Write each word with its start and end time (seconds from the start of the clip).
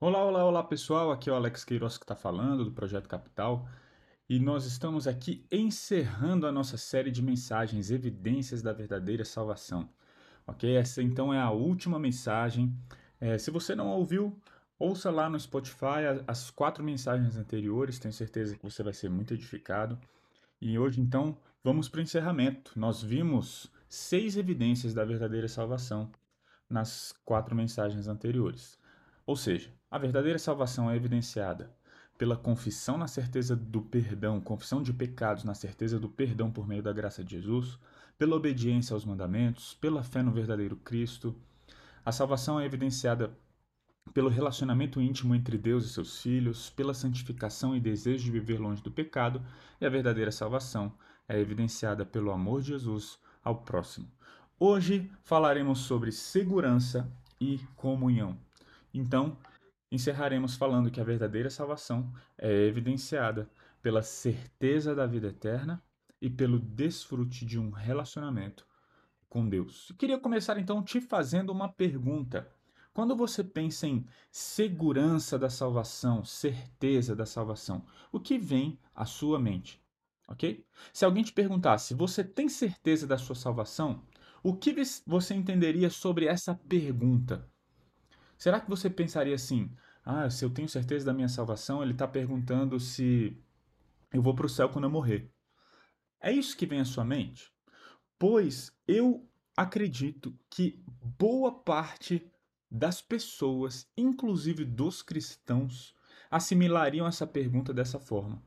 Olá, 0.00 0.24
olá, 0.24 0.44
olá 0.44 0.62
pessoal, 0.62 1.10
aqui 1.10 1.28
é 1.28 1.32
o 1.32 1.34
Alex 1.34 1.64
Queiroz 1.64 1.98
que 1.98 2.04
está 2.04 2.14
falando 2.14 2.64
do 2.64 2.70
Projeto 2.70 3.08
Capital 3.08 3.68
e 4.28 4.38
nós 4.38 4.64
estamos 4.64 5.08
aqui 5.08 5.44
encerrando 5.50 6.46
a 6.46 6.52
nossa 6.52 6.76
série 6.76 7.10
de 7.10 7.20
mensagens 7.20 7.90
Evidências 7.90 8.62
da 8.62 8.72
Verdadeira 8.72 9.24
Salvação. 9.24 9.88
Ok? 10.46 10.72
Essa 10.76 11.02
então 11.02 11.34
é 11.34 11.40
a 11.40 11.50
última 11.50 11.98
mensagem. 11.98 12.72
É, 13.20 13.38
se 13.38 13.50
você 13.50 13.74
não 13.74 13.88
ouviu, 13.88 14.40
ouça 14.78 15.10
lá 15.10 15.28
no 15.28 15.38
Spotify 15.40 16.22
as 16.28 16.48
quatro 16.48 16.84
mensagens 16.84 17.36
anteriores, 17.36 17.98
tenho 17.98 18.14
certeza 18.14 18.56
que 18.56 18.62
você 18.62 18.84
vai 18.84 18.92
ser 18.92 19.10
muito 19.10 19.34
edificado. 19.34 19.98
E 20.60 20.78
hoje 20.78 21.00
então 21.00 21.36
vamos 21.64 21.88
para 21.88 21.98
o 21.98 22.02
encerramento. 22.02 22.70
Nós 22.76 23.02
vimos 23.02 23.68
seis 23.88 24.36
evidências 24.36 24.94
da 24.94 25.04
verdadeira 25.04 25.48
salvação 25.48 26.08
nas 26.70 27.12
quatro 27.24 27.56
mensagens 27.56 28.06
anteriores. 28.06 28.78
Ou 29.28 29.36
seja, 29.36 29.70
a 29.90 29.98
verdadeira 29.98 30.38
salvação 30.38 30.90
é 30.90 30.96
evidenciada 30.96 31.70
pela 32.16 32.34
confissão 32.34 32.96
na 32.96 33.06
certeza 33.06 33.54
do 33.54 33.82
perdão, 33.82 34.40
confissão 34.40 34.82
de 34.82 34.90
pecados 34.90 35.44
na 35.44 35.52
certeza 35.52 36.00
do 36.00 36.08
perdão 36.08 36.50
por 36.50 36.66
meio 36.66 36.82
da 36.82 36.94
graça 36.94 37.22
de 37.22 37.32
Jesus, 37.32 37.78
pela 38.16 38.34
obediência 38.34 38.94
aos 38.94 39.04
mandamentos, 39.04 39.74
pela 39.74 40.02
fé 40.02 40.22
no 40.22 40.32
verdadeiro 40.32 40.76
Cristo. 40.76 41.36
A 42.02 42.10
salvação 42.10 42.58
é 42.58 42.64
evidenciada 42.64 43.30
pelo 44.14 44.30
relacionamento 44.30 44.98
íntimo 44.98 45.34
entre 45.34 45.58
Deus 45.58 45.84
e 45.84 45.90
seus 45.90 46.22
filhos, 46.22 46.70
pela 46.70 46.94
santificação 46.94 47.76
e 47.76 47.80
desejo 47.80 48.24
de 48.24 48.30
viver 48.30 48.58
longe 48.58 48.82
do 48.82 48.90
pecado, 48.90 49.42
e 49.78 49.84
a 49.84 49.90
verdadeira 49.90 50.32
salvação 50.32 50.90
é 51.28 51.38
evidenciada 51.38 52.06
pelo 52.06 52.30
amor 52.30 52.62
de 52.62 52.68
Jesus 52.68 53.18
ao 53.44 53.56
próximo. 53.56 54.10
Hoje 54.58 55.12
falaremos 55.22 55.80
sobre 55.80 56.12
segurança 56.12 57.06
e 57.38 57.58
comunhão. 57.76 58.47
Então, 58.92 59.36
encerraremos 59.90 60.54
falando 60.54 60.90
que 60.90 61.00
a 61.00 61.04
verdadeira 61.04 61.50
salvação 61.50 62.12
é 62.36 62.66
evidenciada 62.66 63.48
pela 63.82 64.02
certeza 64.02 64.94
da 64.94 65.06
vida 65.06 65.28
eterna 65.28 65.82
e 66.20 66.28
pelo 66.28 66.58
desfrute 66.58 67.44
de 67.46 67.58
um 67.58 67.70
relacionamento 67.70 68.66
com 69.28 69.48
Deus. 69.48 69.88
Eu 69.90 69.96
queria 69.96 70.18
começar 70.18 70.58
então 70.58 70.82
te 70.82 71.00
fazendo 71.00 71.50
uma 71.50 71.68
pergunta. 71.68 72.50
Quando 72.92 73.14
você 73.14 73.44
pensa 73.44 73.86
em 73.86 74.04
segurança 74.30 75.38
da 75.38 75.48
salvação, 75.48 76.24
certeza 76.24 77.14
da 77.14 77.24
salvação, 77.24 77.84
o 78.10 78.18
que 78.18 78.36
vem 78.36 78.78
à 78.94 79.04
sua 79.04 79.38
mente? 79.38 79.80
Ok? 80.26 80.66
Se 80.92 81.04
alguém 81.04 81.22
te 81.22 81.32
perguntasse, 81.32 81.94
você 81.94 82.24
tem 82.24 82.48
certeza 82.48 83.06
da 83.06 83.16
sua 83.16 83.36
salvação? 83.36 84.02
O 84.42 84.54
que 84.54 84.74
você 85.06 85.34
entenderia 85.34 85.90
sobre 85.90 86.26
essa 86.26 86.54
pergunta? 86.68 87.48
Será 88.38 88.60
que 88.60 88.70
você 88.70 88.88
pensaria 88.88 89.34
assim: 89.34 89.70
ah, 90.04 90.30
se 90.30 90.44
eu 90.44 90.50
tenho 90.50 90.68
certeza 90.68 91.04
da 91.04 91.12
minha 91.12 91.28
salvação, 91.28 91.82
ele 91.82 91.92
está 91.92 92.06
perguntando 92.06 92.78
se 92.78 93.36
eu 94.12 94.22
vou 94.22 94.34
para 94.34 94.46
o 94.46 94.48
céu 94.48 94.68
quando 94.68 94.84
eu 94.84 94.90
morrer? 94.90 95.30
É 96.20 96.32
isso 96.32 96.56
que 96.56 96.64
vem 96.64 96.80
à 96.80 96.84
sua 96.84 97.04
mente? 97.04 97.52
Pois 98.18 98.72
eu 98.86 99.28
acredito 99.56 100.34
que 100.48 100.82
boa 101.18 101.52
parte 101.52 102.32
das 102.70 103.02
pessoas, 103.02 103.90
inclusive 103.96 104.64
dos 104.64 105.02
cristãos, 105.02 105.94
assimilariam 106.30 107.06
essa 107.06 107.26
pergunta 107.26 107.72
dessa 107.72 107.98
forma. 107.98 108.42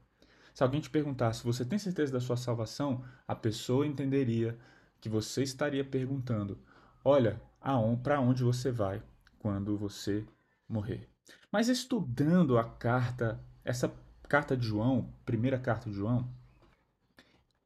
Se 0.53 0.63
alguém 0.63 0.81
te 0.81 0.89
perguntasse, 0.89 1.43
você 1.43 1.65
tem 1.65 1.79
certeza 1.79 2.13
da 2.13 2.19
sua 2.19 2.37
salvação? 2.37 3.03
A 3.27 3.35
pessoa 3.35 3.87
entenderia 3.87 4.57
que 4.99 5.09
você 5.09 5.43
estaria 5.43 5.83
perguntando: 5.83 6.59
olha, 7.03 7.41
para 8.03 8.19
onde 8.19 8.43
você 8.43 8.71
vai? 8.71 9.01
Quando 9.41 9.75
você 9.75 10.23
morrer. 10.69 11.09
Mas 11.51 11.67
estudando 11.67 12.57
a 12.57 12.63
carta, 12.63 13.43
essa 13.65 13.91
carta 14.29 14.55
de 14.55 14.67
João, 14.67 15.11
primeira 15.25 15.57
carta 15.57 15.89
de 15.89 15.95
João, 15.95 16.29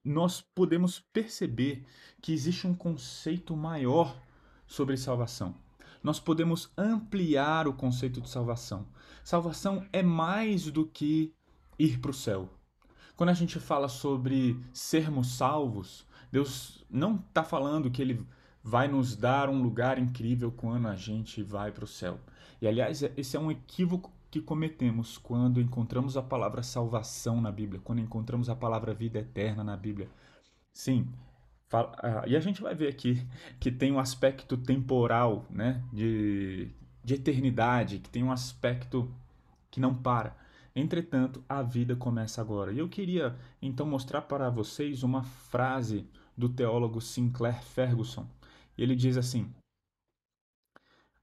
nós 0.03 0.41
podemos 0.41 0.99
perceber 0.99 1.85
que 2.21 2.31
existe 2.31 2.65
um 2.65 2.73
conceito 2.73 3.55
maior 3.57 4.17
sobre 4.65 4.95
salvação. 4.95 5.53
Nós 6.01 6.19
podemos 6.19 6.71
ampliar 6.77 7.67
o 7.67 7.73
conceito 7.73 8.21
de 8.21 8.29
salvação. 8.29 8.87
Salvação 9.23 9.85
é 9.91 10.01
mais 10.01 10.71
do 10.71 10.85
que 10.85 11.33
ir 11.77 11.99
para 11.99 12.11
o 12.11 12.13
céu. 12.13 12.49
Quando 13.17 13.29
a 13.29 13.33
gente 13.33 13.59
fala 13.59 13.89
sobre 13.89 14.59
sermos 14.71 15.35
salvos, 15.35 16.05
Deus 16.31 16.85
não 16.89 17.15
está 17.15 17.43
falando 17.43 17.89
que 17.91 18.01
Ele 18.01 18.25
vai 18.67 18.87
nos 18.87 19.15
dar 19.15 19.47
um 19.47 19.61
lugar 19.61 19.99
incrível 19.99 20.51
quando 20.51 20.87
a 20.87 20.95
gente 20.95 21.43
vai 21.43 21.71
para 21.71 21.83
o 21.83 21.87
céu. 21.87 22.19
E 22.59 22.67
aliás, 22.67 23.03
esse 23.15 23.37
é 23.37 23.39
um 23.39 23.51
equívoco 23.51 24.11
que 24.31 24.41
cometemos 24.41 25.19
quando 25.19 25.61
encontramos 25.61 26.17
a 26.17 26.23
palavra 26.23 26.63
salvação 26.63 27.39
na 27.39 27.51
Bíblia, 27.51 27.79
quando 27.83 27.99
encontramos 28.01 28.49
a 28.49 28.55
palavra 28.55 28.91
vida 28.91 29.19
eterna 29.19 29.63
na 29.63 29.77
Bíblia. 29.77 30.09
Sim, 30.73 31.07
uh, 31.71 32.27
e 32.27 32.35
a 32.35 32.39
gente 32.39 32.59
vai 32.59 32.73
ver 32.73 32.87
aqui 32.87 33.23
que 33.59 33.71
tem 33.71 33.91
um 33.91 33.99
aspecto 33.99 34.57
temporal, 34.57 35.45
né, 35.47 35.83
de, 35.93 36.67
de 37.03 37.13
eternidade, 37.13 37.99
que 37.99 38.09
tem 38.09 38.23
um 38.23 38.31
aspecto 38.31 39.13
que 39.69 39.79
não 39.79 39.93
para. 39.93 40.35
Entretanto, 40.75 41.43
a 41.47 41.61
vida 41.61 41.95
começa 41.95 42.41
agora. 42.41 42.73
E 42.73 42.79
eu 42.79 42.89
queria 42.89 43.35
então 43.61 43.85
mostrar 43.85 44.23
para 44.23 44.49
vocês 44.49 45.03
uma 45.03 45.21
frase 45.21 46.09
do 46.35 46.49
teólogo 46.49 46.99
Sinclair 46.99 47.61
Ferguson, 47.61 48.27
ele 48.83 48.95
diz 48.95 49.17
assim: 49.17 49.53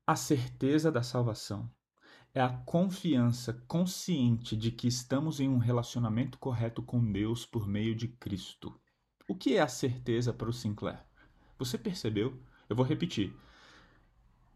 A 0.07 0.17
certeza 0.17 0.91
da 0.91 1.03
salvação 1.03 1.71
é 2.35 2.41
a 2.41 2.49
confiança 2.49 3.53
consciente 3.69 4.57
de 4.57 4.71
que 4.71 4.89
estamos 4.89 5.39
em 5.39 5.49
um 5.49 5.59
relacionamento 5.59 6.39
correto 6.39 6.83
com 6.83 7.13
Deus 7.13 7.45
por 7.45 7.69
meio 7.69 7.95
de 7.95 8.09
Cristo. 8.09 8.75
O 9.29 9.35
que 9.35 9.57
é 9.57 9.61
a 9.61 9.69
certeza 9.69 10.33
para 10.33 10.49
o 10.49 10.53
Sinclair? 10.53 11.05
Você 11.59 11.77
percebeu? 11.77 12.41
Eu 12.69 12.75
vou 12.75 12.85
repetir. 12.85 13.37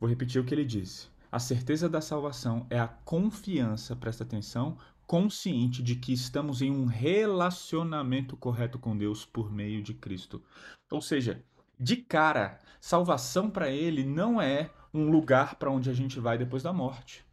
Vou 0.00 0.08
repetir 0.08 0.40
o 0.40 0.44
que 0.44 0.54
ele 0.54 0.64
disse. 0.64 1.08
A 1.30 1.38
certeza 1.38 1.88
da 1.88 2.00
salvação 2.00 2.66
é 2.70 2.78
a 2.78 2.88
confiança, 2.88 3.94
presta 3.94 4.24
atenção, 4.24 4.78
consciente 5.06 5.82
de 5.82 5.96
que 5.96 6.12
estamos 6.12 6.62
em 6.62 6.70
um 6.70 6.86
relacionamento 6.86 8.36
correto 8.36 8.78
com 8.78 8.96
Deus 8.96 9.24
por 9.24 9.52
meio 9.52 9.82
de 9.82 9.94
Cristo. 9.94 10.42
Ou 10.90 11.00
seja, 11.00 11.44
de 11.78 11.96
cara, 11.96 12.58
salvação 12.80 13.50
para 13.50 13.70
ele 13.70 14.04
não 14.04 14.40
é 14.40 14.70
um 14.92 15.10
lugar 15.10 15.56
para 15.56 15.70
onde 15.70 15.90
a 15.90 15.92
gente 15.92 16.18
vai 16.18 16.38
depois 16.38 16.62
da 16.62 16.72
morte. 16.72 17.24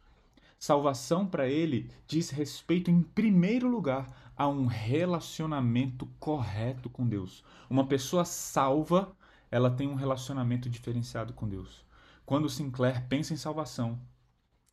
Salvação 0.58 1.26
para 1.26 1.48
ele 1.48 1.90
diz 2.06 2.30
respeito, 2.30 2.90
em 2.90 3.02
primeiro 3.02 3.68
lugar, 3.68 4.32
a 4.36 4.48
um 4.48 4.66
relacionamento 4.66 6.06
correto 6.18 6.90
com 6.90 7.06
Deus. 7.06 7.44
Uma 7.68 7.86
pessoa 7.86 8.24
salva, 8.24 9.14
ela 9.50 9.70
tem 9.70 9.88
um 9.88 9.94
relacionamento 9.94 10.68
diferenciado 10.68 11.32
com 11.32 11.48
Deus. 11.48 11.84
Quando 12.26 12.48
Sinclair 12.48 13.06
pensa 13.08 13.34
em 13.34 13.36
salvação, 13.36 13.98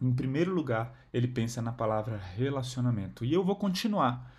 em 0.01 0.13
primeiro 0.13 0.53
lugar, 0.53 0.93
ele 1.13 1.27
pensa 1.27 1.61
na 1.61 1.71
palavra 1.71 2.17
relacionamento. 2.17 3.23
E 3.23 3.33
eu 3.33 3.43
vou 3.43 3.55
continuar. 3.55 4.31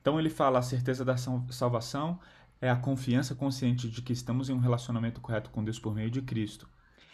Então 0.00 0.18
ele 0.18 0.28
fala 0.28 0.58
a 0.58 0.62
certeza 0.62 1.04
da 1.04 1.16
salvação 1.16 2.18
é 2.60 2.70
a 2.70 2.76
confiança 2.76 3.34
consciente 3.34 3.88
de 3.88 4.00
que 4.02 4.12
estamos 4.12 4.48
em 4.48 4.52
um 4.52 4.58
relacionamento 4.58 5.20
correto 5.20 5.50
com 5.50 5.62
Deus 5.62 5.78
por 5.78 5.94
meio 5.94 6.10
de 6.10 6.22
Cristo. 6.22 6.68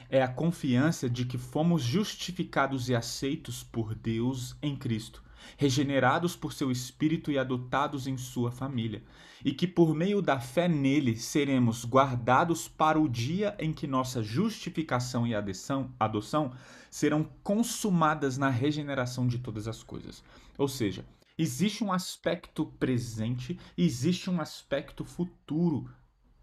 É 0.09 0.23
a 0.23 0.29
confiança 0.29 1.09
de 1.09 1.25
que 1.25 1.39
fomos 1.39 1.83
justificados 1.83 2.89
e 2.89 2.95
aceitos 2.95 3.63
por 3.63 3.95
Deus 3.95 4.57
em 4.61 4.77
Cristo, 4.77 5.23
regenerados 5.57 6.35
por 6.35 6.53
seu 6.53 6.71
Espírito 6.71 7.31
e 7.31 7.39
adotados 7.39 8.07
em 8.07 8.17
sua 8.17 8.51
família, 8.51 9.03
e 9.45 9.53
que 9.53 9.67
por 9.67 9.95
meio 9.95 10.21
da 10.21 10.39
fé 10.39 10.69
nele 10.69 11.17
seremos 11.17 11.85
guardados 11.85 12.69
para 12.69 13.01
o 13.01 13.09
dia 13.09 13.57
em 13.59 13.73
que 13.73 13.87
nossa 13.87 14.23
justificação 14.23 15.27
e 15.27 15.35
adoção, 15.35 15.93
adoção 15.99 16.53
serão 16.91 17.29
consumadas 17.43 18.37
na 18.37 18.51
regeneração 18.51 19.27
de 19.27 19.39
todas 19.39 19.69
as 19.69 19.83
coisas. 19.83 20.23
Ou 20.59 20.69
seja, 20.69 21.05
Existe 21.41 21.83
um 21.83 21.91
aspecto 21.91 22.67
presente 22.79 23.59
existe 23.75 24.29
um 24.29 24.43
aspecto 24.43 25.07
futuro 25.07 25.91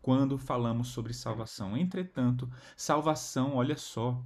quando 0.01 0.39
falamos 0.39 0.87
sobre 0.87 1.13
salvação. 1.13 1.77
Entretanto, 1.77 2.49
salvação, 2.75 3.57
olha 3.57 3.77
só, 3.77 4.19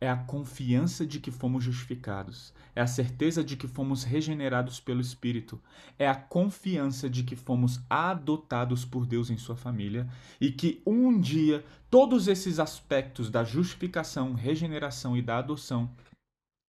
é 0.00 0.08
a 0.08 0.16
confiança 0.16 1.04
de 1.04 1.18
que 1.18 1.32
fomos 1.32 1.64
justificados, 1.64 2.54
é 2.76 2.80
a 2.80 2.86
certeza 2.86 3.42
de 3.42 3.56
que 3.56 3.66
fomos 3.66 4.04
regenerados 4.04 4.78
pelo 4.78 5.00
Espírito, 5.00 5.60
é 5.98 6.08
a 6.08 6.14
confiança 6.14 7.10
de 7.10 7.24
que 7.24 7.34
fomos 7.34 7.80
adotados 7.90 8.84
por 8.84 9.04
Deus 9.04 9.30
em 9.30 9.36
sua 9.36 9.56
família 9.56 10.08
e 10.40 10.52
que 10.52 10.80
um 10.86 11.20
dia 11.20 11.64
todos 11.90 12.28
esses 12.28 12.60
aspectos 12.60 13.28
da 13.28 13.42
justificação, 13.42 14.32
regeneração 14.32 15.16
e 15.16 15.22
da 15.22 15.38
adoção 15.38 15.90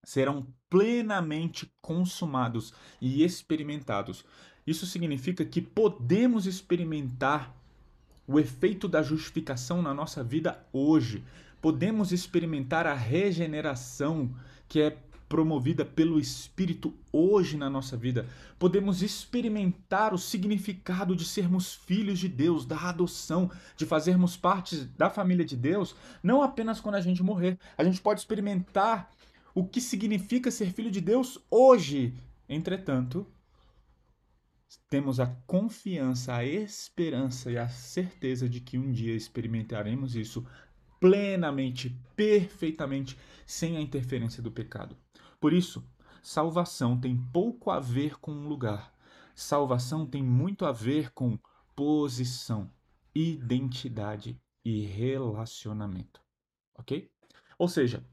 serão 0.03 0.47
plenamente 0.69 1.71
consumados 1.81 2.73
e 2.99 3.23
experimentados. 3.23 4.25
Isso 4.65 4.85
significa 4.85 5.43
que 5.43 5.61
podemos 5.61 6.45
experimentar 6.45 7.55
o 8.27 8.39
efeito 8.39 8.87
da 8.87 9.01
justificação 9.01 9.81
na 9.81 9.93
nossa 9.93 10.23
vida 10.23 10.65
hoje. 10.71 11.23
Podemos 11.61 12.11
experimentar 12.11 12.87
a 12.87 12.93
regeneração 12.93 14.33
que 14.67 14.81
é 14.81 14.97
promovida 15.27 15.85
pelo 15.85 16.19
Espírito 16.19 16.93
hoje 17.11 17.55
na 17.55 17.69
nossa 17.69 17.95
vida. 17.95 18.27
Podemos 18.59 19.01
experimentar 19.01 20.13
o 20.13 20.17
significado 20.17 21.15
de 21.15 21.23
sermos 21.23 21.73
filhos 21.73 22.19
de 22.19 22.27
Deus, 22.27 22.65
da 22.65 22.77
adoção, 22.77 23.49
de 23.77 23.85
fazermos 23.85 24.35
parte 24.35 24.75
da 24.97 25.09
família 25.09 25.45
de 25.45 25.55
Deus, 25.55 25.95
não 26.21 26.41
apenas 26.41 26.81
quando 26.81 26.95
a 26.95 27.01
gente 27.01 27.23
morrer. 27.23 27.57
A 27.77 27.83
gente 27.85 28.01
pode 28.01 28.19
experimentar 28.19 29.09
o 29.53 29.65
que 29.67 29.81
significa 29.81 30.49
ser 30.49 30.71
filho 30.71 30.91
de 30.91 31.01
Deus 31.01 31.39
hoje. 31.49 32.13
Entretanto, 32.47 33.25
temos 34.89 35.19
a 35.19 35.27
confiança, 35.47 36.35
a 36.35 36.45
esperança 36.45 37.51
e 37.51 37.57
a 37.57 37.67
certeza 37.67 38.47
de 38.47 38.59
que 38.59 38.77
um 38.77 38.91
dia 38.91 39.15
experimentaremos 39.15 40.15
isso 40.15 40.45
plenamente, 40.99 41.97
perfeitamente, 42.15 43.17
sem 43.45 43.75
a 43.75 43.81
interferência 43.81 44.41
do 44.41 44.51
pecado. 44.51 44.95
Por 45.39 45.51
isso, 45.51 45.83
salvação 46.21 46.99
tem 46.99 47.17
pouco 47.17 47.71
a 47.71 47.79
ver 47.79 48.19
com 48.19 48.47
lugar. 48.47 48.93
Salvação 49.33 50.05
tem 50.05 50.21
muito 50.21 50.65
a 50.65 50.71
ver 50.71 51.11
com 51.11 51.39
posição, 51.75 52.69
identidade 53.15 54.39
e 54.63 54.85
relacionamento. 54.85 56.21
Ok? 56.75 57.09
Ou 57.57 57.67
seja, 57.67 58.05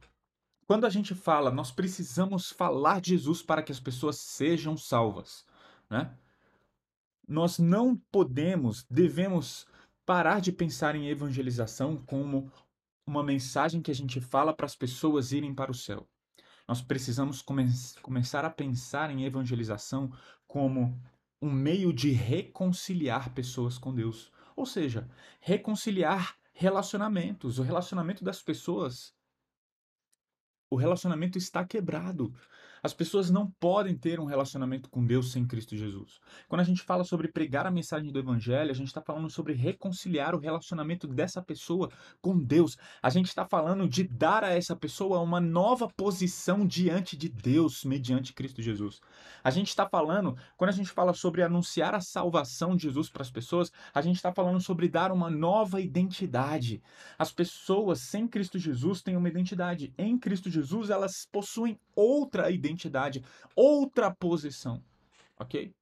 quando 0.69 0.85
a 0.85 0.91
gente 0.91 1.15
fala, 1.15 1.51
nós 1.51 1.71
precisamos 1.71 2.51
falar 2.51 3.01
de 3.01 3.13
Jesus 3.13 3.41
para 3.41 3.63
que 3.63 3.73
as 3.73 3.81
pessoas 3.81 4.19
sejam 4.19 4.77
salvas, 4.77 5.47
né? 5.89 6.15
Nós 7.27 7.59
não 7.59 7.97
podemos, 8.13 8.85
devemos 8.91 9.67
parar 10.05 10.43
de 10.43 10.53
pensar 10.53 10.95
em 10.95 11.09
evangelização 11.09 11.97
como 11.97 12.53
uma 13.07 13.23
mensagem 13.23 13.81
que 13.81 13.91
a 13.91 13.95
gente 13.95 14.21
fala 14.21 14.53
para 14.53 14.67
as 14.67 14.77
pessoas 14.77 15.33
irem 15.33 15.55
para 15.55 15.71
o 15.71 15.75
céu. 15.75 16.07
Nós 16.67 16.83
precisamos 16.83 17.41
come 17.41 17.67
começar 18.03 18.45
a 18.45 18.51
pensar 18.51 19.11
em 19.11 19.25
evangelização 19.25 20.13
como 20.47 20.95
um 21.41 21.51
meio 21.51 21.95
de 21.95 22.11
reconciliar 22.11 23.31
pessoas 23.31 23.79
com 23.79 23.95
Deus. 23.95 24.31
Ou 24.55 24.67
seja, 24.67 25.09
reconciliar 25.41 26.37
relacionamentos. 26.53 27.59
O 27.59 27.63
relacionamento 27.63 28.23
das 28.23 28.43
pessoas. 28.43 29.17
O 30.71 30.77
relacionamento 30.77 31.39
está 31.39 31.67
quebrado. 31.67 32.33
As 32.83 32.95
pessoas 32.95 33.31
não 33.31 33.51
podem 33.59 33.97
ter 33.97 34.21
um 34.21 34.25
relacionamento 34.25 34.89
com 34.89 35.05
Deus 35.05 35.33
sem 35.33 35.47
Cristo 35.47 35.77
Jesus. 35.77 36.21
Quando 36.49 36.61
a 36.61 36.65
gente 36.65 36.83
fala 36.83 37.05
sobre 37.05 37.29
pregar 37.29 37.67
a 37.67 37.71
mensagem 37.71 38.13
do 38.13 38.19
Evangelho, 38.19 38.71
a 38.71 38.75
gente 38.75 38.87
está 38.89 39.03
falando 39.03 39.29
sobre 39.29 39.53
reconciliar 39.53 40.35
o 40.35 40.39
relacionamento 40.39 41.07
dessa 41.07 41.43
pessoa 41.43 41.91
com 42.21 42.39
Deus. 42.39 42.77
A 43.03 43.11
gente 43.11 43.27
está 43.27 43.45
falando 43.45 43.89
de 43.89 44.05
dar 44.05 44.45
a 44.45 44.51
essa 44.51 44.77
pessoa 44.77 45.21
uma 45.21 45.41
nova 45.41 45.89
posição 45.89 46.67
diante 46.67 47.17
de 47.17 47.29
Deus, 47.29 47.85
mediante 47.85 48.33
Cristo 48.33 48.63
Jesus. 48.63 49.01
A 49.43 49.51
gente 49.51 49.69
está 49.69 49.89
falando, 49.89 50.37
quando 50.57 50.71
a 50.71 50.75
gente 50.75 50.91
fala 50.91 51.13
sobre 51.13 51.43
anunciar 51.43 51.95
a 51.95 52.01
salvação 52.01 52.77
de 52.77 52.83
Jesus 52.85 53.09
para 53.11 53.23
as 53.23 53.31
pessoas, 53.31 53.73
a 53.93 54.01
gente 54.01 54.17
está 54.17 54.33
falando 54.33 54.61
sobre 54.61 54.89
dar 54.89 55.11
uma 55.11 55.31
nova 55.31 55.81
identidade. 55.81 56.81
As 57.19 57.33
pessoas 57.33 58.01
sem 58.01 58.29
Cristo 58.29 58.59
Jesus 58.59 59.03
têm 59.03 59.17
uma 59.17 59.29
identidade. 59.29 59.93
Em 59.99 60.17
Cristo 60.17 60.49
Jesus, 60.49 60.91
elas 60.91 61.27
possuem 61.31 61.79
outra 61.95 62.51
identidade 62.51 62.68
identidade, 62.69 63.25
outra 63.55 64.15
posição. 64.15 64.83
Ok? 65.39 65.75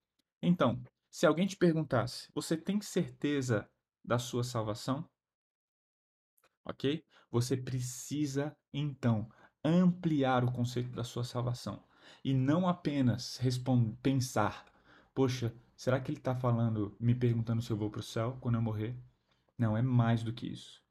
Então, 0.43 0.83
se 1.11 1.27
alguém 1.27 1.47
te 1.47 1.57
perguntasse, 1.57 2.29
você 2.35 2.57
tem 2.57 2.81
certeza 2.81 3.69
da 4.05 4.19
sua 4.19 4.45
salvação? 4.45 5.09
Ok? 6.65 7.05
Você 7.31 7.57
precisa, 7.57 8.57
então, 8.73 9.29
ampliar 9.65 10.45
o 10.45 10.53
conceito 10.53 10.91
da 10.91 11.05
sua 11.05 11.25
salvação. 11.25 11.83
E 12.25 12.33
não 12.33 12.69
apenas 12.69 13.41
pensar, 14.03 14.65
poxa, 15.15 15.55
será 15.77 16.01
que 16.01 16.11
ele 16.11 16.19
está 16.19 16.35
falando, 16.35 16.97
me 17.01 17.15
perguntando 17.15 17.63
se 17.63 17.71
eu 17.71 17.77
vou 17.77 17.91
para 17.91 18.01
o 18.01 18.03
céu 18.03 18.37
quando 18.41 18.57
eu 18.57 18.63
morrer? 18.63 18.97
Não, 19.59 19.77
é 19.77 19.83
mais 19.83 20.23
do 20.23 20.33
que 20.33 20.47
isso. 20.47 20.85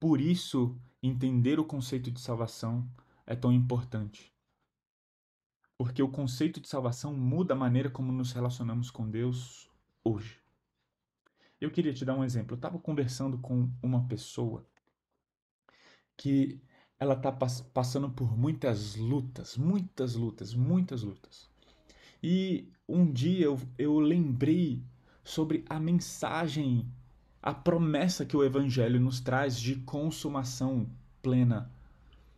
Por 0.00 0.20
isso, 0.20 0.78
entender 1.02 1.58
o 1.58 1.64
conceito 1.64 2.10
de 2.10 2.20
salvação 2.20 2.88
é 3.26 3.34
tão 3.34 3.52
importante 3.52 4.32
porque 5.78 6.02
o 6.02 6.08
conceito 6.08 6.60
de 6.60 6.68
salvação 6.68 7.14
muda 7.14 7.54
a 7.54 7.56
maneira 7.56 7.88
como 7.88 8.10
nos 8.10 8.32
relacionamos 8.32 8.90
com 8.90 9.08
Deus 9.08 9.70
hoje. 10.02 10.40
Eu 11.60 11.70
queria 11.70 11.94
te 11.94 12.04
dar 12.04 12.16
um 12.16 12.24
exemplo. 12.24 12.54
Eu 12.54 12.58
estava 12.58 12.78
conversando 12.80 13.38
com 13.38 13.70
uma 13.80 14.06
pessoa 14.08 14.66
que 16.16 16.60
ela 16.98 17.14
está 17.14 17.30
passando 17.30 18.10
por 18.10 18.36
muitas 18.36 18.96
lutas, 18.96 19.56
muitas 19.56 20.16
lutas, 20.16 20.52
muitas 20.52 21.02
lutas. 21.02 21.48
E 22.20 22.72
um 22.88 23.10
dia 23.10 23.46
eu, 23.46 23.60
eu 23.78 24.00
lembrei 24.00 24.82
sobre 25.22 25.64
a 25.68 25.78
mensagem, 25.78 26.90
a 27.40 27.54
promessa 27.54 28.26
que 28.26 28.36
o 28.36 28.42
Evangelho 28.42 28.98
nos 28.98 29.20
traz 29.20 29.60
de 29.60 29.76
consumação 29.76 30.90
plena. 31.22 31.70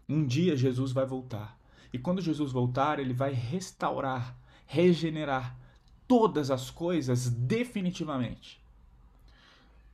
Um 0.07 0.27
dia 0.27 0.57
Jesus 0.57 0.93
vai 0.93 1.07
voltar. 1.07 1.60
E 1.93 1.99
quando 1.99 2.21
Jesus 2.21 2.53
voltar, 2.53 2.99
ele 2.99 3.13
vai 3.13 3.33
restaurar, 3.33 4.37
regenerar 4.67 5.59
todas 6.07 6.51
as 6.51 6.71
coisas 6.71 7.29
definitivamente. 7.29 8.61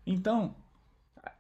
Então, 0.07 0.55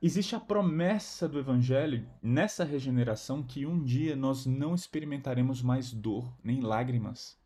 existe 0.03 0.35
a 0.35 0.41
promessa 0.41 1.29
do 1.29 1.39
Evangelho 1.39 2.07
nessa 2.23 2.65
regeneração 2.65 3.43
que 3.43 3.65
um 3.67 3.83
dia 3.83 4.17
nós 4.17 4.47
não 4.47 4.75
experimentaremos 4.75 5.63
mais 5.63 5.93
dor 5.93 6.33
nem 6.43 6.61
lágrimas. 6.61 7.39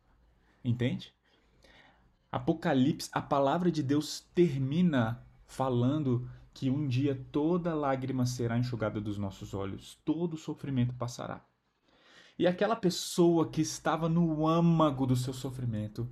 Entende? 0.63 1.13
Apocalipse, 2.31 3.09
a 3.11 3.21
palavra 3.21 3.69
de 3.69 3.83
Deus 3.83 4.21
termina 4.33 5.21
falando 5.45 6.29
que 6.53 6.69
um 6.69 6.87
dia 6.87 7.15
toda 7.31 7.75
lágrima 7.75 8.25
será 8.25 8.57
enxugada 8.57 9.01
dos 9.01 9.17
nossos 9.17 9.53
olhos, 9.53 9.99
todo 10.05 10.37
sofrimento 10.37 10.93
passará. 10.93 11.45
E 12.41 12.47
aquela 12.47 12.75
pessoa 12.75 13.47
que 13.47 13.61
estava 13.61 14.09
no 14.09 14.47
âmago 14.47 15.05
do 15.05 15.15
seu 15.15 15.31
sofrimento 15.31 16.09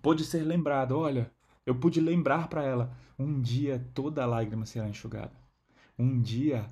pôde 0.00 0.24
ser 0.24 0.44
lembrada: 0.44 0.96
olha, 0.96 1.28
eu 1.66 1.74
pude 1.74 2.00
lembrar 2.00 2.46
para 2.46 2.62
ela, 2.62 2.96
um 3.18 3.40
dia 3.40 3.84
toda 3.92 4.24
lágrima 4.24 4.64
será 4.64 4.88
enxugada. 4.88 5.32
Um 5.98 6.22
dia 6.22 6.70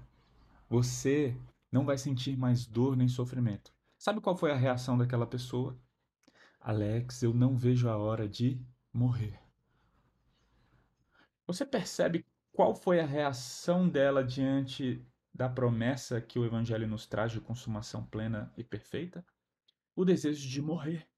você 0.70 1.36
não 1.72 1.84
vai 1.84 1.98
sentir 1.98 2.36
mais 2.36 2.64
dor 2.64 2.96
nem 2.96 3.08
sofrimento. 3.08 3.74
Sabe 3.98 4.20
qual 4.20 4.36
foi 4.36 4.52
a 4.52 4.56
reação 4.56 4.96
daquela 4.96 5.26
pessoa? 5.26 5.76
Alex, 6.60 7.20
eu 7.24 7.34
não 7.34 7.56
vejo 7.56 7.88
a 7.88 7.96
hora 7.96 8.28
de 8.28 8.64
morrer. 8.92 9.40
Você 11.48 11.66
percebe 11.66 12.24
qual 12.52 12.76
foi 12.76 13.00
a 13.00 13.06
reação 13.06 13.88
dela 13.88 14.22
diante 14.22 15.04
da 15.34 15.48
promessa 15.48 16.20
que 16.20 16.38
o 16.38 16.44
Evangelho 16.44 16.86
nos 16.86 17.06
traz 17.06 17.32
de 17.32 17.40
consumação 17.40 18.04
plena 18.06 18.52
e 18.56 18.62
perfeita? 18.62 19.26
O 19.96 20.04
desejo 20.04 20.48
de 20.48 20.62
morrer. 20.62 21.08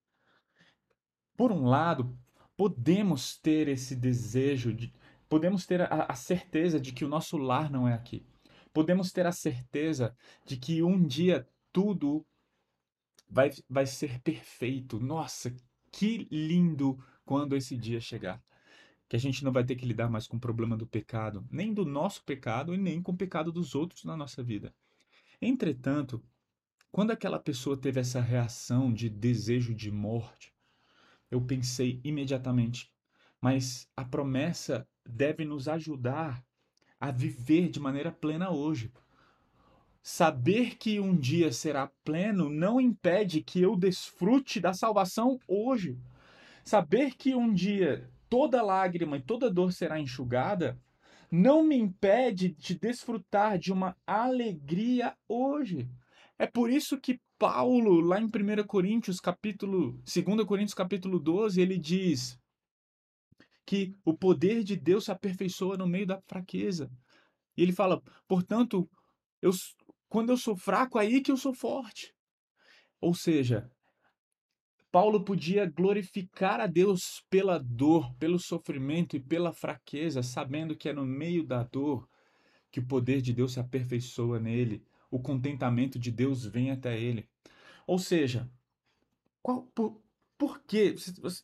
Por 1.37 1.53
um 1.53 1.67
lado, 1.67 2.19
podemos 2.57 3.37
ter 3.37 3.69
esse 3.69 3.95
desejo, 3.95 4.73
de, 4.73 4.93
podemos 5.29 5.67
ter 5.67 5.83
a, 5.83 6.07
a 6.09 6.15
certeza 6.15 6.81
de 6.81 6.93
que 6.93 7.05
o 7.05 7.09
nosso 7.09 7.37
lar 7.37 7.71
não 7.71 7.87
é 7.87 7.93
aqui. 7.93 8.27
Podemos 8.73 9.13
ter 9.13 9.27
a 9.27 9.33
certeza 9.33 10.17
de 10.45 10.57
que 10.57 10.83
um 10.83 11.07
dia 11.07 11.47
tudo 11.73 12.27
vai, 13.29 13.51
vai 13.69 13.87
ser 13.87 14.21
perfeito. 14.21 14.99
Nossa, 14.99 15.55
que 15.93 16.27
lindo 16.31 16.99
quando 17.25 17.55
esse 17.55 17.77
dia 17.77 18.01
chegar 18.01 18.43
que 19.09 19.17
a 19.17 19.19
gente 19.19 19.45
não 19.45 19.53
vai 19.53 19.65
ter 19.65 19.77
que 19.77 19.87
lidar 19.87 20.11
mais 20.11 20.27
com 20.27 20.37
o 20.37 20.41
problema 20.41 20.77
do 20.77 20.87
pecado, 20.87 21.47
nem 21.51 21.73
do 21.73 21.85
nosso 21.85 22.25
pecado 22.25 22.75
e 22.75 22.79
nem 22.79 23.01
com 23.01 23.13
o 23.13 23.17
pecado 23.17 23.53
dos 23.53 23.75
outros 23.75 24.05
na 24.05 24.17
nossa 24.17 24.43
vida. 24.43 24.75
Entretanto, 25.41 26.23
quando 26.91 27.11
aquela 27.11 27.39
pessoa 27.39 27.77
teve 27.77 28.01
essa 28.01 28.21
reação 28.21 28.93
de 28.93 29.09
desejo 29.09 29.75
de 29.75 29.91
morte, 29.91 30.53
eu 31.31 31.41
pensei 31.41 32.01
imediatamente, 32.03 32.91
mas 33.41 33.89
a 33.97 34.05
promessa 34.05 34.89
deve 35.05 35.45
nos 35.45 35.69
ajudar 35.69 36.45
a 36.99 37.11
viver 37.11 37.69
de 37.69 37.79
maneira 37.79 38.11
plena 38.11 38.51
hoje. 38.51 38.93
Saber 40.03 40.77
que 40.77 40.99
um 40.99 41.17
dia 41.17 41.53
será 41.53 41.91
pleno 42.05 42.49
não 42.49 42.81
impede 42.81 43.43
que 43.43 43.61
eu 43.61 43.77
desfrute 43.77 44.61
da 44.61 44.73
salvação 44.73 45.39
hoje. 45.47 45.99
Saber 46.65 47.15
que 47.15 47.35
um 47.35 47.53
dia 47.53 48.09
toda 48.29 48.63
lágrima 48.63 49.17
e 49.17 49.23
toda 49.23 49.51
dor 49.51 49.73
será 49.73 49.99
enxugada, 50.01 50.81
não 51.31 51.63
me 51.63 51.77
impede 51.77 52.51
de 52.51 52.79
desfrutar 52.79 53.59
de 53.59 53.73
uma 53.73 53.97
alegria 54.07 55.17
hoje. 55.29 55.89
É 56.39 56.47
por 56.47 56.71
isso 56.71 57.01
que 57.01 57.21
Paulo, 57.39 58.01
lá 58.01 58.21
em 58.21 58.27
1 58.27 58.67
Coríntios, 58.67 59.21
capítulo, 59.21 60.01
2 60.05 60.47
Coríntios, 60.47 60.75
capítulo 60.75 61.19
12, 61.19 61.61
ele 61.61 61.79
diz 61.79 62.39
que 63.67 63.95
o 64.05 64.17
poder 64.17 64.63
de 64.63 64.77
Deus 64.77 65.05
se 65.05 65.11
aperfeiçoa 65.11 65.77
no 65.77 65.87
meio 65.87 66.07
da 66.07 66.21
fraqueza. 66.27 66.91
E 67.57 67.63
ele 67.63 67.73
fala, 67.73 68.01
portanto, 68.29 68.89
eu, 69.43 69.51
quando 70.09 70.31
eu 70.31 70.37
sou 70.37 70.57
fraco, 70.57 70.99
aí 70.99 71.21
que 71.21 71.33
eu 71.33 71.37
sou 71.37 71.53
forte. 71.53 72.15
Ou 73.01 73.15
seja, 73.15 73.71
Paulo 74.97 75.23
podia 75.23 75.67
glorificar 75.67 76.59
a 76.59 76.67
Deus 76.67 77.23
pela 77.29 77.59
dor, 77.59 78.15
pelo 78.15 78.39
sofrimento 78.39 79.15
e 79.15 79.21
pela 79.21 79.53
fraqueza, 79.53 80.23
sabendo 80.23 80.75
que 80.75 80.89
é 80.89 80.93
no 80.95 81.05
meio 81.05 81.45
da 81.45 81.63
dor 81.63 82.09
que 82.71 82.81
o 82.81 82.87
poder 82.87 83.21
de 83.21 83.35
Deus 83.35 83.53
se 83.53 83.61
aperfeiçoa 83.61 84.41
nele, 84.41 84.83
o 85.11 85.21
contentamento 85.21 85.99
de 85.99 86.11
Deus 86.11 86.47
vem 86.47 86.71
até 86.71 86.99
ele. 86.99 87.29
Ou 87.87 87.99
seja, 87.99 88.51
qual, 89.43 89.65
por, 89.75 90.01
por 90.39 90.63
que, 90.63 90.95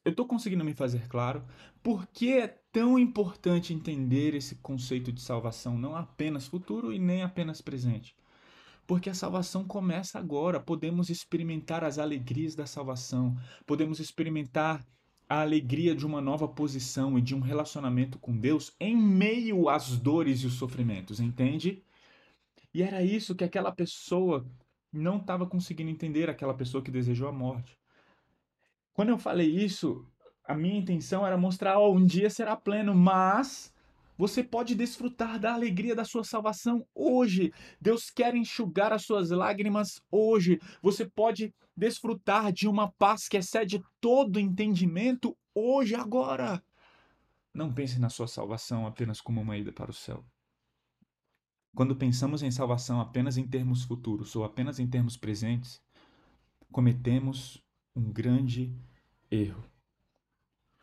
eu 0.02 0.10
estou 0.10 0.26
conseguindo 0.26 0.64
me 0.64 0.72
fazer 0.72 1.06
claro, 1.06 1.44
por 1.82 2.06
que 2.06 2.32
é 2.32 2.48
tão 2.48 2.98
importante 2.98 3.74
entender 3.74 4.34
esse 4.34 4.54
conceito 4.62 5.12
de 5.12 5.20
salvação, 5.20 5.76
não 5.76 5.94
apenas 5.94 6.46
futuro 6.46 6.90
e 6.90 6.98
nem 6.98 7.22
apenas 7.22 7.60
presente? 7.60 8.16
Porque 8.92 9.08
a 9.08 9.14
salvação 9.14 9.64
começa 9.64 10.18
agora. 10.18 10.60
Podemos 10.60 11.08
experimentar 11.08 11.82
as 11.82 11.98
alegrias 11.98 12.54
da 12.54 12.66
salvação. 12.66 13.34
Podemos 13.64 14.00
experimentar 14.00 14.84
a 15.26 15.40
alegria 15.40 15.94
de 15.94 16.04
uma 16.04 16.20
nova 16.20 16.46
posição 16.46 17.16
e 17.16 17.22
de 17.22 17.34
um 17.34 17.40
relacionamento 17.40 18.18
com 18.18 18.36
Deus 18.36 18.76
em 18.78 18.94
meio 18.94 19.70
às 19.70 19.96
dores 19.96 20.40
e 20.40 20.46
os 20.46 20.52
sofrimentos, 20.56 21.20
entende? 21.20 21.82
E 22.74 22.82
era 22.82 23.02
isso 23.02 23.34
que 23.34 23.44
aquela 23.44 23.72
pessoa 23.72 24.46
não 24.92 25.16
estava 25.16 25.46
conseguindo 25.46 25.88
entender, 25.88 26.28
aquela 26.28 26.52
pessoa 26.52 26.84
que 26.84 26.90
desejou 26.90 27.28
a 27.28 27.32
morte. 27.32 27.78
Quando 28.92 29.08
eu 29.08 29.16
falei 29.16 29.48
isso, 29.48 30.06
a 30.44 30.54
minha 30.54 30.78
intenção 30.78 31.26
era 31.26 31.38
mostrar, 31.38 31.78
oh, 31.78 31.94
um 31.94 32.04
dia 32.04 32.28
será 32.28 32.54
pleno, 32.56 32.94
mas 32.94 33.71
você 34.16 34.42
pode 34.42 34.74
desfrutar 34.74 35.38
da 35.38 35.54
alegria 35.54 35.94
da 35.94 36.04
sua 36.04 36.24
salvação 36.24 36.86
hoje. 36.94 37.52
Deus 37.80 38.10
quer 38.10 38.34
enxugar 38.34 38.92
as 38.92 39.04
suas 39.04 39.30
lágrimas 39.30 40.00
hoje. 40.10 40.60
Você 40.82 41.08
pode 41.08 41.54
desfrutar 41.76 42.52
de 42.52 42.68
uma 42.68 42.92
paz 42.92 43.28
que 43.28 43.36
excede 43.36 43.82
todo 44.00 44.38
entendimento 44.38 45.36
hoje, 45.54 45.94
agora. 45.94 46.62
Não 47.54 47.72
pense 47.72 47.98
na 47.98 48.08
sua 48.08 48.26
salvação 48.26 48.86
apenas 48.86 49.20
como 49.20 49.40
uma 49.40 49.56
ida 49.56 49.72
para 49.72 49.90
o 49.90 49.94
céu. 49.94 50.24
Quando 51.74 51.96
pensamos 51.96 52.42
em 52.42 52.50
salvação 52.50 53.00
apenas 53.00 53.38
em 53.38 53.46
termos 53.46 53.82
futuros 53.84 54.36
ou 54.36 54.44
apenas 54.44 54.78
em 54.78 54.86
termos 54.86 55.16
presentes, 55.16 55.82
cometemos 56.70 57.62
um 57.96 58.12
grande 58.12 58.74
erro. 59.30 59.71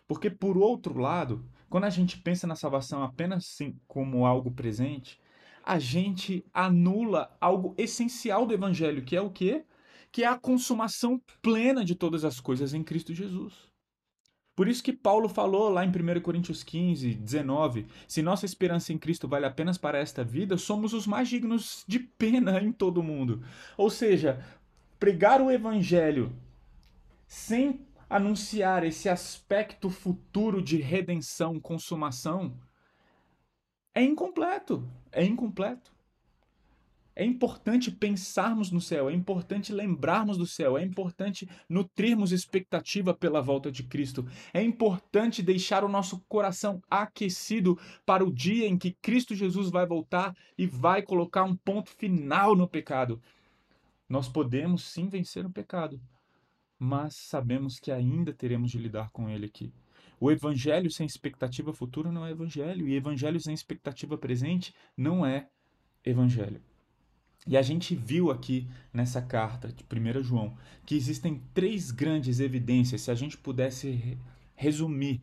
Porque, 0.09 0.27
por 0.27 0.57
outro 0.57 0.97
lado, 0.97 1.45
quando 1.69 1.83
a 1.83 1.89
gente 1.91 2.17
pensa 2.17 2.47
na 2.47 2.55
salvação 2.55 3.03
apenas 3.03 3.59
como 3.87 4.25
algo 4.25 4.49
presente, 4.49 5.21
a 5.63 5.77
gente 5.77 6.43
anula 6.51 7.31
algo 7.39 7.75
essencial 7.77 8.43
do 8.47 8.53
evangelho, 8.55 9.03
que 9.03 9.15
é 9.15 9.21
o 9.21 9.29
quê? 9.29 9.63
Que 10.11 10.23
é 10.23 10.27
a 10.27 10.35
consumação 10.35 11.21
plena 11.43 11.85
de 11.85 11.93
todas 11.93 12.25
as 12.25 12.39
coisas 12.39 12.73
em 12.73 12.83
Cristo 12.83 13.13
Jesus. 13.13 13.53
Por 14.55 14.67
isso 14.67 14.83
que 14.83 14.91
Paulo 14.91 15.29
falou 15.29 15.69
lá 15.69 15.85
em 15.85 15.89
1 15.89 16.21
Coríntios 16.21 16.63
15, 16.63 17.13
19: 17.13 17.85
se 18.07 18.23
nossa 18.23 18.47
esperança 18.47 18.91
em 18.91 18.97
Cristo 18.97 19.27
vale 19.27 19.45
apenas 19.45 19.77
para 19.77 19.99
esta 19.99 20.23
vida, 20.23 20.57
somos 20.57 20.91
os 20.91 21.05
mais 21.05 21.29
dignos 21.29 21.83
de 21.87 21.99
pena 21.99 22.59
em 22.59 22.71
todo 22.71 22.97
o 22.97 23.03
mundo. 23.03 23.43
Ou 23.77 23.91
seja, 23.91 24.43
pregar 24.99 25.39
o 25.39 25.51
evangelho 25.51 26.35
sem 27.27 27.87
anunciar 28.09 28.83
esse 28.83 29.07
aspecto 29.07 29.89
futuro 29.89 30.61
de 30.61 30.77
redenção, 30.77 31.59
consumação, 31.59 32.57
é 33.93 34.03
incompleto. 34.03 34.87
É 35.11 35.23
incompleto. 35.23 35.91
É 37.19 37.25
importante 37.25 37.91
pensarmos 37.91 38.71
no 38.71 38.79
céu, 38.79 39.09
é 39.09 39.13
importante 39.13 39.73
lembrarmos 39.73 40.37
do 40.37 40.47
céu, 40.47 40.77
é 40.77 40.83
importante 40.85 41.49
nutrirmos 41.67 42.31
expectativa 42.31 43.13
pela 43.13 43.41
volta 43.41 43.69
de 43.69 43.83
Cristo. 43.83 44.25
É 44.53 44.63
importante 44.63 45.43
deixar 45.43 45.83
o 45.83 45.89
nosso 45.89 46.21
coração 46.29 46.81
aquecido 46.89 47.77
para 48.05 48.23
o 48.23 48.31
dia 48.31 48.65
em 48.65 48.77
que 48.77 48.95
Cristo 49.01 49.35
Jesus 49.35 49.69
vai 49.69 49.85
voltar 49.85 50.33
e 50.57 50.65
vai 50.65 51.01
colocar 51.01 51.43
um 51.43 51.57
ponto 51.57 51.89
final 51.89 52.55
no 52.55 52.69
pecado. 52.69 53.21
Nós 54.07 54.29
podemos 54.29 54.83
sim 54.83 55.09
vencer 55.09 55.45
o 55.45 55.51
pecado, 55.51 55.99
mas 56.79 57.15
sabemos 57.15 57.77
que 57.79 57.91
ainda 57.91 58.33
teremos 58.33 58.71
de 58.71 58.77
lidar 58.77 59.09
com 59.11 59.29
ele 59.29 59.45
aqui. 59.45 59.73
O 60.19 60.31
evangelho 60.31 60.89
sem 60.89 61.05
expectativa 61.05 61.73
futura 61.73 62.11
não 62.11 62.25
é 62.25 62.31
evangelho, 62.31 62.87
e 62.87 62.95
evangelho 62.95 63.39
sem 63.39 63.53
expectativa 63.53 64.17
presente 64.17 64.73
não 64.95 65.25
é 65.25 65.49
evangelho. 66.05 66.61
E 67.47 67.57
a 67.57 67.61
gente 67.61 67.95
viu 67.95 68.31
aqui 68.31 68.67
nessa 68.93 69.21
carta 69.21 69.69
de 69.69 69.83
1 69.83 70.23
João 70.23 70.55
que 70.85 70.95
existem 70.95 71.41
três 71.53 71.91
grandes 71.91 72.39
evidências, 72.39 73.01
se 73.01 73.11
a 73.11 73.15
gente 73.15 73.37
pudesse 73.37 74.17
resumir 74.55 75.21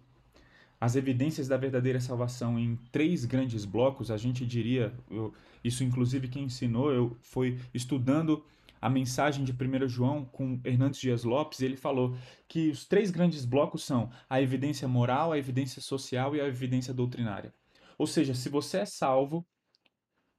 as 0.80 0.94
evidências 0.94 1.48
da 1.48 1.56
verdadeira 1.56 2.00
salvação 2.00 2.58
em 2.58 2.76
três 2.92 3.24
grandes 3.24 3.64
blocos, 3.64 4.10
a 4.10 4.16
gente 4.16 4.46
diria, 4.46 4.94
eu, 5.10 5.32
isso 5.64 5.82
inclusive 5.84 6.28
quem 6.28 6.44
ensinou, 6.44 6.92
eu 6.92 7.16
foi 7.20 7.58
estudando 7.72 8.44
a 8.86 8.88
mensagem 8.88 9.44
de 9.44 9.50
1 9.50 9.88
João 9.88 10.24
com 10.24 10.60
Hernandes 10.64 11.00
Dias 11.00 11.24
Lopes, 11.24 11.60
ele 11.60 11.76
falou 11.76 12.16
que 12.46 12.70
os 12.70 12.84
três 12.84 13.10
grandes 13.10 13.44
blocos 13.44 13.82
são 13.82 14.12
a 14.30 14.40
evidência 14.40 14.86
moral, 14.86 15.32
a 15.32 15.38
evidência 15.38 15.82
social 15.82 16.36
e 16.36 16.40
a 16.40 16.46
evidência 16.46 16.94
doutrinária. 16.94 17.52
Ou 17.98 18.06
seja, 18.06 18.32
se 18.32 18.48
você 18.48 18.78
é 18.78 18.84
salvo, 18.84 19.44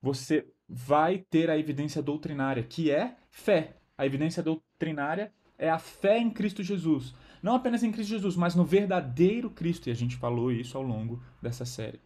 você 0.01 0.47
vai 0.65 1.17
ter 1.29 1.49
a 1.49 1.57
evidência 1.57 2.01
doutrinária, 2.01 2.63
que 2.63 2.89
é 2.89 3.17
fé. 3.29 3.75
A 3.97 4.05
evidência 4.05 4.41
doutrinária 4.41 5.29
é 5.57 5.69
a 5.69 5.77
fé 5.77 6.17
em 6.17 6.29
Cristo 6.29 6.63
Jesus. 6.63 7.13
Não 7.43 7.53
apenas 7.53 7.83
em 7.83 7.91
Cristo 7.91 8.11
Jesus, 8.11 8.37
mas 8.37 8.55
no 8.55 8.63
verdadeiro 8.63 9.49
Cristo, 9.49 9.89
e 9.89 9.91
a 9.91 9.95
gente 9.95 10.15
falou 10.15 10.53
isso 10.53 10.77
ao 10.77 10.83
longo 10.83 11.21
dessa 11.41 11.65
série. 11.65 11.99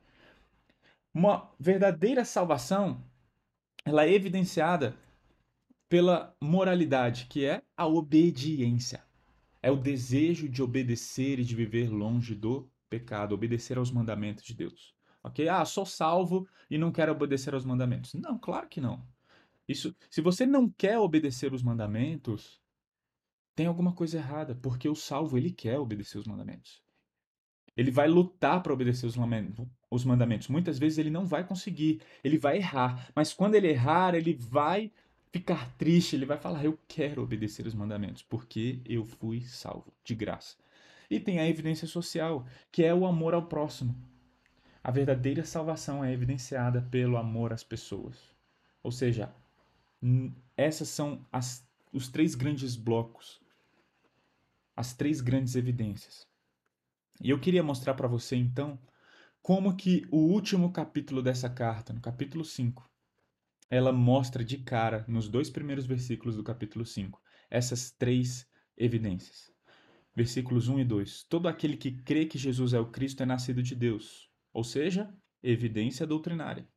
Uma 1.14 1.52
verdadeira 1.60 2.26
salvação, 2.26 3.00
ela 3.86 4.06
é 4.06 4.12
evidenciada 4.12 4.98
pela 5.92 6.34
moralidade, 6.40 7.26
que 7.26 7.44
é 7.44 7.62
a 7.76 7.86
obediência. 7.86 9.04
É 9.62 9.70
o 9.70 9.76
desejo 9.76 10.48
de 10.48 10.64
obedecer 10.64 11.38
e 11.38 11.44
de 11.44 11.54
viver 11.54 11.90
longe 11.90 12.34
do 12.34 12.72
pecado, 12.90 13.36
obedecer 13.36 13.78
aos 13.78 13.92
mandamentos 13.92 14.46
de 14.46 14.54
Deus. 14.54 14.96
Ok? 15.22 15.50
Ah, 15.50 15.66
sou 15.66 15.86
salvo 15.86 16.48
e 16.70 16.78
não 16.78 16.94
quero 16.94 17.12
obedecer 17.12 17.54
aos 17.54 17.66
mandamentos. 17.66 18.14
Não, 18.14 18.40
claro 18.40 18.70
que 18.70 18.80
não. 18.80 19.06
Isso, 19.68 19.94
se 20.10 20.22
você 20.22 20.46
não 20.46 20.70
quer 20.70 20.98
obedecer 20.98 21.54
os 21.54 21.62
mandamentos, 21.62 22.62
tem 23.54 23.66
alguma 23.66 23.92
coisa 23.92 24.18
errada, 24.18 24.56
porque 24.56 24.88
o 24.88 24.96
salvo 24.96 25.38
ele 25.38 25.52
quer 25.52 25.78
obedecer 25.78 26.18
os 26.18 26.26
mandamentos. 26.26 26.82
Ele 27.76 27.92
vai 27.92 28.08
lutar 28.08 28.64
para 28.64 28.74
obedecer 28.74 29.08
os 29.08 30.06
mandamentos. 30.06 30.48
Muitas 30.48 30.80
vezes 30.80 31.00
ele 31.00 31.10
não 31.10 31.26
vai 31.26 31.46
conseguir, 31.46 32.02
ele 32.24 32.38
vai 32.38 32.60
errar, 32.60 33.12
mas 33.14 33.34
quando 33.34 33.56
ele 33.56 33.68
errar, 33.68 34.16
ele 34.16 34.34
vai 34.34 34.90
ficar 35.32 35.72
triste, 35.78 36.16
ele 36.16 36.26
vai 36.26 36.38
falar: 36.38 36.64
Eu 36.64 36.78
quero 36.88 37.24
obedecer 37.24 37.66
os 37.66 37.74
mandamentos, 37.74 38.22
porque 38.22 38.82
eu 38.86 39.06
fui 39.06 39.42
salvo 39.42 39.94
de 40.04 40.14
graça. 40.14 40.58
E 41.10 41.20
tem 41.20 41.40
a 41.40 41.48
evidência 41.48 41.88
social, 41.88 42.46
que 42.72 42.84
é 42.84 42.94
o 42.94 43.06
amor 43.06 43.34
ao 43.34 43.48
próximo. 43.48 43.96
A 44.84 44.92
verdadeira 44.92 45.44
salvação 45.44 46.04
é 46.04 46.12
evidenciada 46.12 46.82
pelo 46.82 47.18
amor 47.18 47.54
às 47.54 47.64
pessoas. 47.64 48.18
Ou 48.82 48.92
seja, 48.92 49.34
essas 50.58 50.88
são 50.88 51.26
as, 51.32 51.68
os 51.92 52.08
três 52.08 52.34
grandes 52.34 52.76
blocos, 52.76 53.42
as 54.76 54.94
três 54.94 55.22
grandes 55.22 55.56
evidências. 55.56 56.26
E 57.22 57.30
eu 57.30 57.40
queria 57.40 57.62
mostrar 57.62 57.94
para 57.94 58.08
você 58.08 58.36
então 58.36 58.80
como 59.42 59.76
que 59.76 60.08
o 60.10 60.18
último 60.18 60.72
capítulo 60.72 61.22
dessa 61.22 61.50
carta, 61.50 61.94
no 61.94 62.00
capítulo 62.00 62.44
5, 62.44 62.90
ela 63.72 63.94
mostra 63.94 64.44
de 64.44 64.58
cara, 64.58 65.06
nos 65.08 65.30
dois 65.30 65.50
primeiros 65.50 65.86
versículos 65.86 66.36
do 66.36 66.44
capítulo 66.44 66.86
5, 66.86 67.22
essas 67.50 67.90
três 67.90 68.46
evidências. 68.76 69.50
Versículos 70.14 70.68
1 70.68 70.82
e 70.82 70.84
2. 70.84 71.24
Todo 71.24 71.48
aquele 71.48 71.78
que 71.78 72.04
crê 72.04 72.26
que 72.26 72.38
Jesus 72.38 72.74
é 72.74 72.80
o 72.82 72.92
Cristo 72.92 73.24
é 73.24 73.26
nascido 73.26 73.64
de 73.64 73.74
Deus, 73.74 74.30
ou 74.52 74.62
seja, 74.62 75.10
evidência 75.42 76.06
doutrinária. 76.06 76.68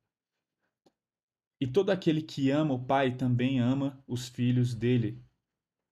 E 1.61 1.67
todo 1.67 1.91
aquele 1.91 2.23
que 2.23 2.51
ama 2.51 2.75
o 2.75 2.87
Pai 2.87 3.17
também 3.17 3.59
ama 3.59 4.01
os 4.07 4.29
filhos 4.29 4.73
dele. 4.73 5.21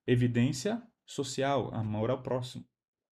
Evidência 0.06 0.80
social, 1.04 1.74
amor 1.74 2.10
ao 2.10 2.22
próximo. 2.22 2.64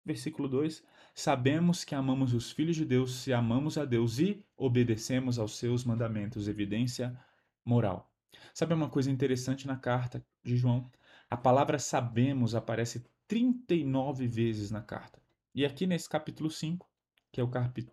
Versículo 0.04 0.48
2: 0.48 0.80
Sabemos 1.12 1.82
que 1.82 1.96
amamos 1.96 2.34
os 2.34 2.52
filhos 2.52 2.76
de 2.76 2.84
Deus 2.84 3.16
se 3.16 3.32
amamos 3.32 3.76
a 3.76 3.84
Deus 3.84 4.20
e 4.20 4.44
obedecemos 4.56 5.40
aos 5.40 5.58
seus 5.58 5.84
mandamentos. 5.84 6.46
Evidência 6.46 7.18
moral. 7.64 8.12
Sabe 8.54 8.74
uma 8.74 8.88
coisa 8.88 9.10
interessante 9.10 9.66
na 9.66 9.76
carta 9.76 10.24
de 10.42 10.56
João? 10.56 10.90
A 11.28 11.36
palavra 11.36 11.78
sabemos 11.78 12.54
aparece 12.54 13.04
39 13.28 14.26
vezes 14.26 14.70
na 14.70 14.82
carta. 14.82 15.20
E 15.54 15.64
aqui 15.64 15.86
nesse 15.86 16.08
capítulo 16.08 16.50
5, 16.50 16.88
que 17.32 17.40
é 17.40 17.44
o 17.44 17.50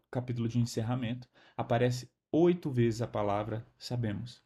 capítulo 0.10 0.48
de 0.48 0.60
encerramento, 0.60 1.28
aparece 1.56 2.10
oito 2.32 2.72
vezes 2.72 3.02
a 3.02 3.08
palavra 3.08 3.66
sabemos. 3.78 4.42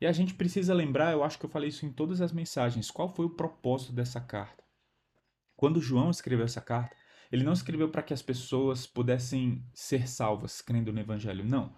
E 0.00 0.06
a 0.06 0.12
gente 0.12 0.34
precisa 0.34 0.74
lembrar, 0.74 1.12
eu 1.12 1.24
acho 1.24 1.38
que 1.38 1.46
eu 1.46 1.50
falei 1.50 1.68
isso 1.70 1.86
em 1.86 1.92
todas 1.92 2.20
as 2.20 2.32
mensagens, 2.32 2.90
qual 2.90 3.08
foi 3.08 3.24
o 3.24 3.30
propósito 3.30 3.92
dessa 3.92 4.20
carta. 4.20 4.62
Quando 5.56 5.80
João 5.80 6.10
escreveu 6.10 6.44
essa 6.44 6.60
carta, 6.60 6.94
ele 7.32 7.44
não 7.44 7.52
escreveu 7.52 7.88
para 7.88 8.02
que 8.02 8.12
as 8.12 8.22
pessoas 8.22 8.86
pudessem 8.86 9.64
ser 9.72 10.06
salvas 10.06 10.60
crendo 10.60 10.92
no 10.92 11.00
evangelho, 11.00 11.44
não. 11.44 11.74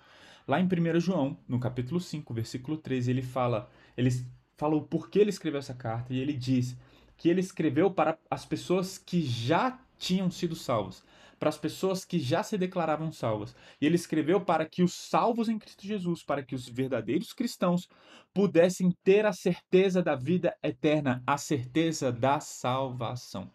Lá 0.48 0.58
em 0.58 0.64
1 0.64 0.98
João, 0.98 1.38
no 1.46 1.60
capítulo 1.60 2.00
5, 2.00 2.32
versículo 2.32 2.78
13, 2.78 3.10
ele 3.10 3.20
fala, 3.20 3.70
ele 3.94 4.08
fala 4.56 4.76
o 4.76 4.82
porquê 4.82 5.18
ele 5.18 5.28
escreveu 5.28 5.58
essa 5.58 5.74
carta 5.74 6.14
e 6.14 6.18
ele 6.18 6.32
diz 6.32 6.74
que 7.18 7.28
ele 7.28 7.40
escreveu 7.40 7.90
para 7.90 8.18
as 8.30 8.46
pessoas 8.46 8.96
que 8.96 9.20
já 9.20 9.78
tinham 9.98 10.30
sido 10.30 10.56
salvas, 10.56 11.04
para 11.38 11.50
as 11.50 11.58
pessoas 11.58 12.02
que 12.02 12.18
já 12.18 12.42
se 12.42 12.56
declaravam 12.56 13.12
salvas. 13.12 13.54
E 13.78 13.84
ele 13.84 13.96
escreveu 13.96 14.40
para 14.40 14.64
que 14.64 14.82
os 14.82 14.94
salvos 14.94 15.50
em 15.50 15.58
Cristo 15.58 15.86
Jesus, 15.86 16.22
para 16.22 16.42
que 16.42 16.54
os 16.54 16.66
verdadeiros 16.66 17.34
cristãos 17.34 17.86
pudessem 18.32 18.90
ter 19.04 19.26
a 19.26 19.34
certeza 19.34 20.02
da 20.02 20.16
vida 20.16 20.56
eterna, 20.62 21.22
a 21.26 21.36
certeza 21.36 22.10
da 22.10 22.40
salvação. 22.40 23.52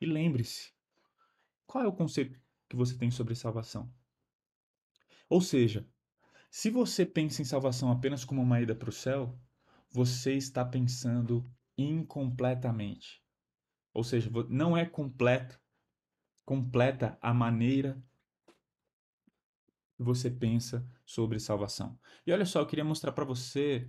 E 0.00 0.06
lembre-se, 0.06 0.72
qual 1.68 1.84
é 1.84 1.86
o 1.86 1.92
conceito 1.92 2.36
que 2.68 2.74
você 2.74 2.98
tem 2.98 3.12
sobre 3.12 3.36
salvação? 3.36 3.88
Ou 5.28 5.40
seja, 5.40 5.86
se 6.50 6.68
você 6.68 7.06
pensa 7.06 7.40
em 7.40 7.44
salvação 7.44 7.92
apenas 7.92 8.24
como 8.24 8.42
uma 8.42 8.60
ida 8.60 8.74
para 8.74 8.90
o 8.90 8.92
céu, 8.92 9.38
você 9.88 10.34
está 10.34 10.64
pensando 10.64 11.48
incompletamente. 11.78 13.22
Ou 13.94 14.02
seja, 14.02 14.30
não 14.48 14.76
é 14.76 14.84
completo, 14.84 15.60
completa 16.44 17.16
a 17.20 17.32
maneira 17.32 18.02
que 19.96 20.02
você 20.02 20.30
pensa 20.30 20.84
sobre 21.06 21.38
salvação. 21.38 21.98
E 22.26 22.32
olha 22.32 22.44
só, 22.44 22.60
eu 22.60 22.66
queria 22.66 22.84
mostrar 22.84 23.12
para 23.12 23.24
você 23.24 23.88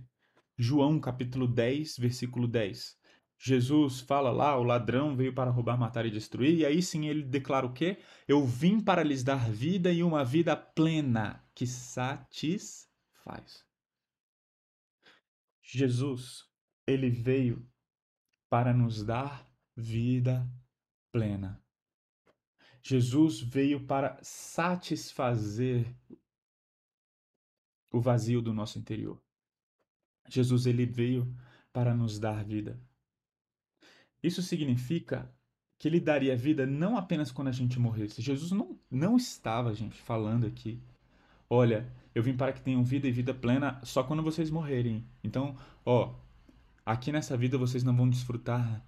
João 0.56 1.00
capítulo 1.00 1.48
10, 1.48 1.96
versículo 1.98 2.46
10. 2.46 2.96
Jesus 3.44 3.98
fala 3.98 4.30
lá, 4.30 4.56
o 4.56 4.62
ladrão 4.62 5.16
veio 5.16 5.34
para 5.34 5.50
roubar, 5.50 5.76
matar 5.76 6.06
e 6.06 6.12
destruir, 6.12 6.58
e 6.58 6.64
aí 6.64 6.80
sim 6.80 7.08
ele 7.08 7.24
declara 7.24 7.66
o 7.66 7.72
quê? 7.72 7.98
Eu 8.28 8.46
vim 8.46 8.80
para 8.80 9.02
lhes 9.02 9.24
dar 9.24 9.50
vida 9.50 9.90
e 9.90 10.00
uma 10.00 10.24
vida 10.24 10.54
plena 10.56 11.44
que 11.52 11.66
satisfaz. 11.66 12.86
Jesus, 15.60 16.48
ele 16.86 17.10
veio 17.10 17.68
para 18.48 18.72
nos 18.72 19.02
dar 19.02 19.44
vida 19.74 20.48
plena. 21.10 21.60
Jesus 22.80 23.40
veio 23.40 23.84
para 23.84 24.20
satisfazer 24.22 25.92
o 27.90 28.00
vazio 28.00 28.40
do 28.40 28.54
nosso 28.54 28.78
interior. 28.78 29.20
Jesus 30.28 30.64
ele 30.64 30.86
veio 30.86 31.36
para 31.72 31.92
nos 31.92 32.20
dar 32.20 32.44
vida. 32.44 32.80
Isso 34.22 34.42
significa 34.42 35.30
que 35.78 35.88
ele 35.88 35.98
daria 35.98 36.36
vida 36.36 36.64
não 36.64 36.96
apenas 36.96 37.32
quando 37.32 37.48
a 37.48 37.52
gente 37.52 37.78
morresse. 37.78 38.22
Jesus 38.22 38.52
não, 38.52 38.78
não 38.90 39.16
estava, 39.16 39.74
gente, 39.74 40.00
falando 40.00 40.46
aqui. 40.46 40.80
Olha, 41.50 41.92
eu 42.14 42.22
vim 42.22 42.36
para 42.36 42.52
que 42.52 42.62
tenham 42.62 42.84
vida 42.84 43.08
e 43.08 43.12
vida 43.12 43.34
plena 43.34 43.80
só 43.82 44.04
quando 44.04 44.22
vocês 44.22 44.48
morrerem. 44.48 45.04
Então, 45.24 45.56
ó, 45.84 46.14
aqui 46.86 47.10
nessa 47.10 47.36
vida 47.36 47.58
vocês 47.58 47.82
não 47.82 47.96
vão 47.96 48.08
desfrutar 48.08 48.84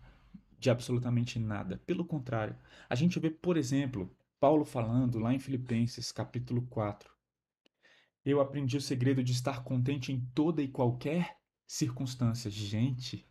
de 0.59 0.71
absolutamente 0.71 1.39
nada. 1.39 1.83
Pelo 1.85 2.05
contrário, 2.05 2.57
a 2.89 2.95
gente 2.95 3.19
vê, 3.19 3.29
por 3.29 3.57
exemplo, 3.57 4.11
Paulo 4.39 4.65
falando 4.65 5.19
lá 5.19 5.35
em 5.35 5.39
Filipenses, 5.39 6.13
capítulo 6.13 6.63
4. 6.69 7.13
Eu 8.25 8.41
aprendi 8.41 8.77
o 8.77 8.81
segredo 8.81 9.23
de 9.23 9.33
estar 9.33 9.65
contente 9.65 10.13
em 10.13 10.21
toda 10.35 10.63
e 10.63 10.69
qualquer 10.69 11.37
circunstância. 11.67 12.51
Gente, 12.51 13.27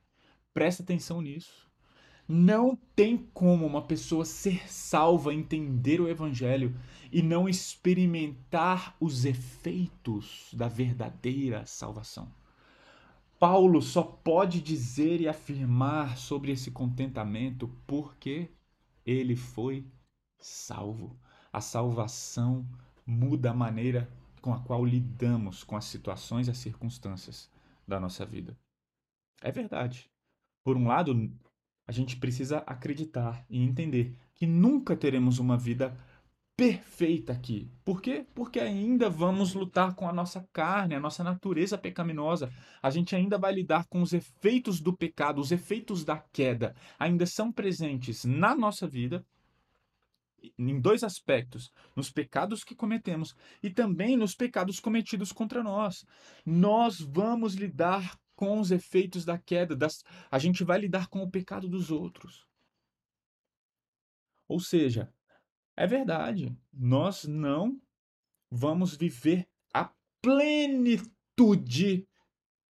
presta 0.54 0.84
atenção 0.84 1.22
nisso. 1.22 1.72
Não 2.28 2.76
tem 2.96 3.18
como 3.34 3.66
uma 3.66 3.82
pessoa 3.82 4.24
ser 4.24 4.70
salva, 4.72 5.34
entender 5.34 6.00
o 6.00 6.08
Evangelho 6.08 6.76
e 7.12 7.22
não 7.22 7.50
experimentar 7.50 8.96
os 9.00 9.26
efeitos 9.26 10.50
da 10.54 10.68
verdadeira 10.68 11.66
salvação. 11.66 12.32
Paulo 13.38 13.82
só 13.82 14.02
pode 14.02 14.62
dizer 14.62 15.20
e 15.20 15.28
afirmar 15.28 16.18
sobre 16.18 16.52
esse 16.54 16.72
contentamento 16.72 17.68
porque 17.86 18.50
ele 19.06 19.36
foi 19.36 19.86
salvo. 20.40 21.20
A 21.52 21.60
salvação 21.60 22.66
muda 23.06 23.52
a 23.52 23.54
maneira 23.54 24.10
com 24.42 24.54
a 24.54 24.60
qual 24.60 24.86
lidamos 24.86 25.64
com 25.64 25.76
as 25.76 25.86
situações 25.86 26.48
e 26.48 26.52
as 26.52 26.58
circunstâncias 26.58 27.52
da 27.88 28.00
nossa 28.00 28.26
vida. 28.26 28.58
É 29.42 29.52
verdade. 29.52 30.10
Por 30.64 30.78
um 30.78 30.88
lado, 30.88 31.14
a 31.88 31.92
gente 31.92 32.18
precisa 32.18 32.60
acreditar 32.60 33.46
e 33.50 33.62
entender 33.62 34.16
que 34.34 34.46
nunca 34.46 34.96
teremos 34.96 35.40
uma 35.40 35.58
vida 35.58 35.98
perfeita 36.56 37.34
aqui. 37.34 37.72
Por 37.84 38.02
quê? 38.02 38.26
Porque 38.34 38.60
ainda 38.60 39.10
vamos 39.10 39.54
lutar 39.54 39.96
com 39.96 40.08
a 40.08 40.14
nossa 40.14 40.48
carne, 40.54 40.96
a 40.96 41.00
nossa 41.00 41.24
natureza 41.24 41.78
pecaminosa. 41.78 42.52
A 42.82 42.90
gente 42.90 43.16
ainda 43.16 43.38
vai 43.38 43.54
lidar 43.54 43.86
com 43.88 44.02
os 44.02 44.14
efeitos 44.14 44.80
do 44.80 44.96
pecado, 44.96 45.42
os 45.42 45.52
efeitos 45.52 46.06
da 46.06 46.18
queda. 46.18 46.76
Ainda 47.00 47.26
são 47.26 47.52
presentes 47.52 48.24
na 48.24 48.56
nossa 48.56 48.88
vida 48.88 49.26
em 50.58 50.80
dois 50.80 51.04
aspectos: 51.04 51.72
nos 51.96 52.12
pecados 52.12 52.64
que 52.64 52.76
cometemos 52.76 53.36
e 53.62 53.70
também 53.70 54.16
nos 54.16 54.36
pecados 54.36 54.80
cometidos 54.80 55.32
contra 55.32 55.64
nós. 55.64 56.06
Nós 56.46 57.00
vamos 57.00 57.56
lidar 57.56 58.18
com 58.36 58.60
os 58.60 58.72
efeitos 58.72 59.26
da 59.26 59.38
queda, 59.38 59.76
das, 59.76 60.04
a 60.30 60.40
gente 60.40 60.64
vai 60.64 60.80
lidar 60.80 61.08
com 61.08 61.22
o 61.22 61.30
pecado 61.30 61.68
dos 61.68 61.92
outros. 61.92 62.46
Ou 64.48 64.60
seja, 64.60 65.12
é 65.76 65.88
verdade, 65.88 66.56
nós 66.72 67.24
não 67.24 67.82
vamos 68.52 68.96
viver 68.96 69.48
a 69.74 69.92
plenitude 70.22 72.08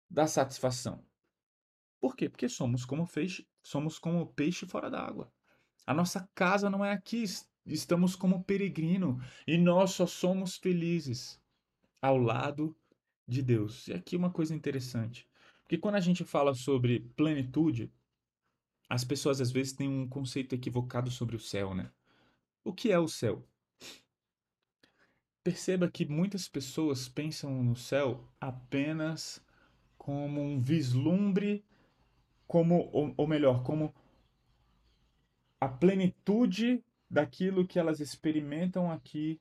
da 0.08 0.26
satisfação. 0.26 1.04
Por 2.00 2.14
quê? 2.14 2.28
Porque 2.28 2.48
somos 2.48 2.84
como 2.84 3.08
peixe, 3.08 3.46
somos 3.62 3.98
como 3.98 4.26
peixe 4.34 4.66
fora 4.66 4.90
d'água. 4.90 5.32
A 5.86 5.94
nossa 5.94 6.28
casa 6.34 6.70
não 6.70 6.84
é 6.84 6.92
aqui, 6.92 7.24
estamos 7.66 8.14
como 8.14 8.44
peregrino 8.44 9.20
e 9.46 9.58
nós 9.58 9.92
só 9.92 10.06
somos 10.06 10.56
felizes 10.56 11.40
ao 12.00 12.18
lado 12.18 12.76
de 13.26 13.42
Deus. 13.42 13.88
E 13.88 13.92
aqui 13.92 14.16
uma 14.16 14.30
coisa 14.30 14.54
interessante. 14.54 15.28
Porque 15.72 15.80
quando 15.80 15.94
a 15.94 16.00
gente 16.00 16.22
fala 16.22 16.52
sobre 16.52 17.00
plenitude, 17.16 17.90
as 18.90 19.04
pessoas 19.04 19.40
às 19.40 19.50
vezes 19.50 19.72
têm 19.72 19.88
um 19.88 20.06
conceito 20.06 20.54
equivocado 20.54 21.10
sobre 21.10 21.34
o 21.34 21.40
céu, 21.40 21.74
né? 21.74 21.90
O 22.62 22.74
que 22.74 22.92
é 22.92 22.98
o 22.98 23.08
céu? 23.08 23.42
Perceba 25.42 25.90
que 25.90 26.04
muitas 26.04 26.46
pessoas 26.46 27.08
pensam 27.08 27.62
no 27.64 27.74
céu 27.74 28.28
apenas 28.38 29.42
como 29.96 30.42
um 30.42 30.58
vislumbre, 30.58 31.64
como 32.46 32.90
ou, 32.92 33.14
ou 33.16 33.26
melhor, 33.26 33.62
como 33.62 33.94
a 35.58 35.68
plenitude 35.68 36.84
daquilo 37.08 37.66
que 37.66 37.78
elas 37.78 37.98
experimentam 37.98 38.92
aqui 38.92 39.40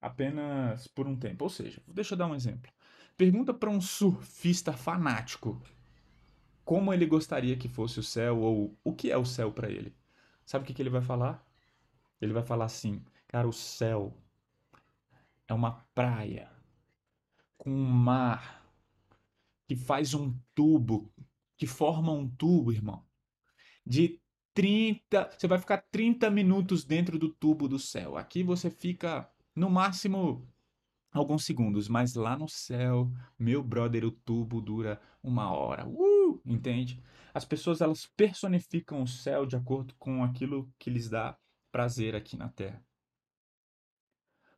apenas 0.00 0.88
por 0.88 1.06
um 1.06 1.14
tempo. 1.14 1.44
Ou 1.44 1.50
seja, 1.50 1.80
deixa 1.86 2.14
eu 2.14 2.18
dar 2.18 2.26
um 2.26 2.34
exemplo. 2.34 2.72
Pergunta 3.16 3.54
para 3.54 3.70
um 3.70 3.80
surfista 3.80 4.72
fanático 4.72 5.62
como 6.64 6.92
ele 6.92 7.06
gostaria 7.06 7.56
que 7.56 7.68
fosse 7.68 8.00
o 8.00 8.02
céu 8.02 8.40
ou 8.40 8.76
o 8.82 8.92
que 8.92 9.10
é 9.10 9.16
o 9.16 9.24
céu 9.24 9.52
para 9.52 9.70
ele. 9.70 9.94
Sabe 10.44 10.64
o 10.64 10.66
que, 10.66 10.74
que 10.74 10.82
ele 10.82 10.90
vai 10.90 11.02
falar? 11.02 11.46
Ele 12.20 12.32
vai 12.32 12.42
falar 12.42 12.64
assim: 12.64 13.04
cara, 13.28 13.46
o 13.46 13.52
céu 13.52 14.16
é 15.46 15.54
uma 15.54 15.72
praia 15.94 16.50
com 17.56 17.70
um 17.70 17.84
mar 17.84 18.66
que 19.66 19.76
faz 19.76 20.14
um 20.14 20.34
tubo, 20.54 21.12
que 21.56 21.66
forma 21.66 22.12
um 22.12 22.28
tubo, 22.28 22.72
irmão, 22.72 23.04
de 23.86 24.20
30. 24.54 25.30
Você 25.38 25.46
vai 25.46 25.58
ficar 25.58 25.78
30 25.78 26.30
minutos 26.30 26.84
dentro 26.84 27.18
do 27.18 27.28
tubo 27.28 27.68
do 27.68 27.78
céu. 27.78 28.16
Aqui 28.16 28.42
você 28.42 28.70
fica 28.70 29.30
no 29.54 29.70
máximo 29.70 30.46
alguns 31.18 31.44
segundos, 31.44 31.88
mas 31.88 32.14
lá 32.14 32.36
no 32.36 32.48
céu, 32.48 33.10
meu 33.38 33.62
brother, 33.62 34.04
o 34.04 34.10
tubo 34.10 34.60
dura 34.60 35.00
uma 35.22 35.52
hora. 35.52 35.86
Uh! 35.86 36.40
Entende? 36.44 37.00
As 37.32 37.44
pessoas 37.44 37.80
elas 37.80 38.06
personificam 38.06 39.02
o 39.02 39.06
céu 39.06 39.46
de 39.46 39.56
acordo 39.56 39.94
com 39.96 40.24
aquilo 40.24 40.70
que 40.78 40.90
lhes 40.90 41.08
dá 41.08 41.38
prazer 41.70 42.14
aqui 42.16 42.36
na 42.36 42.48
terra. 42.48 42.84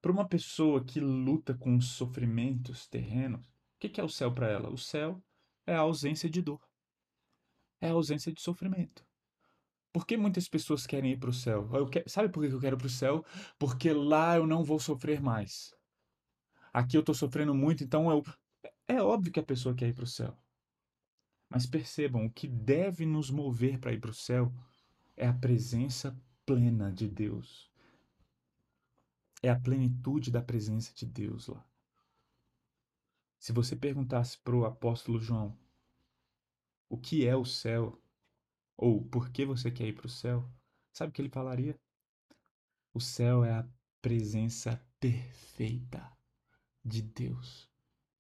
Para 0.00 0.12
uma 0.12 0.26
pessoa 0.26 0.82
que 0.82 1.00
luta 1.00 1.54
com 1.54 1.76
os 1.76 1.88
sofrimentos 1.92 2.86
terrenos, 2.86 3.46
o 3.46 3.78
que 3.78 4.00
é 4.00 4.04
o 4.04 4.08
céu 4.08 4.32
para 4.32 4.48
ela? 4.48 4.70
O 4.70 4.78
céu 4.78 5.22
é 5.66 5.74
a 5.74 5.80
ausência 5.80 6.30
de 6.30 6.40
dor, 6.40 6.60
é 7.80 7.88
a 7.88 7.92
ausência 7.92 8.32
de 8.32 8.40
sofrimento. 8.40 9.04
Por 9.92 10.06
que 10.06 10.16
muitas 10.16 10.48
pessoas 10.48 10.86
querem 10.86 11.12
ir 11.12 11.18
para 11.18 11.30
o 11.30 11.32
céu? 11.32 11.68
Quero, 11.90 12.08
sabe 12.08 12.28
por 12.28 12.46
que 12.46 12.52
eu 12.52 12.60
quero 12.60 12.76
para 12.76 12.86
o 12.86 12.90
céu? 12.90 13.24
Porque 13.58 13.92
lá 13.92 14.36
eu 14.36 14.46
não 14.46 14.62
vou 14.62 14.78
sofrer 14.78 15.20
mais 15.20 15.76
aqui 16.76 16.94
eu 16.94 17.00
estou 17.00 17.14
sofrendo 17.14 17.54
muito, 17.54 17.82
então 17.82 18.10
eu 18.10 18.22
É 18.86 19.02
óbvio 19.02 19.32
que 19.32 19.40
a 19.40 19.42
pessoa 19.42 19.74
quer 19.74 19.88
ir 19.88 19.94
para 19.94 20.04
o 20.04 20.06
céu. 20.06 20.36
Mas 21.48 21.64
percebam, 21.64 22.26
o 22.26 22.30
que 22.30 22.46
deve 22.46 23.06
nos 23.06 23.30
mover 23.30 23.78
para 23.78 23.92
ir 23.92 24.00
para 24.00 24.10
o 24.10 24.14
céu 24.14 24.52
é 25.16 25.26
a 25.26 25.32
presença 25.32 26.14
plena 26.44 26.92
de 26.92 27.08
Deus. 27.08 27.70
É 29.42 29.48
a 29.48 29.58
plenitude 29.58 30.30
da 30.30 30.42
presença 30.42 30.92
de 30.94 31.06
Deus 31.06 31.48
lá. 31.48 31.64
Se 33.38 33.52
você 33.52 33.74
perguntasse 33.74 34.38
para 34.38 34.54
o 34.54 34.66
apóstolo 34.66 35.18
João 35.18 35.56
o 36.90 36.98
que 36.98 37.26
é 37.26 37.34
o 37.34 37.44
céu, 37.44 37.98
ou 38.76 39.02
por 39.04 39.30
que 39.30 39.46
você 39.46 39.70
quer 39.70 39.88
ir 39.88 39.94
para 39.94 40.06
o 40.06 40.10
céu, 40.10 40.48
sabe 40.92 41.10
o 41.10 41.12
que 41.12 41.22
ele 41.22 41.30
falaria? 41.30 41.78
O 42.92 43.00
céu 43.00 43.44
é 43.44 43.52
a 43.52 43.68
presença 44.02 44.80
perfeita 45.00 46.15
de 46.86 47.02
Deus. 47.02 47.68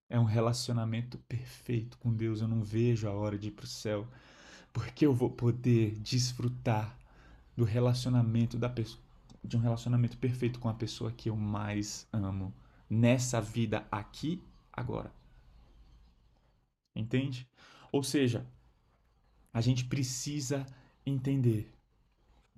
É 0.08 0.18
um 0.18 0.24
relacionamento 0.24 1.18
perfeito 1.18 1.98
com 1.98 2.12
Deus. 2.12 2.40
Eu 2.40 2.48
não 2.48 2.62
vejo 2.62 3.08
a 3.08 3.12
hora 3.12 3.38
de 3.38 3.48
ir 3.48 3.52
para 3.52 3.64
o 3.64 3.68
céu, 3.68 4.06
porque 4.72 5.06
eu 5.06 5.14
vou 5.14 5.30
poder 5.30 5.98
desfrutar 5.98 6.96
do 7.56 7.64
relacionamento 7.64 8.58
da 8.58 8.72
de 9.42 9.56
um 9.56 9.60
relacionamento 9.60 10.18
perfeito 10.18 10.58
com 10.58 10.68
a 10.68 10.74
pessoa 10.74 11.12
que 11.12 11.30
eu 11.30 11.36
mais 11.36 12.06
amo 12.12 12.52
nessa 12.90 13.40
vida 13.40 13.86
aqui 13.90 14.42
agora. 14.72 15.12
Entende? 16.94 17.48
Ou 17.92 18.02
seja, 18.02 18.46
a 19.52 19.60
gente 19.60 19.84
precisa 19.84 20.66
entender 21.04 21.72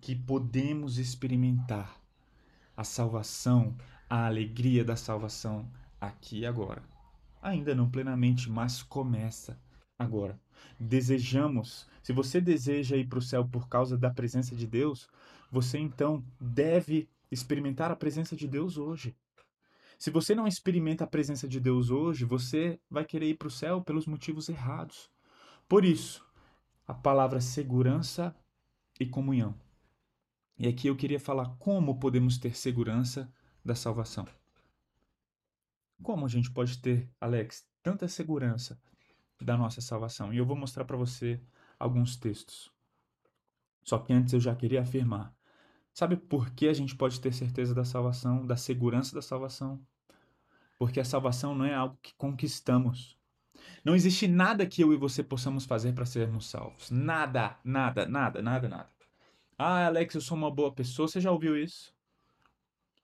que 0.00 0.14
podemos 0.14 0.98
experimentar 0.98 2.00
a 2.76 2.84
salvação, 2.84 3.76
a 4.08 4.26
alegria 4.26 4.84
da 4.84 4.96
salvação 4.96 5.70
aqui 6.00 6.40
e 6.40 6.46
agora. 6.46 6.82
Ainda 7.40 7.74
não 7.74 7.90
plenamente, 7.90 8.50
mas 8.50 8.82
começa 8.82 9.58
agora. 9.98 10.40
Desejamos, 10.78 11.88
se 12.02 12.12
você 12.12 12.40
deseja 12.40 12.96
ir 12.96 13.06
para 13.08 13.18
o 13.18 13.22
céu 13.22 13.46
por 13.46 13.68
causa 13.68 13.96
da 13.96 14.10
presença 14.10 14.54
de 14.54 14.66
Deus, 14.66 15.08
você 15.50 15.78
então 15.78 16.24
deve 16.40 17.08
experimentar 17.30 17.90
a 17.90 17.96
presença 17.96 18.34
de 18.36 18.46
Deus 18.46 18.76
hoje. 18.76 19.16
Se 19.98 20.10
você 20.10 20.34
não 20.34 20.46
experimenta 20.46 21.04
a 21.04 21.08
presença 21.08 21.48
de 21.48 21.58
Deus 21.58 21.90
hoje, 21.90 22.24
você 22.24 22.80
vai 22.88 23.04
querer 23.04 23.30
ir 23.30 23.34
para 23.34 23.48
o 23.48 23.50
céu 23.50 23.82
pelos 23.82 24.06
motivos 24.06 24.48
errados. 24.48 25.10
Por 25.68 25.84
isso, 25.84 26.24
a 26.86 26.94
palavra 26.94 27.40
segurança 27.40 28.34
e 28.98 29.04
comunhão. 29.04 29.54
E 30.56 30.66
aqui 30.66 30.88
eu 30.88 30.96
queria 30.96 31.20
falar 31.20 31.56
como 31.58 31.98
podemos 31.98 32.38
ter 32.38 32.56
segurança 32.56 33.32
da 33.64 33.74
salvação. 33.74 34.26
Como 36.02 36.24
a 36.26 36.28
gente 36.28 36.50
pode 36.50 36.78
ter, 36.78 37.10
Alex, 37.20 37.66
tanta 37.82 38.08
segurança 38.08 38.80
da 39.40 39.56
nossa 39.56 39.80
salvação? 39.80 40.32
E 40.32 40.38
eu 40.38 40.46
vou 40.46 40.56
mostrar 40.56 40.84
para 40.84 40.96
você 40.96 41.40
alguns 41.78 42.16
textos. 42.16 42.72
Só 43.82 43.98
que 43.98 44.12
antes 44.12 44.32
eu 44.32 44.40
já 44.40 44.54
queria 44.54 44.82
afirmar 44.82 45.34
Sabe 45.98 46.16
por 46.16 46.50
que 46.50 46.68
a 46.68 46.72
gente 46.72 46.94
pode 46.94 47.20
ter 47.20 47.34
certeza 47.34 47.74
da 47.74 47.84
salvação, 47.84 48.46
da 48.46 48.56
segurança 48.56 49.12
da 49.16 49.20
salvação? 49.20 49.84
Porque 50.78 51.00
a 51.00 51.04
salvação 51.04 51.56
não 51.56 51.64
é 51.64 51.74
algo 51.74 51.98
que 52.00 52.14
conquistamos. 52.14 53.18
Não 53.84 53.96
existe 53.96 54.28
nada 54.28 54.64
que 54.64 54.80
eu 54.80 54.92
e 54.92 54.96
você 54.96 55.24
possamos 55.24 55.64
fazer 55.64 55.92
para 55.94 56.06
sermos 56.06 56.46
salvos. 56.46 56.88
Nada, 56.88 57.58
nada, 57.64 58.06
nada, 58.06 58.40
nada, 58.40 58.68
nada. 58.68 58.90
Ah, 59.58 59.86
Alex, 59.86 60.14
eu 60.14 60.20
sou 60.20 60.38
uma 60.38 60.52
boa 60.52 60.72
pessoa. 60.72 61.08
Você 61.08 61.20
já 61.20 61.32
ouviu 61.32 61.56
isso? 61.56 61.92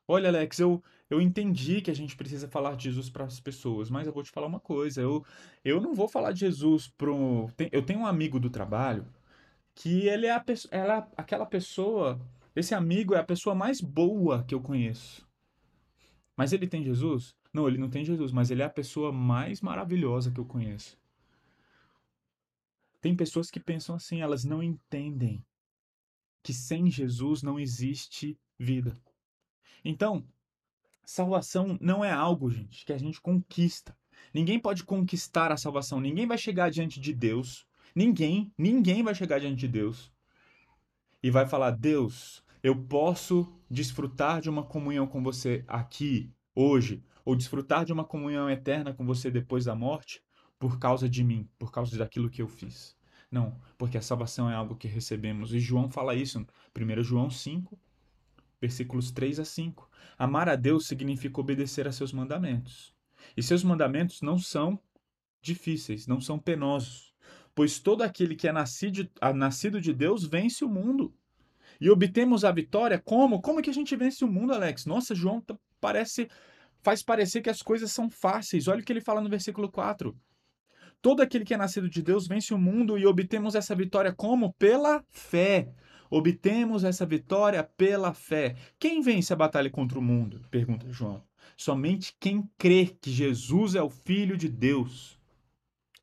Olha, 0.07 0.29
Alex, 0.29 0.59
eu, 0.59 0.83
eu 1.09 1.21
entendi 1.21 1.81
que 1.81 1.91
a 1.91 1.95
gente 1.95 2.17
precisa 2.17 2.49
falar 2.49 2.77
de 2.77 2.85
Jesus 2.85 3.09
para 3.09 3.25
as 3.25 3.41
pessoas, 3.41 3.89
mas 3.91 4.07
eu 4.07 4.13
vou 4.13 4.23
te 4.23 4.31
falar 4.31 4.47
uma 4.47 4.61
coisa. 4.61 5.01
Eu, 5.01 5.25
eu 5.65 5.81
não 5.81 5.95
vou 5.95 6.09
falar 6.09 6.33
de 6.33 6.41
Jesus 6.41 6.89
pro. 6.89 7.51
Eu 7.73 7.83
tenho 7.85 8.01
um 8.01 8.07
amigo 8.07 8.39
do 8.39 8.51
trabalho 8.51 9.07
que 9.75 10.07
ele 10.07 10.27
é, 10.27 10.33
a, 10.33 10.45
ela, 10.71 10.99
é 10.99 11.07
aquela 11.17 11.47
pessoa 11.47 12.21
esse 12.55 12.73
amigo 12.75 13.15
é 13.15 13.19
a 13.19 13.25
pessoa 13.25 13.55
mais 13.55 13.81
boa 13.81 14.45
que 14.45 14.55
eu 14.55 14.61
conheço. 14.61 15.27
Mas 16.37 16.53
ele 16.53 16.69
tem 16.69 16.85
Jesus? 16.85 17.35
Não, 17.53 17.67
ele 17.67 17.79
não 17.79 17.91
tem 17.91 18.05
Jesus, 18.05 18.31
mas 18.31 18.51
ele 18.51 18.63
é 18.63 18.65
a 18.65 18.71
pessoa 18.71 19.11
mais 19.13 19.61
maravilhosa 19.61 20.31
que 20.31 20.39
eu 20.39 20.45
conheço. 20.45 20.97
Tem 23.01 23.15
pessoas 23.15 23.51
que 23.51 23.61
pensam 23.61 23.97
assim, 23.97 24.21
elas 24.21 24.45
não 24.45 24.63
entendem 24.63 25.45
que 26.43 26.55
sem 26.55 26.91
Jesus 26.91 27.43
não 27.43 27.59
existe 27.59 28.39
vida. 28.59 28.97
Então, 29.85 30.25
salvação 31.05 31.79
não 31.81 32.05
é 32.05 32.11
algo, 32.11 32.51
gente, 32.51 32.85
que 32.85 32.93
a 32.93 32.99
gente 32.99 33.21
conquista. 33.21 33.97
Ninguém 34.33 34.59
pode 34.59 34.85
conquistar 34.85 35.53
a 35.53 35.57
salvação. 35.57 36.01
Ninguém 36.01 36.27
vai 36.27 36.39
chegar 36.39 36.71
diante 36.71 37.01
de 37.01 37.13
Deus. 37.13 37.67
Ninguém, 37.95 38.53
ninguém 38.59 39.03
vai 39.03 39.15
chegar 39.15 39.39
diante 39.39 39.61
de 39.61 39.69
Deus 39.69 40.13
e 41.23 41.31
vai 41.31 41.47
falar: 41.47 41.71
Deus, 41.71 42.45
eu 42.63 42.77
posso 42.77 43.51
desfrutar 43.71 44.41
de 44.41 44.51
uma 44.51 44.63
comunhão 44.63 45.07
com 45.07 45.23
você 45.23 45.65
aqui, 45.67 46.33
hoje, 46.55 47.03
ou 47.25 47.37
desfrutar 47.37 47.85
de 47.85 47.93
uma 47.93 48.05
comunhão 48.05 48.51
eterna 48.51 48.93
com 48.93 49.07
você 49.07 49.31
depois 49.31 49.65
da 49.65 49.75
morte, 49.75 50.23
por 50.59 50.79
causa 50.79 51.09
de 51.09 51.25
mim, 51.25 51.49
por 51.59 51.71
causa 51.71 51.97
daquilo 51.97 52.29
que 52.29 52.43
eu 52.43 52.49
fiz. 52.49 52.97
Não, 53.31 53.59
porque 53.79 53.99
a 53.99 54.03
salvação 54.03 54.51
é 54.51 54.55
algo 54.55 54.77
que 54.77 54.87
recebemos. 54.87 55.53
E 55.53 55.59
João 55.59 55.91
fala 55.91 56.15
isso, 56.15 56.47
1 56.77 57.03
João 57.03 57.31
5, 57.31 57.79
versículos 58.65 59.11
3 59.11 59.41
a 59.41 59.45
5. 59.45 59.91
Amar 60.19 60.49
a 60.49 60.57
Deus 60.57 60.87
significa 60.87 61.39
obedecer 61.39 61.87
a 61.87 61.93
seus 61.93 62.15
mandamentos. 62.15 62.95
E 63.37 63.43
seus 63.43 63.63
mandamentos 63.63 64.23
não 64.23 64.39
são 64.39 64.81
difíceis, 65.43 66.07
não 66.07 66.19
são 66.19 66.39
penosos, 66.39 67.13
pois 67.55 67.79
todo 67.79 68.01
aquele 68.03 68.35
que 68.35 68.49
é 68.49 68.53
nascido, 68.53 69.07
nascido 69.35 69.79
de 69.83 69.93
Deus 69.93 70.25
vence 70.25 70.65
o 70.65 70.69
mundo 70.69 71.15
e 71.79 71.91
obtemos 71.91 72.43
a 72.43 72.51
vitória 72.51 72.99
como? 72.99 73.43
Como 73.43 73.61
que 73.61 73.69
a 73.69 73.75
gente 73.75 73.95
vence 73.95 74.25
o 74.25 74.29
mundo, 74.29 74.55
Alex? 74.55 74.87
Nossa, 74.87 75.15
João 75.15 75.43
tá, 75.43 75.55
parece 75.79 76.31
faz 76.81 77.03
parecer 77.03 77.43
que 77.43 77.51
as 77.51 77.61
coisas 77.61 77.93
são 77.93 78.09
fáceis. 78.09 78.67
Olha 78.67 78.81
o 78.81 78.85
que 78.85 78.93
ele 78.93 79.01
fala 79.01 79.21
no 79.21 79.29
versículo 79.29 79.71
4. 79.71 80.17
Todo 81.03 81.21
aquele 81.21 81.45
que 81.45 81.53
é 81.53 81.57
nascido 81.59 81.89
de 81.89 82.03
Deus 82.03 82.27
vence 82.27 82.55
o 82.55 82.59
mundo 82.59 82.97
e 82.97 83.07
obtemos 83.07 83.55
essa 83.55 83.75
vitória 83.75 84.13
como? 84.13 84.55
Pela 84.55 85.05
fé. 85.11 85.69
Obtemos 86.17 86.85
essa 86.85 87.05
vitória 87.05 87.65
pela 87.65 88.15
fé. 88.15 88.55
Quem 88.79 89.01
vence 89.01 89.33
a 89.33 89.37
batalha 89.37 89.69
contra 89.69 89.99
o 89.99 90.03
mundo? 90.03 90.47
Pergunta 90.49 90.89
João. 90.93 91.25
Somente 91.57 92.15
quem 92.21 92.49
crê 92.57 92.87
que 92.87 93.11
Jesus 93.11 93.75
é 93.75 93.83
o 93.83 93.91
Filho 93.91 94.37
de 94.37 94.49
Deus. 94.49 95.19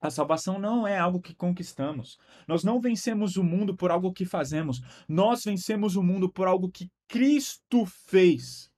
A 0.01 0.09
salvação 0.09 0.59
não 0.59 0.85
é 0.85 0.99
algo 0.99 1.21
que 1.21 1.33
conquistamos. 1.33 2.19
Nós 2.45 2.61
não 2.61 2.81
vencemos 2.81 3.37
o 3.37 3.43
mundo 3.43 3.73
por 3.73 3.89
algo 3.89 4.11
que 4.11 4.25
fazemos. 4.25 4.81
Nós 5.07 5.45
vencemos 5.45 5.95
o 5.95 6.03
mundo 6.03 6.29
por 6.29 6.45
algo 6.45 6.69
que 6.69 6.91
Cristo 7.07 7.85
fez. 7.85 8.69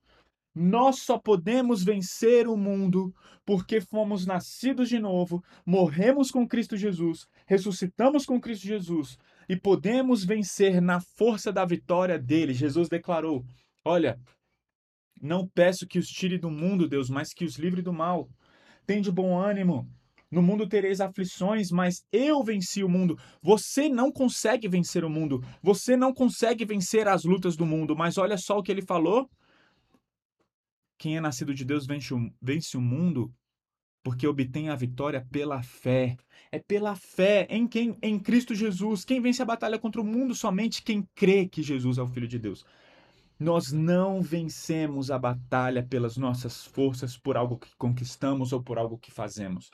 Nós 0.54 1.00
só 1.00 1.18
podemos 1.18 1.84
vencer 1.84 2.48
o 2.48 2.56
mundo 2.56 3.12
porque 3.44 3.82
fomos 3.82 4.28
nascidos 4.28 4.88
de 4.88 5.00
novo, 5.00 5.44
morremos 5.66 6.30
com 6.30 6.48
Cristo 6.48 6.78
Jesus, 6.78 7.28
ressuscitamos 7.48 8.24
com 8.24 8.40
Cristo 8.40 8.68
Jesus 8.68 9.18
e 9.48 9.56
podemos 9.56 10.24
vencer 10.24 10.82
na 10.82 11.00
força 11.00 11.52
da 11.52 11.66
vitória 11.66 12.18
dele. 12.20 12.54
Jesus 12.54 12.90
declarou: 12.90 13.46
Olha, 13.84 14.20
não 15.22 15.48
peço 15.48 15.88
que 15.88 16.00
os 16.00 16.08
tire 16.08 16.38
do 16.38 16.50
mundo, 16.50 16.88
Deus, 16.88 17.10
mas 17.10 17.34
que 17.34 17.46
os 17.46 17.58
livre 17.58 17.82
do 17.82 17.94
mal. 17.94 18.30
Tem 18.86 19.02
de 19.02 19.12
bom 19.12 19.40
ânimo 19.40 19.90
no 20.34 20.42
mundo 20.42 20.68
tereis 20.68 21.00
aflições, 21.00 21.70
mas 21.70 22.04
eu 22.12 22.44
venci 22.44 22.84
o 22.84 22.90
mundo. 22.90 23.18
Você 23.42 23.88
não 23.88 24.12
consegue 24.12 24.68
vencer 24.68 25.06
o 25.06 25.10
mundo. 25.10 25.44
Você 25.62 25.96
não 25.96 26.12
consegue 26.12 26.66
vencer 26.66 27.08
as 27.08 27.24
lutas 27.24 27.56
do 27.56 27.66
mundo. 27.66 27.96
Mas 27.96 28.18
olha 28.18 28.38
só 28.38 28.58
o 28.58 28.64
que 28.64 28.72
ele 28.72 28.82
falou. 28.82 29.30
Quem 30.98 31.18
é 31.18 31.22
nascido 31.22 31.54
de 31.54 31.64
Deus 31.64 31.86
vence 31.86 32.14
o, 32.14 32.32
vence 32.42 32.76
o 32.76 32.82
mundo 32.82 33.32
porque 34.04 34.28
obtém 34.28 34.70
a 34.70 34.76
vitória 34.76 35.26
pela 35.32 35.64
fé. 35.64 36.18
É 36.52 36.60
pela 36.60 36.96
fé 36.96 37.48
em 37.50 37.68
quem? 37.68 37.98
Em 38.02 38.20
Cristo 38.20 38.54
Jesus. 38.54 39.04
Quem 39.06 39.22
vence 39.22 39.42
a 39.42 39.46
batalha 39.46 39.80
contra 39.80 40.02
o 40.02 40.06
mundo? 40.06 40.36
Somente 40.36 40.84
quem 40.84 41.08
crê 41.16 41.48
que 41.48 41.64
Jesus 41.64 41.98
é 41.98 42.02
o 42.02 42.08
Filho 42.08 42.28
de 42.28 42.38
Deus. 42.38 42.66
Nós 43.40 43.72
não 43.72 44.22
vencemos 44.22 45.10
a 45.10 45.18
batalha 45.18 45.84
pelas 45.84 46.18
nossas 46.18 46.64
forças, 46.66 47.18
por 47.18 47.36
algo 47.36 47.58
que 47.58 47.76
conquistamos 47.78 48.54
ou 48.54 48.62
por 48.62 48.78
algo 48.78 48.98
que 48.98 49.12
fazemos 49.12 49.72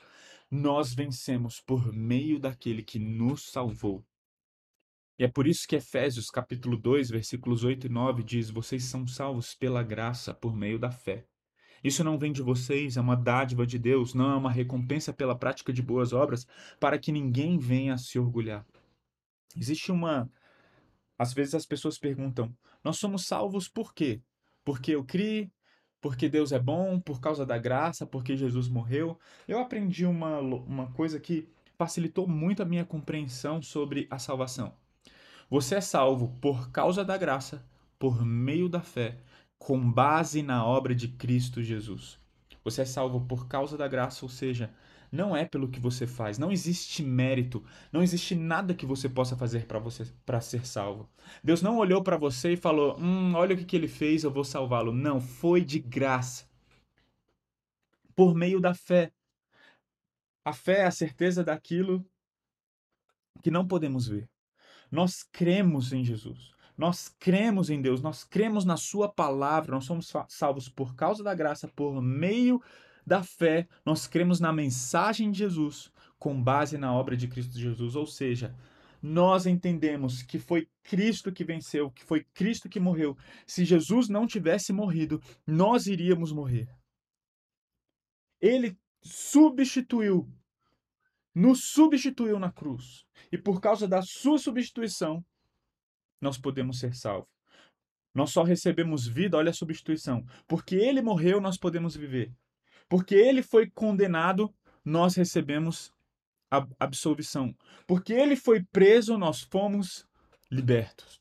nós 0.50 0.92
vencemos 0.92 1.60
por 1.60 1.92
meio 1.92 2.40
daquele 2.40 2.82
que 2.82 2.98
nos 2.98 3.50
salvou. 3.50 4.04
E 5.16 5.24
é 5.24 5.28
por 5.28 5.46
isso 5.46 5.66
que 5.68 5.76
Efésios 5.76 6.28
capítulo 6.28 6.76
2, 6.76 7.10
versículos 7.10 7.62
8 7.62 7.86
e 7.86 7.90
9 7.90 8.24
diz: 8.24 8.50
"Vocês 8.50 8.84
são 8.84 9.06
salvos 9.06 9.54
pela 9.54 9.82
graça 9.82 10.34
por 10.34 10.56
meio 10.56 10.78
da 10.78 10.90
fé". 10.90 11.24
Isso 11.82 12.04
não 12.04 12.18
vem 12.18 12.32
de 12.32 12.42
vocês, 12.42 12.96
é 12.96 13.00
uma 13.00 13.16
dádiva 13.16 13.66
de 13.66 13.78
Deus, 13.78 14.14
não 14.14 14.30
é 14.30 14.36
uma 14.36 14.50
recompensa 14.50 15.12
pela 15.12 15.36
prática 15.36 15.72
de 15.72 15.82
boas 15.82 16.12
obras, 16.12 16.46
para 16.78 16.98
que 16.98 17.12
ninguém 17.12 17.58
venha 17.58 17.94
a 17.94 17.98
se 17.98 18.18
orgulhar. 18.18 18.66
Existe 19.56 19.90
uma 19.90 20.30
às 21.18 21.34
vezes 21.34 21.54
as 21.54 21.66
pessoas 21.66 21.98
perguntam: 21.98 22.54
"Nós 22.82 22.96
somos 22.98 23.26
salvos 23.26 23.68
por 23.68 23.94
quê?" 23.94 24.22
Porque 24.64 24.94
eu 24.94 25.04
criei, 25.04 25.50
porque 26.00 26.28
Deus 26.28 26.52
é 26.52 26.58
bom, 26.58 26.98
por 27.00 27.20
causa 27.20 27.44
da 27.44 27.58
graça, 27.58 28.06
porque 28.06 28.36
Jesus 28.36 28.68
morreu. 28.68 29.18
Eu 29.46 29.58
aprendi 29.58 30.06
uma, 30.06 30.38
uma 30.38 30.90
coisa 30.92 31.20
que 31.20 31.48
facilitou 31.76 32.26
muito 32.26 32.62
a 32.62 32.66
minha 32.66 32.84
compreensão 32.84 33.62
sobre 33.62 34.06
a 34.10 34.18
salvação. 34.18 34.74
Você 35.48 35.76
é 35.76 35.80
salvo 35.80 36.36
por 36.40 36.70
causa 36.70 37.04
da 37.04 37.16
graça, 37.16 37.64
por 37.98 38.24
meio 38.24 38.68
da 38.68 38.80
fé, 38.80 39.18
com 39.60 39.78
base 39.92 40.42
na 40.42 40.64
obra 40.64 40.94
de 40.94 41.06
Cristo 41.06 41.62
Jesus. 41.62 42.18
Você 42.64 42.80
é 42.80 42.84
salvo 42.86 43.20
por 43.20 43.46
causa 43.46 43.76
da 43.76 43.86
graça, 43.86 44.24
ou 44.24 44.28
seja, 44.28 44.72
não 45.12 45.36
é 45.36 45.44
pelo 45.44 45.68
que 45.68 45.78
você 45.78 46.06
faz, 46.06 46.38
não 46.38 46.50
existe 46.50 47.02
mérito, 47.02 47.62
não 47.92 48.02
existe 48.02 48.34
nada 48.34 48.74
que 48.74 48.86
você 48.86 49.06
possa 49.06 49.36
fazer 49.36 49.66
para 49.66 49.78
você 49.78 50.06
para 50.24 50.40
ser 50.40 50.66
salvo. 50.66 51.08
Deus 51.44 51.60
não 51.60 51.76
olhou 51.76 52.02
para 52.02 52.16
você 52.16 52.54
e 52.54 52.56
falou: 52.56 52.98
"Hum, 52.98 53.34
olha 53.34 53.54
o 53.54 53.58
que, 53.58 53.64
que 53.66 53.76
ele 53.76 53.86
fez, 53.86 54.24
eu 54.24 54.30
vou 54.30 54.44
salvá-lo". 54.44 54.92
Não, 54.92 55.20
foi 55.20 55.62
de 55.62 55.78
graça. 55.78 56.48
Por 58.16 58.34
meio 58.34 58.60
da 58.60 58.74
fé. 58.74 59.12
A 60.42 60.54
fé 60.54 60.80
é 60.80 60.86
a 60.86 60.90
certeza 60.90 61.44
daquilo 61.44 62.04
que 63.42 63.50
não 63.50 63.68
podemos 63.68 64.08
ver. 64.08 64.28
Nós 64.90 65.22
cremos 65.22 65.92
em 65.92 66.02
Jesus. 66.02 66.54
Nós 66.80 67.08
cremos 67.08 67.68
em 67.68 67.82
Deus, 67.82 68.00
nós 68.00 68.24
cremos 68.24 68.64
na 68.64 68.78
Sua 68.78 69.06
palavra, 69.06 69.72
nós 69.74 69.84
somos 69.84 70.10
salvos 70.28 70.66
por 70.66 70.94
causa 70.94 71.22
da 71.22 71.34
graça, 71.34 71.68
por 71.68 72.00
meio 72.00 72.58
da 73.06 73.22
fé, 73.22 73.68
nós 73.84 74.06
cremos 74.06 74.40
na 74.40 74.50
mensagem 74.50 75.30
de 75.30 75.40
Jesus 75.40 75.92
com 76.18 76.42
base 76.42 76.78
na 76.78 76.90
obra 76.90 77.18
de 77.18 77.28
Cristo 77.28 77.58
Jesus. 77.58 77.96
Ou 77.96 78.06
seja, 78.06 78.56
nós 79.02 79.44
entendemos 79.44 80.22
que 80.22 80.38
foi 80.38 80.70
Cristo 80.82 81.30
que 81.30 81.44
venceu, 81.44 81.90
que 81.90 82.02
foi 82.02 82.24
Cristo 82.32 82.66
que 82.66 82.80
morreu. 82.80 83.14
Se 83.46 83.62
Jesus 83.62 84.08
não 84.08 84.26
tivesse 84.26 84.72
morrido, 84.72 85.20
nós 85.46 85.86
iríamos 85.86 86.32
morrer. 86.32 86.74
Ele 88.40 88.74
substituiu, 89.02 90.26
nos 91.34 91.62
substituiu 91.64 92.38
na 92.38 92.50
cruz. 92.50 93.04
E 93.30 93.36
por 93.36 93.60
causa 93.60 93.86
da 93.86 94.00
sua 94.00 94.38
substituição, 94.38 95.22
nós 96.20 96.38
podemos 96.38 96.78
ser 96.78 96.94
salvos. 96.94 97.30
Nós 98.14 98.30
só 98.30 98.42
recebemos 98.42 99.06
vida, 99.06 99.36
olha 99.36 99.50
a 99.50 99.54
substituição. 99.54 100.24
Porque 100.46 100.74
ele 100.74 101.00
morreu, 101.00 101.40
nós 101.40 101.56
podemos 101.56 101.96
viver. 101.96 102.32
Porque 102.88 103.14
ele 103.14 103.42
foi 103.42 103.70
condenado, 103.70 104.52
nós 104.84 105.14
recebemos 105.14 105.92
a 106.50 106.66
absolvição. 106.78 107.54
Porque 107.86 108.12
ele 108.12 108.34
foi 108.34 108.62
preso, 108.64 109.16
nós 109.16 109.42
fomos 109.42 110.06
libertos. 110.50 111.20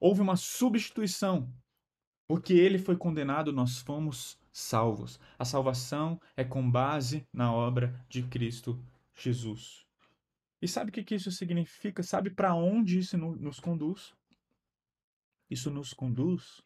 Houve 0.00 0.20
uma 0.20 0.36
substituição. 0.36 1.52
Porque 2.26 2.54
ele 2.54 2.78
foi 2.78 2.96
condenado, 2.96 3.52
nós 3.52 3.78
fomos 3.78 4.38
salvos. 4.52 5.20
A 5.38 5.44
salvação 5.44 6.20
é 6.36 6.44
com 6.44 6.68
base 6.68 7.26
na 7.32 7.52
obra 7.52 8.04
de 8.08 8.22
Cristo 8.24 8.82
Jesus. 9.14 9.89
E 10.60 10.68
sabe 10.68 10.90
o 10.90 10.92
que 10.92 11.14
isso 11.14 11.30
significa? 11.30 12.02
Sabe 12.02 12.30
para 12.30 12.54
onde 12.54 12.98
isso 12.98 13.16
nos 13.16 13.58
conduz? 13.58 14.14
Isso 15.48 15.70
nos 15.70 15.92
conduz 15.92 16.62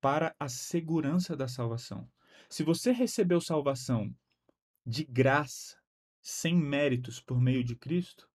para 0.00 0.34
a 0.38 0.48
segurança 0.48 1.36
da 1.36 1.48
salvação. 1.48 2.08
Se 2.48 2.62
você 2.62 2.92
recebeu 2.92 3.40
salvação 3.40 4.14
de 4.86 5.04
graça, 5.04 5.76
sem 6.20 6.54
méritos 6.54 7.20
por 7.20 7.40
meio 7.40 7.64
de 7.64 7.74
Cristo, 7.74 8.28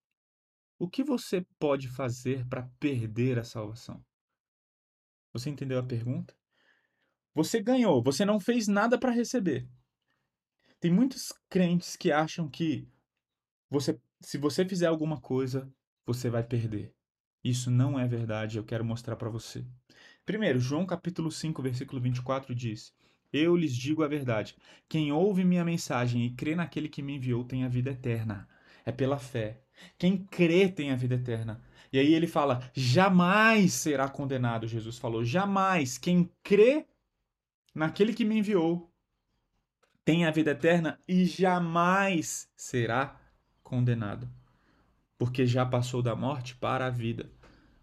o 0.78 0.90
que 0.90 1.04
você 1.04 1.46
pode 1.60 1.88
fazer 1.88 2.46
para 2.48 2.68
perder 2.80 3.40
a 3.40 3.44
salvação? 3.44 4.04
Você 5.32 5.50
entendeu 5.50 5.80
a 5.80 5.84
pergunta? 5.84 6.36
Você 7.34 7.62
ganhou, 7.62 8.04
você 8.04 8.26
não 8.26 8.40
fez 8.40 8.68
nada 8.68 9.00
para 9.00 9.12
receber. 9.12 9.68
Tem 10.80 10.92
muitos 10.92 11.32
crentes 11.50 11.96
que 11.96 12.12
acham 12.12 12.50
que 12.50 12.88
você, 13.74 14.00
se 14.22 14.38
você 14.38 14.64
fizer 14.64 14.86
alguma 14.86 15.20
coisa, 15.20 15.68
você 16.06 16.30
vai 16.30 16.44
perder. 16.44 16.94
Isso 17.44 17.72
não 17.72 18.00
é 18.00 18.08
verdade, 18.08 18.58
eu 18.58 18.64
quero 18.64 18.86
mostrar 18.86 19.16
para 19.16 19.30
você. 19.30 19.66
Primeiro, 20.24 20.60
João 20.60 20.86
capítulo 20.86 21.32
5, 21.32 21.60
versículo 21.62 22.00
24 22.00 22.54
diz: 22.54 22.94
eu 23.34 23.56
lhes 23.56 23.76
digo 23.76 24.04
a 24.04 24.08
verdade. 24.08 24.56
Quem 24.88 25.12
ouve 25.12 25.44
minha 25.44 25.66
mensagem 25.66 26.24
e 26.24 26.30
crê 26.30 26.56
naquele 26.56 26.88
que 26.88 27.02
me 27.02 27.16
enviou 27.16 27.44
tem 27.44 27.64
a 27.64 27.68
vida 27.68 27.90
eterna. 27.90 28.48
É 28.86 28.92
pela 28.92 29.18
fé. 29.18 29.64
Quem 29.98 30.18
crê 30.18 30.70
tem 30.70 30.92
a 30.92 30.96
vida 30.96 31.16
eterna. 31.16 31.60
E 31.92 31.98
aí 31.98 32.14
ele 32.14 32.28
fala: 32.28 32.70
jamais 32.76 33.74
será 33.74 34.08
condenado. 34.08 34.68
Jesus 34.68 35.00
falou: 35.00 35.26
jamais. 35.26 35.98
Quem 35.98 36.30
crê 36.44 36.86
naquele 37.74 38.14
que 38.14 38.24
me 38.24 38.38
enviou 38.38 38.94
tem 40.06 40.26
a 40.26 40.32
vida 40.32 40.52
eterna 40.52 41.00
e 41.08 41.26
jamais 41.26 42.48
será 42.56 43.20
condenado. 43.74 44.30
Porque 45.18 45.48
já 45.48 45.66
passou 45.66 46.04
da 46.04 46.16
morte 46.16 46.56
para 46.56 46.86
a 46.86 46.92
vida. 46.92 47.28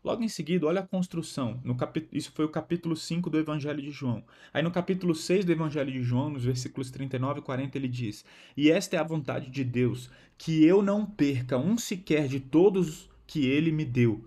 Logo 0.04 0.22
em 0.22 0.28
seguida, 0.28 0.66
olha 0.66 0.80
a 0.80 0.86
construção. 0.86 1.60
No 1.64 1.76
isso 2.12 2.30
foi 2.32 2.44
o 2.44 2.48
capítulo 2.48 2.94
5 2.94 3.28
do 3.28 3.38
Evangelho 3.38 3.82
de 3.82 3.90
João. 3.90 4.24
Aí 4.54 4.62
no 4.62 4.70
capítulo 4.70 5.14
6 5.14 5.44
do 5.44 5.52
Evangelho 5.52 5.92
de 5.92 6.02
João, 6.02 6.30
nos 6.30 6.44
versículos 6.44 6.90
39 6.90 7.40
e 7.40 7.42
40, 7.42 7.76
ele 7.76 7.88
diz: 7.88 8.24
E 8.56 8.70
esta 8.70 8.96
é 8.96 8.98
a 8.98 9.04
vontade 9.04 9.50
de 9.50 9.64
Deus, 9.64 10.08
que 10.38 10.64
eu 10.64 10.80
não 10.80 11.04
perca 11.04 11.58
um 11.58 11.76
sequer 11.76 12.28
de 12.28 12.38
todos 12.38 13.10
que 13.26 13.46
ele 13.46 13.72
me 13.72 13.84
deu. 13.84 14.24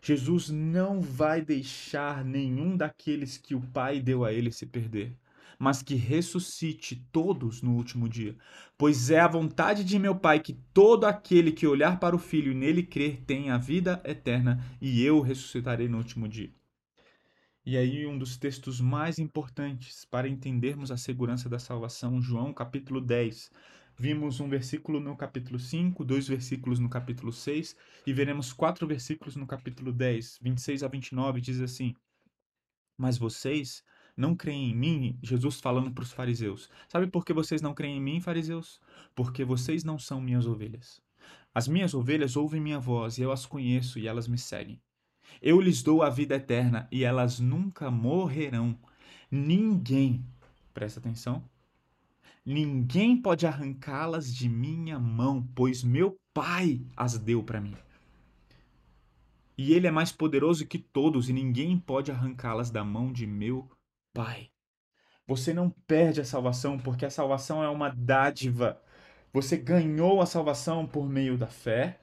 Jesus 0.00 0.50
não 0.50 1.00
vai 1.00 1.40
deixar 1.40 2.22
nenhum 2.22 2.76
daqueles 2.76 3.38
que 3.38 3.54
o 3.54 3.60
Pai 3.60 3.98
deu 4.00 4.24
a 4.24 4.32
ele 4.32 4.52
se 4.52 4.66
perder 4.66 5.16
mas 5.64 5.82
que 5.82 5.94
ressuscite 5.94 6.94
todos 7.10 7.62
no 7.62 7.74
último 7.74 8.06
dia. 8.06 8.36
Pois 8.76 9.08
é 9.08 9.18
a 9.18 9.26
vontade 9.26 9.82
de 9.82 9.98
meu 9.98 10.14
Pai 10.14 10.38
que 10.38 10.52
todo 10.74 11.06
aquele 11.06 11.50
que 11.50 11.66
olhar 11.66 11.98
para 11.98 12.14
o 12.14 12.18
Filho 12.18 12.52
e 12.52 12.54
nele 12.54 12.82
crer 12.82 13.22
tenha 13.22 13.54
a 13.54 13.58
vida 13.58 13.98
eterna, 14.04 14.62
e 14.78 15.02
eu 15.02 15.22
ressuscitarei 15.22 15.88
no 15.88 15.96
último 15.96 16.28
dia. 16.28 16.52
E 17.64 17.78
aí, 17.78 18.06
um 18.06 18.18
dos 18.18 18.36
textos 18.36 18.78
mais 18.78 19.18
importantes 19.18 20.04
para 20.04 20.28
entendermos 20.28 20.90
a 20.90 20.98
segurança 20.98 21.48
da 21.48 21.58
salvação, 21.58 22.20
João 22.20 22.52
capítulo 22.52 23.00
10. 23.00 23.50
Vimos 23.96 24.40
um 24.40 24.50
versículo 24.50 25.00
no 25.00 25.16
capítulo 25.16 25.58
5, 25.58 26.04
dois 26.04 26.28
versículos 26.28 26.78
no 26.78 26.90
capítulo 26.90 27.32
6 27.32 27.74
e 28.06 28.12
veremos 28.12 28.52
quatro 28.52 28.86
versículos 28.86 29.34
no 29.34 29.46
capítulo 29.46 29.94
10, 29.94 30.40
26 30.42 30.82
a 30.82 30.88
29, 30.88 31.40
diz 31.40 31.58
assim: 31.62 31.94
Mas 32.98 33.16
vocês 33.16 33.82
não 34.16 34.34
creem 34.34 34.70
em 34.70 34.74
mim, 34.74 35.18
Jesus 35.22 35.60
falando 35.60 35.90
para 35.90 36.02
os 36.02 36.12
fariseus. 36.12 36.70
Sabe 36.88 37.06
por 37.06 37.24
que 37.24 37.32
vocês 37.32 37.60
não 37.60 37.74
creem 37.74 37.98
em 37.98 38.00
mim, 38.00 38.20
fariseus? 38.20 38.80
Porque 39.14 39.44
vocês 39.44 39.82
não 39.82 39.98
são 39.98 40.20
minhas 40.20 40.46
ovelhas. 40.46 41.00
As 41.54 41.66
minhas 41.68 41.94
ovelhas 41.94 42.36
ouvem 42.36 42.60
minha 42.60 42.78
voz 42.78 43.18
e 43.18 43.22
eu 43.22 43.32
as 43.32 43.46
conheço 43.46 43.98
e 43.98 44.06
elas 44.06 44.28
me 44.28 44.38
seguem. 44.38 44.80
Eu 45.40 45.60
lhes 45.60 45.82
dou 45.82 46.02
a 46.02 46.10
vida 46.10 46.36
eterna 46.36 46.88
e 46.90 47.04
elas 47.04 47.40
nunca 47.40 47.90
morrerão. 47.90 48.78
Ninguém, 49.30 50.24
presta 50.72 51.00
atenção, 51.00 51.42
ninguém 52.44 53.16
pode 53.16 53.46
arrancá-las 53.46 54.32
de 54.32 54.48
minha 54.48 54.98
mão, 54.98 55.46
pois 55.54 55.82
meu 55.82 56.16
Pai 56.32 56.84
as 56.96 57.16
deu 57.16 57.42
para 57.44 57.60
mim. 57.60 57.76
E 59.56 59.72
ele 59.72 59.86
é 59.86 59.90
mais 59.90 60.10
poderoso 60.10 60.66
que 60.66 60.80
todos, 60.80 61.28
e 61.28 61.32
ninguém 61.32 61.78
pode 61.78 62.10
arrancá-las 62.10 62.72
da 62.72 62.84
mão 62.84 63.12
de 63.12 63.24
meu 63.24 63.70
Pai. 64.14 64.48
Você 65.26 65.52
não 65.52 65.68
perde 65.88 66.20
a 66.20 66.24
salvação 66.24 66.78
porque 66.78 67.04
a 67.04 67.10
salvação 67.10 67.64
é 67.64 67.68
uma 67.68 67.88
dádiva. 67.88 68.80
Você 69.32 69.56
ganhou 69.56 70.22
a 70.22 70.26
salvação 70.26 70.86
por 70.86 71.08
meio 71.08 71.36
da 71.36 71.48
fé. 71.48 71.98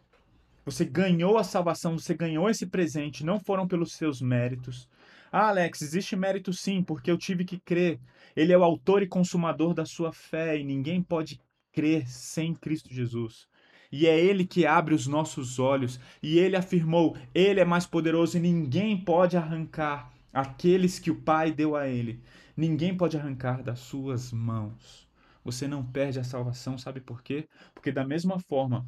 Você 0.66 0.84
ganhou 0.84 1.38
a 1.38 1.44
salvação, 1.44 1.98
você 1.98 2.14
ganhou 2.14 2.50
esse 2.50 2.68
presente, 2.68 3.26
não 3.26 3.40
foram 3.40 3.66
pelos 3.66 3.94
seus 3.94 4.22
méritos. 4.22 4.90
Ah, 5.32 5.48
Alex, 5.48 5.82
existe 5.82 6.16
mérito 6.18 6.52
sim, 6.52 6.84
porque 6.84 7.10
eu 7.10 7.18
tive 7.18 7.46
que 7.46 7.58
crer. 7.58 7.98
Ele 8.36 8.52
é 8.52 8.58
o 8.58 8.64
autor 8.64 9.02
e 9.02 9.08
consumador 9.08 9.74
da 9.74 9.86
sua 9.86 10.12
fé 10.12 10.60
e 10.60 10.66
ninguém 10.66 11.02
pode 11.02 11.40
crer 11.72 12.06
sem 12.10 12.54
Cristo 12.54 12.94
Jesus. 12.94 13.48
E 13.90 14.06
é 14.06 14.20
Ele 14.20 14.46
que 14.46 14.66
abre 14.66 14.94
os 14.94 15.08
nossos 15.08 15.60
olhos. 15.60 15.98
E 16.22 16.38
Ele 16.38 16.58
afirmou: 16.58 17.16
Ele 17.34 17.62
é 17.62 17.66
mais 17.66 17.86
poderoso 17.86 18.38
e 18.38 18.42
ninguém 18.42 18.98
pode 18.98 19.38
arrancar 19.38 20.12
aqueles 20.34 21.00
que 21.00 21.12
o 21.12 21.22
Pai 21.22 21.52
deu 21.52 21.76
a 21.76 21.88
ele. 21.88 22.22
Ninguém 22.56 22.96
pode 22.96 23.18
arrancar 23.18 23.64
das 23.64 23.80
suas 23.80 24.32
mãos. 24.32 25.08
Você 25.44 25.68
não 25.68 25.84
perde 25.84 26.20
a 26.20 26.24
salvação, 26.24 26.78
sabe 26.78 27.02
por 27.02 27.22
quê? 27.24 27.48
Porque 27.74 27.92
da 27.92 28.06
mesma 28.06 28.40
forma 28.40 28.86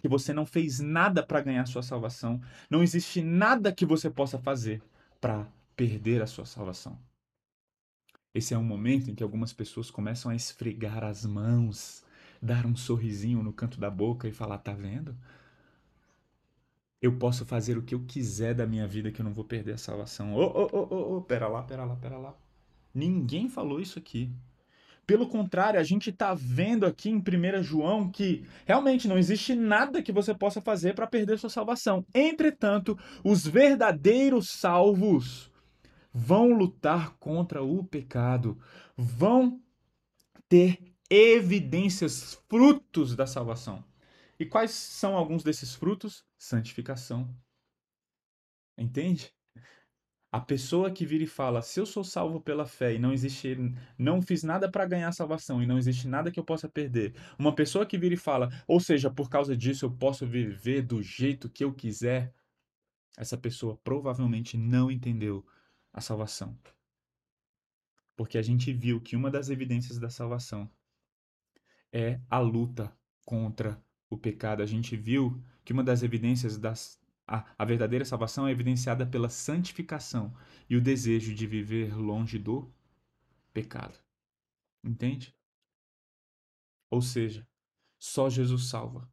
que 0.00 0.08
você 0.08 0.32
não 0.32 0.44
fez 0.46 0.80
nada 0.80 1.22
para 1.22 1.40
ganhar 1.40 1.66
sua 1.66 1.82
salvação, 1.82 2.40
não 2.68 2.82
existe 2.82 3.22
nada 3.22 3.72
que 3.72 3.86
você 3.86 4.10
possa 4.10 4.38
fazer 4.38 4.82
para 5.20 5.46
perder 5.76 6.22
a 6.22 6.26
sua 6.26 6.44
salvação. 6.44 6.98
Esse 8.34 8.54
é 8.54 8.58
um 8.58 8.64
momento 8.64 9.10
em 9.10 9.14
que 9.14 9.22
algumas 9.22 9.52
pessoas 9.52 9.90
começam 9.90 10.30
a 10.30 10.34
esfregar 10.34 11.04
as 11.04 11.24
mãos, 11.24 12.04
dar 12.40 12.66
um 12.66 12.74
sorrisinho 12.74 13.42
no 13.42 13.52
canto 13.52 13.78
da 13.78 13.90
boca 13.90 14.26
e 14.26 14.32
falar: 14.32 14.58
"Tá 14.58 14.72
vendo? 14.72 15.16
Eu 17.02 17.18
posso 17.18 17.44
fazer 17.44 17.76
o 17.76 17.82
que 17.82 17.94
eu 17.96 18.04
quiser 18.06 18.54
da 18.54 18.64
minha 18.66 18.86
vida 18.86 19.10
que 19.10 19.20
eu 19.20 19.24
não 19.24 19.34
vou 19.34 19.44
perder 19.44 19.72
a 19.72 19.78
salvação. 19.78 20.34
Ô, 20.34 20.44
ô, 20.44 20.68
ô, 20.72 20.94
ô, 20.94 21.16
ô, 21.16 21.22
pera 21.22 21.48
lá, 21.48 21.62
pera 21.64 21.84
lá, 21.84 21.96
pera 21.96 22.16
lá. 22.16 22.34
Ninguém 22.94 23.48
falou 23.48 23.80
isso 23.80 23.98
aqui. 23.98 24.30
Pelo 25.04 25.26
contrário, 25.26 25.80
a 25.80 25.82
gente 25.82 26.10
está 26.10 26.32
vendo 26.32 26.86
aqui 26.86 27.10
em 27.10 27.16
1 27.18 27.62
João 27.64 28.08
que 28.08 28.46
realmente 28.64 29.08
não 29.08 29.18
existe 29.18 29.52
nada 29.52 30.00
que 30.00 30.12
você 30.12 30.32
possa 30.32 30.60
fazer 30.60 30.94
para 30.94 31.08
perder 31.08 31.40
sua 31.40 31.50
salvação. 31.50 32.06
Entretanto, 32.14 32.96
os 33.24 33.44
verdadeiros 33.44 34.48
salvos 34.48 35.50
vão 36.14 36.52
lutar 36.52 37.16
contra 37.18 37.64
o 37.64 37.82
pecado, 37.82 38.56
vão 38.96 39.60
ter 40.48 40.78
evidências, 41.10 42.40
frutos 42.48 43.16
da 43.16 43.26
salvação. 43.26 43.84
E 44.38 44.46
quais 44.46 44.70
são 44.70 45.16
alguns 45.16 45.42
desses 45.42 45.74
frutos? 45.74 46.24
Santificação. 46.42 47.40
Entende? 48.76 49.32
A 50.32 50.40
pessoa 50.40 50.90
que 50.90 51.06
vira 51.06 51.24
e 51.24 51.26
fala: 51.26 51.62
"Se 51.62 51.78
eu 51.78 51.86
sou 51.86 52.02
salvo 52.02 52.40
pela 52.40 52.66
fé 52.66 52.94
e 52.94 52.98
não 52.98 53.12
existe, 53.12 53.56
não 53.98 54.20
fiz 54.20 54.42
nada 54.42 54.70
para 54.70 54.86
ganhar 54.86 55.12
salvação 55.12 55.62
e 55.62 55.66
não 55.66 55.78
existe 55.78 56.08
nada 56.08 56.32
que 56.32 56.40
eu 56.40 56.44
possa 56.44 56.68
perder". 56.68 57.14
Uma 57.38 57.54
pessoa 57.54 57.86
que 57.86 57.96
vira 57.96 58.14
e 58.14 58.18
fala: 58.18 58.48
"Ou 58.66 58.80
seja, 58.80 59.10
por 59.10 59.30
causa 59.30 59.56
disso 59.56 59.84
eu 59.84 59.90
posso 59.92 60.26
viver 60.26 60.82
do 60.82 61.02
jeito 61.02 61.48
que 61.48 61.62
eu 61.62 61.72
quiser". 61.72 62.34
Essa 63.16 63.38
pessoa 63.38 63.76
provavelmente 63.84 64.56
não 64.56 64.90
entendeu 64.90 65.46
a 65.92 66.00
salvação. 66.00 66.58
Porque 68.16 68.38
a 68.38 68.42
gente 68.42 68.72
viu 68.72 69.00
que 69.00 69.16
uma 69.16 69.30
das 69.30 69.50
evidências 69.50 69.98
da 69.98 70.08
salvação 70.08 70.70
é 71.92 72.20
a 72.30 72.38
luta 72.38 72.96
contra 73.24 73.82
o 74.10 74.16
pecado. 74.16 74.62
A 74.62 74.66
gente 74.66 74.96
viu 74.96 75.42
que 75.64 75.72
uma 75.72 75.84
das 75.84 76.02
evidências 76.02 76.58
das 76.58 77.00
a, 77.26 77.46
a 77.56 77.64
verdadeira 77.64 78.04
salvação 78.04 78.46
é 78.46 78.50
evidenciada 78.50 79.06
pela 79.06 79.28
santificação 79.28 80.36
e 80.68 80.76
o 80.76 80.80
desejo 80.80 81.34
de 81.34 81.46
viver 81.46 81.96
longe 81.96 82.38
do 82.38 82.72
pecado. 83.52 83.98
Entende? 84.84 85.34
Ou 86.90 87.00
seja, 87.00 87.48
só 87.98 88.28
Jesus 88.28 88.68
salva. 88.68 89.10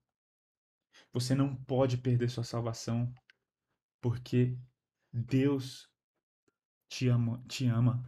Você 1.14 1.34
não 1.34 1.56
pode 1.56 1.98
perder 1.98 2.30
sua 2.30 2.44
salvação 2.44 3.14
porque 4.02 4.58
Deus 5.14 5.90
te 6.90 7.08
ama, 7.08 7.44
te 7.48 7.68
ama. 7.68 8.04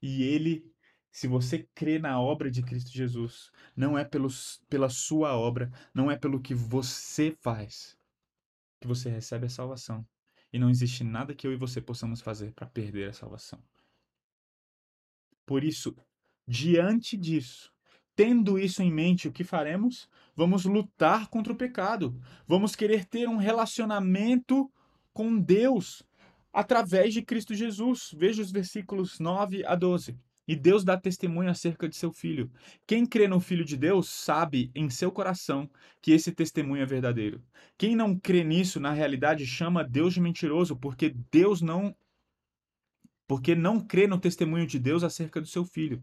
E 0.00 0.22
ele, 0.22 0.74
se 1.18 1.26
você 1.26 1.68
crê 1.74 1.98
na 1.98 2.20
obra 2.20 2.48
de 2.48 2.62
Cristo 2.62 2.92
Jesus, 2.92 3.50
não 3.74 3.98
é 3.98 4.04
pelos, 4.04 4.62
pela 4.68 4.88
sua 4.88 5.36
obra, 5.36 5.68
não 5.92 6.08
é 6.08 6.16
pelo 6.16 6.40
que 6.40 6.54
você 6.54 7.36
faz, 7.40 7.98
que 8.80 8.86
você 8.86 9.10
recebe 9.10 9.46
a 9.46 9.48
salvação. 9.50 10.06
E 10.52 10.60
não 10.60 10.70
existe 10.70 11.02
nada 11.02 11.34
que 11.34 11.44
eu 11.44 11.52
e 11.52 11.56
você 11.56 11.80
possamos 11.80 12.20
fazer 12.20 12.52
para 12.52 12.68
perder 12.68 13.10
a 13.10 13.12
salvação. 13.12 13.60
Por 15.44 15.64
isso, 15.64 15.96
diante 16.46 17.16
disso, 17.16 17.72
tendo 18.14 18.56
isso 18.56 18.80
em 18.80 18.92
mente, 18.92 19.26
o 19.26 19.32
que 19.32 19.42
faremos? 19.42 20.08
Vamos 20.36 20.66
lutar 20.66 21.26
contra 21.26 21.52
o 21.52 21.56
pecado. 21.56 22.16
Vamos 22.46 22.76
querer 22.76 23.04
ter 23.04 23.28
um 23.28 23.38
relacionamento 23.38 24.70
com 25.12 25.36
Deus 25.36 26.00
através 26.52 27.12
de 27.12 27.22
Cristo 27.22 27.56
Jesus. 27.56 28.14
Veja 28.16 28.40
os 28.40 28.52
versículos 28.52 29.18
9 29.18 29.64
a 29.66 29.74
12. 29.74 30.16
E 30.48 30.56
Deus 30.56 30.82
dá 30.82 30.96
testemunho 30.96 31.50
acerca 31.50 31.86
de 31.86 31.94
seu 31.94 32.10
filho. 32.10 32.50
Quem 32.86 33.04
crê 33.04 33.28
no 33.28 33.38
Filho 33.38 33.66
de 33.66 33.76
Deus 33.76 34.08
sabe 34.08 34.70
em 34.74 34.88
seu 34.88 35.12
coração 35.12 35.70
que 36.00 36.10
esse 36.10 36.32
testemunho 36.32 36.82
é 36.82 36.86
verdadeiro. 36.86 37.44
Quem 37.76 37.94
não 37.94 38.18
crê 38.18 38.42
nisso, 38.42 38.80
na 38.80 38.90
realidade, 38.90 39.46
chama 39.46 39.84
Deus 39.84 40.14
de 40.14 40.22
mentiroso, 40.22 40.74
porque 40.74 41.14
Deus 41.30 41.60
não 41.60 41.94
porque 43.26 43.54
não 43.54 43.78
crê 43.78 44.06
no 44.06 44.18
testemunho 44.18 44.66
de 44.66 44.78
Deus 44.78 45.04
acerca 45.04 45.38
do 45.38 45.46
seu 45.46 45.62
filho. 45.62 46.02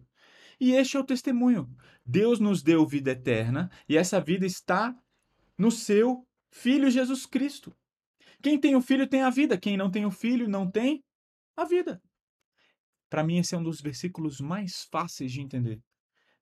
E 0.60 0.74
este 0.74 0.96
é 0.96 1.00
o 1.00 1.04
testemunho. 1.04 1.68
Deus 2.06 2.40
nos 2.40 2.62
deu 2.62 2.86
vida 2.86 3.12
eterna 3.12 3.72
e 3.90 3.98
essa 3.98 4.22
vida 4.22 4.46
está 4.46 4.96
no 5.58 5.72
seu 5.72 6.24
filho 6.52 6.92
Jesus 6.92 7.26
Cristo. 7.26 7.76
Quem 8.44 8.60
tem 8.60 8.76
o 8.76 8.82
filho 8.82 9.08
tem 9.08 9.24
a 9.24 9.32
vida, 9.32 9.58
quem 9.58 9.76
não 9.76 9.90
tem 9.90 10.06
o 10.06 10.12
filho 10.12 10.48
não 10.48 10.70
tem 10.70 11.04
a 11.58 11.66
vida. 11.66 12.00
Para 13.10 13.24
mim, 13.24 13.38
esse 13.38 13.56
é 13.56 13.58
um 13.58 13.64
dos 13.64 13.82
versículos 13.82 14.40
mais 14.40 14.88
fáceis 14.92 15.32
de 15.32 15.42
entender. 15.42 15.82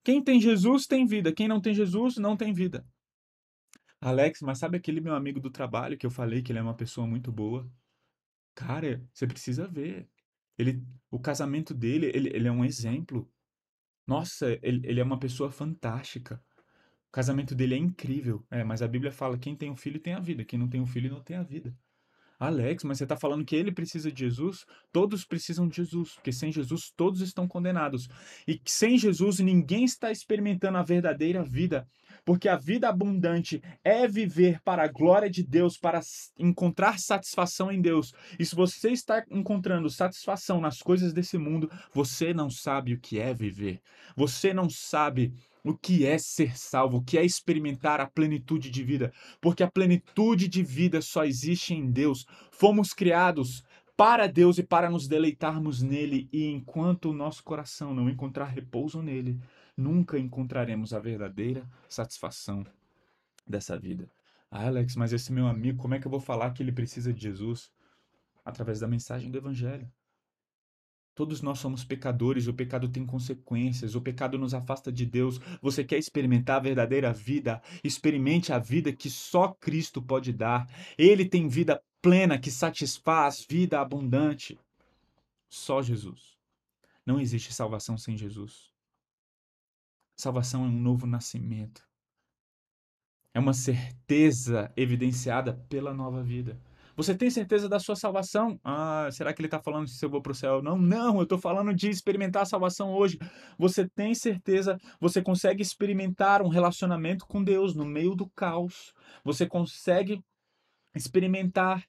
Quem 0.03 0.23
tem 0.23 0.39
Jesus 0.39 0.85
tem 0.85 1.05
vida, 1.05 1.31
quem 1.31 1.47
não 1.47 1.61
tem 1.61 1.73
Jesus 1.73 2.17
não 2.17 2.35
tem 2.35 2.53
vida. 2.53 2.85
Alex, 4.01 4.41
mas 4.41 4.59
sabe 4.59 4.77
aquele 4.77 4.99
meu 4.99 5.15
amigo 5.15 5.39
do 5.39 5.49
trabalho 5.49 5.97
que 5.97 6.05
eu 6.05 6.11
falei 6.11 6.41
que 6.41 6.51
ele 6.51 6.59
é 6.59 6.61
uma 6.61 6.75
pessoa 6.75 7.07
muito 7.07 7.31
boa? 7.31 7.69
Cara, 8.53 9.01
você 9.13 9.25
precisa 9.25 9.65
ver. 9.65 10.09
Ele, 10.57 10.83
o 11.09 11.19
casamento 11.19 11.73
dele, 11.73 12.11
ele, 12.13 12.29
ele 12.35 12.47
é 12.47 12.51
um 12.51 12.65
exemplo. 12.65 13.31
Nossa, 14.05 14.59
ele, 14.61 14.85
ele 14.85 14.99
é 14.99 15.03
uma 15.03 15.19
pessoa 15.19 15.49
fantástica. 15.49 16.43
O 17.07 17.11
casamento 17.13 17.55
dele 17.55 17.75
é 17.75 17.77
incrível. 17.77 18.45
É, 18.51 18.63
mas 18.63 18.81
a 18.81 18.87
Bíblia 18.87 19.11
fala: 19.11 19.37
quem 19.37 19.55
tem 19.55 19.71
um 19.71 19.75
filho 19.77 19.99
tem 19.99 20.13
a 20.13 20.19
vida, 20.19 20.43
quem 20.43 20.59
não 20.59 20.67
tem 20.69 20.81
um 20.81 20.85
filho 20.85 21.09
não 21.09 21.23
tem 21.23 21.37
a 21.37 21.43
vida. 21.43 21.75
Alex, 22.47 22.83
mas 22.83 22.97
você 22.97 23.03
está 23.05 23.15
falando 23.15 23.45
que 23.45 23.55
ele 23.55 23.71
precisa 23.71 24.11
de 24.11 24.19
Jesus? 24.19 24.65
Todos 24.91 25.25
precisam 25.25 25.67
de 25.67 25.77
Jesus, 25.77 26.13
porque 26.15 26.31
sem 26.31 26.51
Jesus 26.51 26.91
todos 26.95 27.21
estão 27.21 27.47
condenados. 27.47 28.07
E 28.47 28.59
sem 28.65 28.97
Jesus 28.97 29.39
ninguém 29.39 29.83
está 29.83 30.11
experimentando 30.11 30.77
a 30.77 30.83
verdadeira 30.83 31.43
vida, 31.43 31.87
porque 32.25 32.47
a 32.47 32.55
vida 32.55 32.89
abundante 32.89 33.61
é 33.83 34.07
viver 34.07 34.61
para 34.63 34.83
a 34.83 34.87
glória 34.87 35.29
de 35.29 35.43
Deus, 35.43 35.77
para 35.77 36.01
encontrar 36.37 36.99
satisfação 36.99 37.71
em 37.71 37.81
Deus. 37.81 38.13
E 38.39 38.45
se 38.45 38.55
você 38.55 38.91
está 38.91 39.23
encontrando 39.29 39.89
satisfação 39.89 40.61
nas 40.61 40.79
coisas 40.79 41.13
desse 41.13 41.37
mundo, 41.37 41.69
você 41.93 42.33
não 42.33 42.49
sabe 42.49 42.93
o 42.93 42.99
que 42.99 43.19
é 43.19 43.33
viver. 43.33 43.81
Você 44.15 44.53
não 44.53 44.69
sabe 44.69 45.33
o 45.63 45.73
que 45.75 46.05
é 46.05 46.17
ser 46.17 46.57
salvo, 46.57 46.97
o 46.97 47.03
que 47.03 47.17
é 47.17 47.23
experimentar 47.23 48.01
a 48.01 48.07
plenitude 48.07 48.69
de 48.69 48.83
vida, 48.83 49.13
porque 49.39 49.63
a 49.63 49.71
plenitude 49.71 50.47
de 50.47 50.61
vida 50.61 51.01
só 51.01 51.23
existe 51.23 51.73
em 51.73 51.89
Deus. 51.89 52.25
Fomos 52.51 52.93
criados 52.93 53.63
para 53.95 54.27
Deus 54.27 54.57
e 54.57 54.63
para 54.63 54.89
nos 54.89 55.07
deleitarmos 55.07 55.81
nele, 55.81 56.27
e 56.33 56.47
enquanto 56.47 57.09
o 57.09 57.13
nosso 57.13 57.43
coração 57.43 57.93
não 57.93 58.09
encontrar 58.09 58.45
repouso 58.45 59.01
nele, 59.01 59.39
nunca 59.77 60.19
encontraremos 60.19 60.93
a 60.93 60.99
verdadeira 60.99 61.69
satisfação 61.87 62.65
dessa 63.47 63.77
vida. 63.77 64.09
Ah, 64.49 64.67
Alex, 64.67 64.95
mas 64.95 65.13
esse 65.13 65.31
meu 65.31 65.47
amigo, 65.47 65.81
como 65.81 65.95
é 65.95 65.99
que 65.99 66.05
eu 66.05 66.11
vou 66.11 66.19
falar 66.19 66.51
que 66.51 66.61
ele 66.61 66.71
precisa 66.71 67.13
de 67.13 67.21
Jesus? 67.21 67.71
Através 68.45 68.79
da 68.79 68.87
mensagem 68.87 69.31
do 69.31 69.37
Evangelho. 69.37 69.89
Todos 71.15 71.41
nós 71.43 71.59
somos 71.59 71.83
pecadores, 71.83 72.47
o 72.47 72.53
pecado 72.53 72.89
tem 72.89 73.05
consequências, 73.05 73.93
o 73.93 74.01
pecado 74.01 74.37
nos 74.37 74.53
afasta 74.53 74.91
de 74.91 75.05
Deus. 75.05 75.39
Você 75.61 75.83
quer 75.83 75.99
experimentar 75.99 76.57
a 76.57 76.63
verdadeira 76.63 77.13
vida? 77.13 77.61
Experimente 77.83 78.51
a 78.51 78.57
vida 78.57 78.91
que 78.91 79.09
só 79.09 79.49
Cristo 79.49 80.01
pode 80.01 80.33
dar. 80.33 80.67
Ele 80.97 81.25
tem 81.25 81.47
vida 81.47 81.79
plena 82.01 82.39
que 82.39 82.49
satisfaz, 82.49 83.45
vida 83.47 83.79
abundante. 83.79 84.59
Só 85.47 85.83
Jesus. 85.83 86.35
Não 87.05 87.19
existe 87.19 87.53
salvação 87.53 87.95
sem 87.95 88.17
Jesus. 88.17 88.73
Salvação 90.15 90.65
é 90.65 90.67
um 90.67 90.79
novo 90.79 91.05
nascimento. 91.05 91.87
É 93.35 93.39
uma 93.39 93.53
certeza 93.53 94.71
evidenciada 94.75 95.53
pela 95.69 95.93
nova 95.93 96.23
vida. 96.23 96.59
Você 96.95 97.15
tem 97.15 97.29
certeza 97.29 97.67
da 97.67 97.79
sua 97.79 97.95
salvação? 97.95 98.59
Ah, 98.63 99.09
será 99.11 99.33
que 99.33 99.41
ele 99.41 99.47
está 99.47 99.59
falando 99.59 99.87
se 99.87 100.03
eu 100.05 100.09
vou 100.09 100.21
para 100.21 100.31
o 100.31 100.35
céu? 100.35 100.61
Não, 100.61 100.77
não, 100.77 101.17
eu 101.17 101.23
estou 101.23 101.37
falando 101.37 101.73
de 101.73 101.89
experimentar 101.89 102.43
a 102.43 102.45
salvação 102.45 102.93
hoje. 102.93 103.17
Você 103.57 103.87
tem 103.89 104.13
certeza, 104.13 104.77
você 104.99 105.21
consegue 105.21 105.61
experimentar 105.61 106.41
um 106.41 106.49
relacionamento 106.49 107.25
com 107.25 107.43
Deus 107.43 107.73
no 107.73 107.85
meio 107.85 108.15
do 108.15 108.29
caos. 108.29 108.93
Você 109.23 109.47
consegue 109.47 110.23
experimentar 110.95 111.83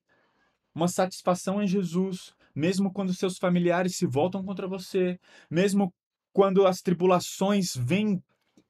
uma 0.75 0.89
satisfação 0.89 1.63
em 1.63 1.67
Jesus, 1.67 2.35
mesmo 2.55 2.93
quando 2.93 3.13
seus 3.13 3.37
familiares 3.39 3.97
se 3.97 4.07
voltam 4.07 4.43
contra 4.43 4.67
você, 4.67 5.21
mesmo 5.51 5.93
quando 6.33 6.67
as 6.67 6.81
tribulações 6.81 7.77
vêm 7.77 8.23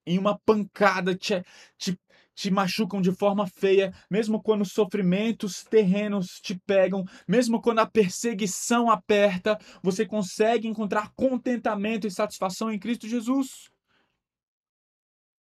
em 0.06 0.18
uma 0.18 0.38
pancada, 0.40 1.14
te, 1.14 1.42
te, 1.78 1.98
te 2.34 2.50
machucam 2.50 3.00
de 3.00 3.12
forma 3.12 3.46
feia, 3.46 3.94
mesmo 4.10 4.42
quando 4.42 4.64
sofrimentos 4.64 5.62
terrenos 5.64 6.40
te 6.40 6.58
pegam, 6.66 7.04
mesmo 7.26 7.60
quando 7.60 7.78
a 7.78 7.86
perseguição 7.86 8.90
aperta, 8.90 9.58
você 9.82 10.04
consegue 10.04 10.66
encontrar 10.66 11.12
contentamento 11.14 12.06
e 12.06 12.10
satisfação 12.10 12.70
em 12.70 12.78
Cristo 12.78 13.08
Jesus. 13.08 13.70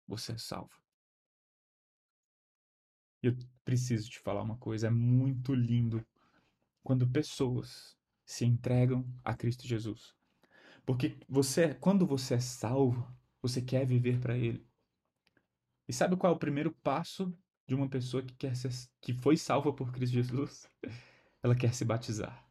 Você 0.07 0.33
é 0.33 0.39
salvo. 0.39 0.81
Eu 3.23 3.37
preciso 3.65 4.11
te 4.11 4.19
falar 4.19 4.43
uma 4.43 4.57
coisa, 4.57 4.89
é 4.89 4.91
muito 4.91 5.55
lindo 5.55 6.05
quando 6.83 7.09
pessoas 7.09 7.97
se 8.25 8.45
entregam 8.45 9.05
a 9.25 9.35
Cristo 9.35 9.67
Jesus. 9.67 10.15
Porque 10.87 11.17
você, 11.29 11.75
quando 11.75 12.07
você 12.07 12.35
é 12.35 12.41
salvo, 12.41 13.07
você 13.43 13.61
quer 13.61 13.87
viver 13.87 14.19
para 14.19 14.37
ele. 14.37 14.67
E 15.91 15.93
sabe 15.93 16.15
qual 16.15 16.33
é 16.33 16.37
o 16.37 16.39
primeiro 16.39 16.71
passo 16.71 17.37
de 17.67 17.75
uma 17.75 17.89
pessoa 17.89 18.23
que 18.23 18.33
quer 18.35 18.55
ser, 18.55 18.71
que 19.01 19.13
foi 19.13 19.37
salva 19.37 19.73
por 19.73 19.91
Cristo 19.91 20.13
Jesus, 20.13 20.71
ela 21.43 21.53
quer 21.53 21.75
se 21.75 21.85
batizar. 21.85 22.49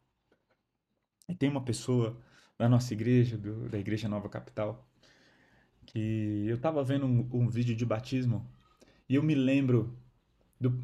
E 1.26 1.34
tem 1.34 1.50
uma 1.50 1.64
pessoa 1.64 2.22
da 2.58 2.68
nossa 2.68 2.94
igreja, 2.94 3.38
do, 3.38 3.70
da 3.70 3.80
Igreja 3.80 4.10
Nova 4.10 4.28
Capital, 4.28 4.86
que 5.86 6.48
eu 6.50 6.58
estava 6.58 6.84
vendo 6.84 7.06
um, 7.06 7.30
um, 7.32 7.48
vídeo 7.48 7.74
de 7.74 7.86
batismo 7.86 8.46
e 9.08 9.16
eu 9.16 9.24
me 9.24 9.36
lembro 9.36 9.98
do, 10.60 10.78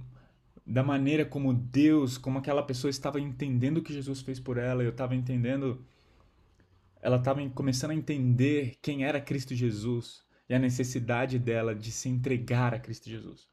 da 0.66 0.82
maneira 0.82 1.26
como 1.26 1.54
Deus, 1.54 2.18
como 2.18 2.40
aquela 2.40 2.64
pessoa 2.64 2.90
estava 2.90 3.20
entendendo 3.20 3.80
o 3.80 3.84
que 3.84 3.92
Jesus 3.92 4.22
fez 4.22 4.40
por 4.40 4.56
ela, 4.56 4.82
eu 4.82 4.92
estava 4.92 5.14
entendendo, 5.14 5.86
ela 7.02 7.18
estava 7.18 7.46
começando 7.50 7.92
a 7.92 7.96
entender 7.96 8.78
quem 8.82 9.04
era 9.04 9.20
Cristo 9.20 9.54
Jesus 9.54 10.25
e 10.48 10.54
a 10.54 10.60
necessidade 10.60 11.40
dela 11.40 11.76
de 11.76 11.92
se 11.92 12.10
entregar 12.10 12.74
a 12.74 12.80
Cristo 12.80 13.10
Jesus. 13.10 13.50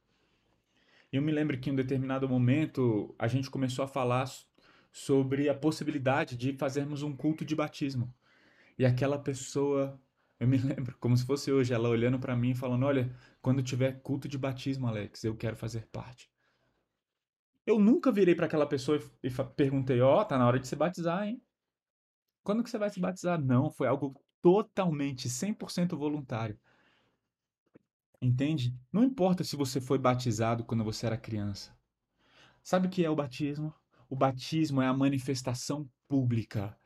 E 1.13 1.17
eu 1.17 1.23
me 1.23 1.33
lembro 1.33 1.59
que 1.59 1.69
em 1.69 1.73
um 1.73 1.77
determinado 1.77 2.29
momento 2.29 3.15
a 3.19 3.29
gente 3.29 3.51
começou 3.51 3.85
a 3.85 3.89
falar 3.89 4.27
sobre 4.91 5.49
a 5.49 5.55
possibilidade 5.55 6.37
de 6.37 6.53
fazermos 6.55 7.03
um 7.03 7.15
culto 7.15 7.45
de 7.45 7.55
batismo. 7.55 8.15
E 8.79 8.85
aquela 8.87 9.19
pessoa, 9.19 10.01
eu 10.41 10.49
me 10.49 10.57
lembro 10.59 10.97
como 10.99 11.17
se 11.17 11.27
fosse 11.27 11.53
hoje, 11.53 11.75
ela 11.75 11.89
olhando 11.89 12.19
para 12.19 12.37
mim 12.37 12.51
e 12.51 12.55
falando: 12.55 12.85
"Olha, 12.87 13.15
quando 13.41 13.63
tiver 13.63 14.01
culto 14.01 14.29
de 14.29 14.39
batismo, 14.39 14.87
Alex, 14.87 15.25
eu 15.25 15.37
quero 15.37 15.57
fazer 15.57 15.87
parte". 15.87 16.31
Eu 17.67 17.79
nunca 17.79 18.11
virei 18.11 18.35
para 18.35 18.47
aquela 18.47 18.67
pessoa 18.67 18.99
e, 19.23 19.31
perguntei: 19.57 20.01
"Ó, 20.01 20.21
oh, 20.21 20.25
tá 20.25 20.39
na 20.39 20.47
hora 20.47 20.59
de 20.59 20.67
se 20.67 20.77
batizar, 20.77 21.27
hein?". 21.27 21.43
Quando 22.43 22.63
que 22.63 22.71
você 22.71 22.79
vai 22.79 22.91
se 22.91 23.01
batizar? 23.01 23.41
Não, 23.41 23.71
foi 23.71 23.87
algo 23.87 24.21
totalmente 24.41 25.29
100% 25.29 25.97
voluntário. 25.97 26.59
Entende? 28.23 28.73
Não 28.93 29.03
importa 29.03 29.43
se 29.43 29.57
você 29.57 29.81
foi 29.81 29.99
batizado 29.99 30.63
quando 30.63 30.85
você 30.85 31.07
era 31.07 31.17
criança. 31.17 31.77
Sabe 32.63 32.87
o 32.87 32.91
que 32.91 33.05
é 33.05 33.11
o 33.11 33.17
batismo? 33.17 33.75
O 34.09 34.15
batismo 34.15 34.81
é 34.81 34.87
a 34.87 34.95
manifestação 34.95 35.91
pública 36.07 36.79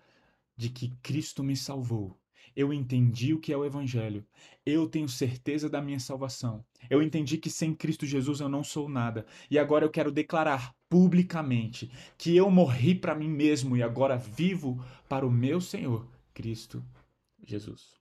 de 0.56 0.70
que 0.70 0.96
Cristo 1.02 1.44
me 1.44 1.54
salvou. 1.54 2.18
Eu 2.56 2.72
entendi 2.72 3.34
o 3.34 3.38
que 3.38 3.52
é 3.52 3.56
o 3.56 3.66
Evangelho. 3.66 4.26
Eu 4.64 4.88
tenho 4.88 5.10
certeza 5.10 5.68
da 5.68 5.82
minha 5.82 6.00
salvação. 6.00 6.64
Eu 6.88 7.02
entendi 7.02 7.36
que 7.36 7.50
sem 7.50 7.74
Cristo 7.74 8.06
Jesus 8.06 8.40
eu 8.40 8.48
não 8.48 8.64
sou 8.64 8.88
nada. 8.88 9.26
E 9.50 9.58
agora 9.58 9.84
eu 9.84 9.90
quero 9.90 10.10
declarar 10.10 10.74
publicamente 10.88 11.90
que 12.16 12.34
eu 12.34 12.50
morri 12.50 12.94
para 12.94 13.14
mim 13.14 13.28
mesmo 13.28 13.76
e 13.76 13.82
agora 13.82 14.16
vivo 14.16 14.82
para 15.06 15.26
o 15.26 15.30
meu 15.30 15.60
Senhor, 15.60 16.08
Cristo 16.32 16.82
Jesus. 17.44 18.00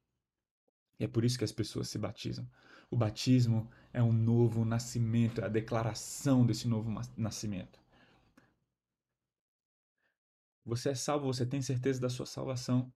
E 0.97 1.03
é 1.03 1.07
por 1.07 1.25
isso 1.25 1.37
que 1.37 1.43
as 1.43 1.51
pessoas 1.51 1.89
se 1.89 1.97
batizam. 1.97 2.47
O 2.89 2.95
batismo 2.95 3.69
é 3.91 4.01
um 4.01 4.11
novo 4.11 4.63
nascimento, 4.63 5.41
é 5.41 5.45
a 5.45 5.49
declaração 5.49 6.45
desse 6.45 6.67
novo 6.67 6.89
nascimento. 7.17 7.79
Você 10.65 10.89
é 10.89 10.95
salvo, 10.95 11.27
você 11.27 11.45
tem 11.45 11.61
certeza 11.61 12.01
da 12.01 12.09
sua 12.09 12.25
salvação. 12.25 12.91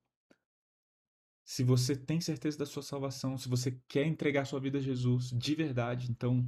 Se 1.46 1.64
você 1.64 1.96
tem 1.96 2.22
certeza 2.22 2.58
da 2.58 2.66
sua 2.66 2.84
salvação, 2.84 3.38
se 3.38 3.48
você 3.50 3.72
quer 3.88 4.06
entregar 4.06 4.46
sua 4.46 4.60
vida 4.60 4.78
a 4.78 4.82
Jesus 4.82 5.30
de 5.30 5.56
verdade, 5.56 6.12
então 6.12 6.48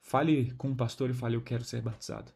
fale 0.00 0.52
com 0.54 0.70
o 0.70 0.76
pastor 0.76 1.10
e 1.10 1.14
fale: 1.14 1.36
Eu 1.36 1.42
quero 1.42 1.64
ser 1.64 1.82
batizado. 1.82 2.32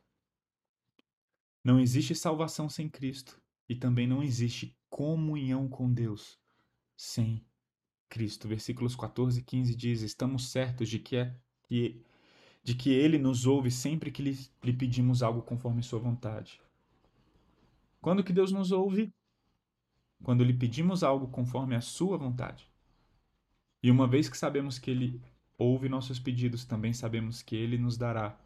Não 1.62 1.78
existe 1.78 2.14
salvação 2.14 2.68
sem 2.68 2.88
Cristo 2.88 3.40
e 3.68 3.76
também 3.76 4.06
não 4.06 4.22
existe 4.22 4.76
comunhão 4.88 5.68
com 5.68 5.92
Deus 5.92 6.40
sem 6.96 7.44
Cristo. 8.10 8.48
Versículos 8.48 8.94
14 8.94 9.40
e 9.40 9.42
15 9.42 9.74
diz: 9.74 10.02
Estamos 10.02 10.50
certos 10.50 10.88
de 10.88 10.98
que, 10.98 11.16
é, 11.16 11.34
de 11.70 12.74
que 12.74 12.90
Ele 12.90 13.18
nos 13.18 13.46
ouve 13.46 13.70
sempre 13.70 14.10
que 14.10 14.20
lhe, 14.20 14.38
lhe 14.62 14.72
pedimos 14.72 15.22
algo 15.22 15.40
conforme 15.40 15.82
Sua 15.82 16.00
vontade. 16.00 16.60
Quando 18.02 18.24
que 18.24 18.32
Deus 18.32 18.52
nos 18.52 18.72
ouve? 18.72 19.14
Quando 20.22 20.44
lhe 20.44 20.52
pedimos 20.52 21.02
algo 21.02 21.28
conforme 21.28 21.74
a 21.76 21.80
Sua 21.80 22.18
vontade. 22.18 22.68
E 23.82 23.90
uma 23.90 24.06
vez 24.06 24.28
que 24.28 24.36
sabemos 24.36 24.78
que 24.78 24.90
Ele 24.90 25.22
ouve 25.56 25.88
nossos 25.88 26.18
pedidos, 26.18 26.64
também 26.64 26.92
sabemos 26.92 27.42
que 27.42 27.56
Ele 27.56 27.78
nos 27.78 27.96
dará 27.96 28.38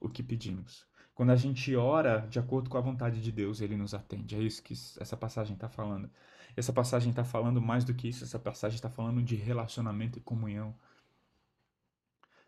o 0.00 0.08
que 0.08 0.22
pedimos. 0.22 0.86
Quando 1.14 1.30
a 1.30 1.36
gente 1.36 1.74
ora 1.74 2.26
de 2.26 2.38
acordo 2.38 2.68
com 2.68 2.76
a 2.76 2.80
vontade 2.80 3.22
de 3.22 3.32
Deus, 3.32 3.60
Ele 3.60 3.76
nos 3.76 3.94
atende. 3.94 4.34
É 4.34 4.40
isso 4.40 4.62
que 4.62 4.74
essa 4.74 5.16
passagem 5.16 5.54
está 5.54 5.68
falando. 5.68 6.10
Essa 6.56 6.72
passagem 6.72 7.10
está 7.10 7.22
falando 7.22 7.60
mais 7.60 7.84
do 7.84 7.94
que 7.94 8.08
isso, 8.08 8.24
essa 8.24 8.38
passagem 8.38 8.76
está 8.76 8.88
falando 8.88 9.22
de 9.22 9.36
relacionamento 9.36 10.18
e 10.18 10.22
comunhão. 10.22 10.74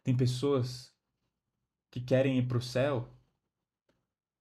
Tem 0.03 0.17
pessoas 0.17 0.95
que 1.91 2.01
querem 2.01 2.39
ir 2.39 2.49
para 2.49 2.57
o 2.57 2.63
céu 2.63 3.13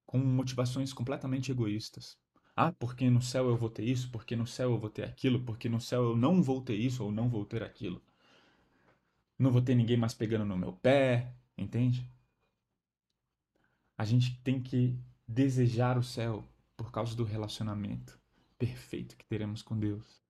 com 0.05 0.18
motivações 0.20 0.93
completamente 0.93 1.51
egoístas. 1.51 2.18
Ah, 2.55 2.72
porque 2.72 3.09
no 3.09 3.22
céu 3.22 3.49
eu 3.49 3.57
vou 3.57 3.70
ter 3.70 3.84
isso, 3.84 4.09
porque 4.09 4.36
no 4.38 4.47
céu 4.47 4.72
eu 4.72 4.80
vou 4.80 4.89
ter 4.89 5.03
aquilo, 5.03 5.43
porque 5.43 5.68
no 5.68 5.82
céu 5.82 6.03
eu 6.03 6.18
não 6.18 6.41
vou 6.41 6.61
ter 6.61 6.76
isso 6.76 7.03
ou 7.03 7.11
não 7.11 7.30
vou 7.30 7.45
ter 7.45 7.61
aquilo. 7.61 8.01
Não 9.38 9.51
vou 9.51 9.61
ter 9.61 9.76
ninguém 9.76 9.97
mais 9.97 10.13
pegando 10.13 10.45
no 10.45 10.57
meu 10.57 10.74
pé, 10.74 11.36
entende? 11.57 12.09
A 13.97 14.05
gente 14.05 14.39
tem 14.41 14.61
que 14.63 14.97
desejar 15.28 15.97
o 15.97 16.03
céu 16.03 16.47
por 16.78 16.91
causa 16.91 17.15
do 17.15 17.24
relacionamento 17.26 18.18
perfeito 18.58 19.16
que 19.16 19.26
teremos 19.26 19.62
com 19.62 19.78
Deus. 19.78 20.22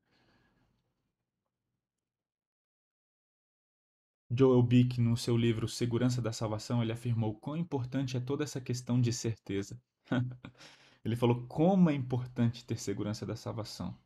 Joel 4.30 4.62
Bick, 4.62 5.00
no 5.00 5.16
seu 5.16 5.38
livro 5.38 5.70
Segurança 5.70 6.22
da 6.22 6.34
Salvação, 6.34 6.84
ele 6.84 6.92
afirmou 6.92 7.36
quão 7.36 7.56
importante 7.56 8.18
é 8.18 8.20
toda 8.20 8.44
essa 8.44 8.60
questão 8.60 9.00
de 9.00 9.14
certeza. 9.14 9.82
ele 11.04 11.16
falou 11.16 11.48
como 11.48 11.90
é 11.90 11.94
importante 11.94 12.66
ter 12.66 12.78
segurança 12.78 13.26
da 13.26 13.38
salvação. 13.38 13.98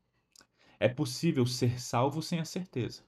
É 0.79 0.87
possível 0.87 1.45
ser 1.45 1.81
salvo 1.81 2.21
sem 2.21 2.39
a 2.39 2.45
certeza, 2.45 3.03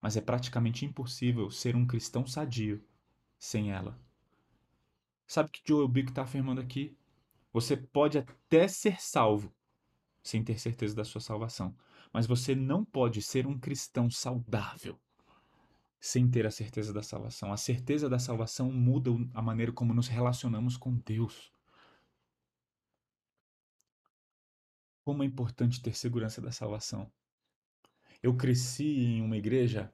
mas 0.00 0.16
é 0.16 0.20
praticamente 0.20 0.84
impossível 0.84 1.50
ser 1.50 1.74
um 1.74 1.86
cristão 1.86 2.26
sadio 2.26 2.84
sem 3.38 3.72
ela. 3.72 3.98
Sabe 5.26 5.48
o 5.48 5.52
que 5.52 5.62
Joel 5.66 5.88
Bick 5.88 6.10
está 6.10 6.22
afirmando 6.22 6.60
aqui? 6.60 6.96
Você 7.52 7.76
pode 7.76 8.18
até 8.18 8.68
ser 8.68 9.00
salvo, 9.00 9.52
sem 10.24 10.42
ter 10.42 10.58
certeza 10.58 10.96
da 10.96 11.04
sua 11.04 11.20
salvação. 11.20 11.76
Mas 12.12 12.26
você 12.26 12.54
não 12.54 12.82
pode 12.84 13.20
ser 13.20 13.46
um 13.46 13.58
cristão 13.58 14.10
saudável 14.10 14.98
sem 16.00 16.28
ter 16.28 16.46
a 16.46 16.50
certeza 16.50 16.92
da 16.92 17.02
salvação. 17.02 17.52
A 17.52 17.56
certeza 17.56 18.08
da 18.08 18.18
salvação 18.18 18.72
muda 18.72 19.10
a 19.34 19.42
maneira 19.42 19.70
como 19.70 19.92
nos 19.92 20.08
relacionamos 20.08 20.76
com 20.76 20.96
Deus. 20.96 21.52
Como 25.04 25.22
é 25.22 25.26
importante 25.26 25.82
ter 25.82 25.94
segurança 25.94 26.40
da 26.40 26.50
salvação. 26.50 27.12
Eu 28.22 28.34
cresci 28.34 28.84
em 28.84 29.20
uma 29.22 29.36
igreja 29.36 29.92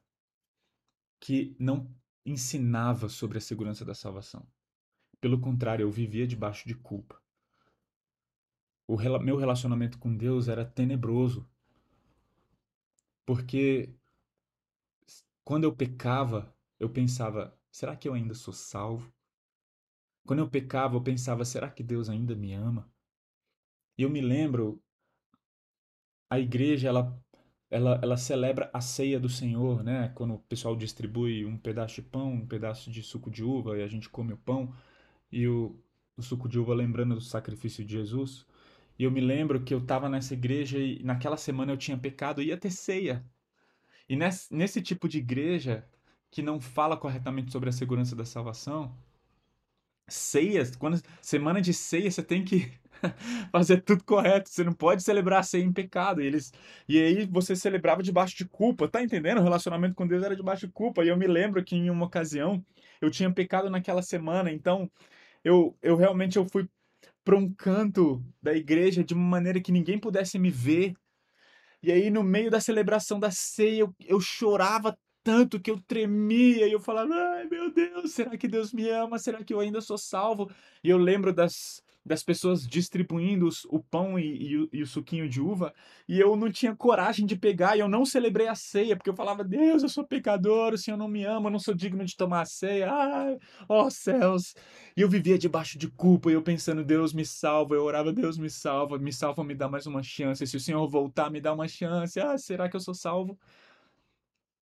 que 1.18 1.56
não 1.58 1.92
ensinava 2.24 3.08
sobre 3.08 3.38
a 3.38 3.40
segurança 3.40 3.84
da 3.84 3.94
salvação. 3.94 4.46
Pelo 5.20 5.40
contrário, 5.40 5.82
eu 5.82 5.90
vivia 5.90 6.26
debaixo 6.26 6.68
de 6.68 6.74
culpa 6.74 7.20
o 8.94 9.20
meu 9.20 9.36
relacionamento 9.36 9.98
com 9.98 10.16
Deus 10.16 10.48
era 10.48 10.64
tenebroso. 10.64 11.48
Porque 13.24 13.94
quando 15.44 15.64
eu 15.64 15.72
pecava, 15.72 16.52
eu 16.78 16.90
pensava, 16.90 17.56
será 17.70 17.94
que 17.94 18.08
eu 18.08 18.14
ainda 18.14 18.34
sou 18.34 18.52
salvo? 18.52 19.12
Quando 20.26 20.40
eu 20.40 20.50
pecava, 20.50 20.96
eu 20.96 21.02
pensava, 21.02 21.44
será 21.44 21.70
que 21.70 21.84
Deus 21.84 22.08
ainda 22.08 22.34
me 22.34 22.52
ama? 22.52 22.90
E 23.96 24.02
eu 24.02 24.10
me 24.10 24.20
lembro, 24.20 24.82
a 26.28 26.40
igreja, 26.40 26.88
ela, 26.88 27.22
ela, 27.70 28.00
ela 28.02 28.16
celebra 28.16 28.70
a 28.72 28.80
ceia 28.80 29.20
do 29.20 29.28
Senhor, 29.28 29.84
né? 29.84 30.08
Quando 30.16 30.34
o 30.34 30.38
pessoal 30.40 30.74
distribui 30.74 31.44
um 31.44 31.56
pedaço 31.56 31.96
de 31.96 32.02
pão, 32.02 32.32
um 32.32 32.46
pedaço 32.46 32.90
de 32.90 33.02
suco 33.02 33.30
de 33.30 33.44
uva, 33.44 33.78
e 33.78 33.82
a 33.82 33.88
gente 33.88 34.08
come 34.08 34.32
o 34.32 34.36
pão, 34.36 34.74
e 35.30 35.46
o, 35.46 35.80
o 36.16 36.22
suco 36.22 36.48
de 36.48 36.58
uva 36.58 36.74
lembrando 36.74 37.14
do 37.14 37.20
sacrifício 37.20 37.84
de 37.84 37.92
Jesus. 37.92 38.46
E 39.00 39.04
eu 39.04 39.10
me 39.10 39.22
lembro 39.22 39.62
que 39.62 39.72
eu 39.72 39.78
estava 39.78 40.10
nessa 40.10 40.34
igreja 40.34 40.78
e 40.78 41.02
naquela 41.02 41.38
semana 41.38 41.72
eu 41.72 41.76
tinha 41.78 41.96
pecado 41.96 42.42
e 42.42 42.48
ia 42.48 42.56
ter 42.58 42.70
ceia. 42.70 43.24
E 44.06 44.14
nesse, 44.14 44.54
nesse 44.54 44.82
tipo 44.82 45.08
de 45.08 45.16
igreja 45.16 45.88
que 46.30 46.42
não 46.42 46.60
fala 46.60 46.98
corretamente 46.98 47.50
sobre 47.50 47.70
a 47.70 47.72
segurança 47.72 48.14
da 48.14 48.26
salvação, 48.26 48.94
ceias, 50.06 50.76
quando 50.76 51.00
semana 51.22 51.62
de 51.62 51.72
ceia 51.72 52.10
você 52.10 52.22
tem 52.22 52.44
que 52.44 52.70
fazer 53.50 53.80
tudo 53.80 54.04
correto, 54.04 54.50
você 54.50 54.62
não 54.62 54.74
pode 54.74 55.02
celebrar 55.02 55.40
a 55.40 55.44
ceia 55.44 55.64
em 55.64 55.72
pecado. 55.72 56.20
E 56.20 56.26
eles 56.26 56.52
e 56.86 57.00
aí 57.00 57.24
você 57.24 57.56
celebrava 57.56 58.02
debaixo 58.02 58.36
de 58.36 58.44
culpa, 58.44 58.86
tá 58.86 59.02
entendendo? 59.02 59.38
O 59.38 59.42
relacionamento 59.42 59.94
com 59.94 60.06
Deus 60.06 60.22
era 60.22 60.36
debaixo 60.36 60.66
de 60.66 60.72
culpa. 60.74 61.02
E 61.02 61.08
eu 61.08 61.16
me 61.16 61.26
lembro 61.26 61.64
que 61.64 61.74
em 61.74 61.88
uma 61.88 62.04
ocasião 62.04 62.62
eu 63.00 63.10
tinha 63.10 63.32
pecado 63.32 63.70
naquela 63.70 64.02
semana, 64.02 64.52
então 64.52 64.90
eu, 65.42 65.74
eu 65.80 65.96
realmente 65.96 66.36
eu 66.36 66.46
fui 66.46 66.68
para 67.24 67.36
um 67.36 67.52
canto 67.52 68.24
da 68.42 68.54
igreja 68.54 69.04
de 69.04 69.14
uma 69.14 69.26
maneira 69.26 69.60
que 69.60 69.72
ninguém 69.72 69.98
pudesse 69.98 70.38
me 70.38 70.50
ver. 70.50 70.94
E 71.82 71.90
aí, 71.90 72.10
no 72.10 72.22
meio 72.22 72.50
da 72.50 72.60
celebração 72.60 73.18
da 73.18 73.30
ceia, 73.30 73.80
eu, 73.80 73.94
eu 74.06 74.20
chorava 74.20 74.98
tanto 75.22 75.60
que 75.60 75.70
eu 75.70 75.80
tremia 75.80 76.66
e 76.66 76.72
eu 76.72 76.80
falava: 76.80 77.14
ai 77.14 77.46
meu 77.46 77.72
Deus, 77.72 78.12
será 78.12 78.36
que 78.36 78.48
Deus 78.48 78.72
me 78.72 78.88
ama? 78.88 79.18
Será 79.18 79.44
que 79.44 79.52
eu 79.52 79.60
ainda 79.60 79.80
sou 79.80 79.98
salvo? 79.98 80.50
E 80.82 80.90
eu 80.90 80.98
lembro 80.98 81.32
das, 81.32 81.82
das 82.04 82.22
pessoas 82.22 82.66
distribuindo 82.66 83.46
os, 83.46 83.64
o 83.66 83.78
pão 83.78 84.18
e, 84.18 84.50
e, 84.50 84.56
o, 84.56 84.68
e, 84.72 84.82
o, 84.82 84.86
suquinho 84.86 85.28
de 85.28 85.40
uva, 85.40 85.72
e 86.08 86.18
eu 86.18 86.34
não 86.34 86.50
tinha 86.50 86.74
coragem 86.74 87.26
de 87.26 87.36
pegar, 87.36 87.76
e 87.76 87.80
eu 87.80 87.88
não 87.88 88.04
celebrei 88.04 88.48
a 88.48 88.54
ceia, 88.54 88.96
porque 88.96 89.10
eu 89.10 89.14
falava, 89.14 89.44
Deus, 89.44 89.82
eu 89.82 89.88
sou 89.88 90.04
pecador, 90.04 90.72
o 90.72 90.78
Senhor 90.78 90.96
não 90.96 91.08
me 91.08 91.24
ama, 91.24 91.48
eu 91.48 91.52
não 91.52 91.58
sou 91.58 91.74
digno 91.74 92.04
de 92.04 92.16
tomar 92.16 92.42
a 92.42 92.44
ceia, 92.46 92.90
ai, 92.90 93.38
ó 93.68 93.86
oh, 93.86 93.90
céus. 93.90 94.54
E 94.96 95.02
eu 95.02 95.08
vivia 95.08 95.38
debaixo 95.38 95.78
de 95.78 95.88
culpa, 95.88 96.30
e 96.30 96.34
eu 96.34 96.42
pensando, 96.42 96.84
Deus 96.84 97.12
me 97.12 97.24
salva, 97.24 97.74
eu 97.74 97.84
orava, 97.84 98.12
Deus 98.12 98.38
me 98.38 98.48
salva, 98.48 98.98
me 98.98 99.12
salva, 99.12 99.44
me 99.44 99.54
dá 99.54 99.68
mais 99.68 99.86
uma 99.86 100.02
chance, 100.02 100.46
se 100.46 100.56
o 100.56 100.60
Senhor 100.60 100.86
voltar, 100.88 101.30
me 101.30 101.40
dá 101.40 101.52
uma 101.52 101.68
chance, 101.68 102.18
ah, 102.18 102.36
será 102.38 102.68
que 102.68 102.76
eu 102.76 102.80
sou 102.80 102.94
salvo? 102.94 103.38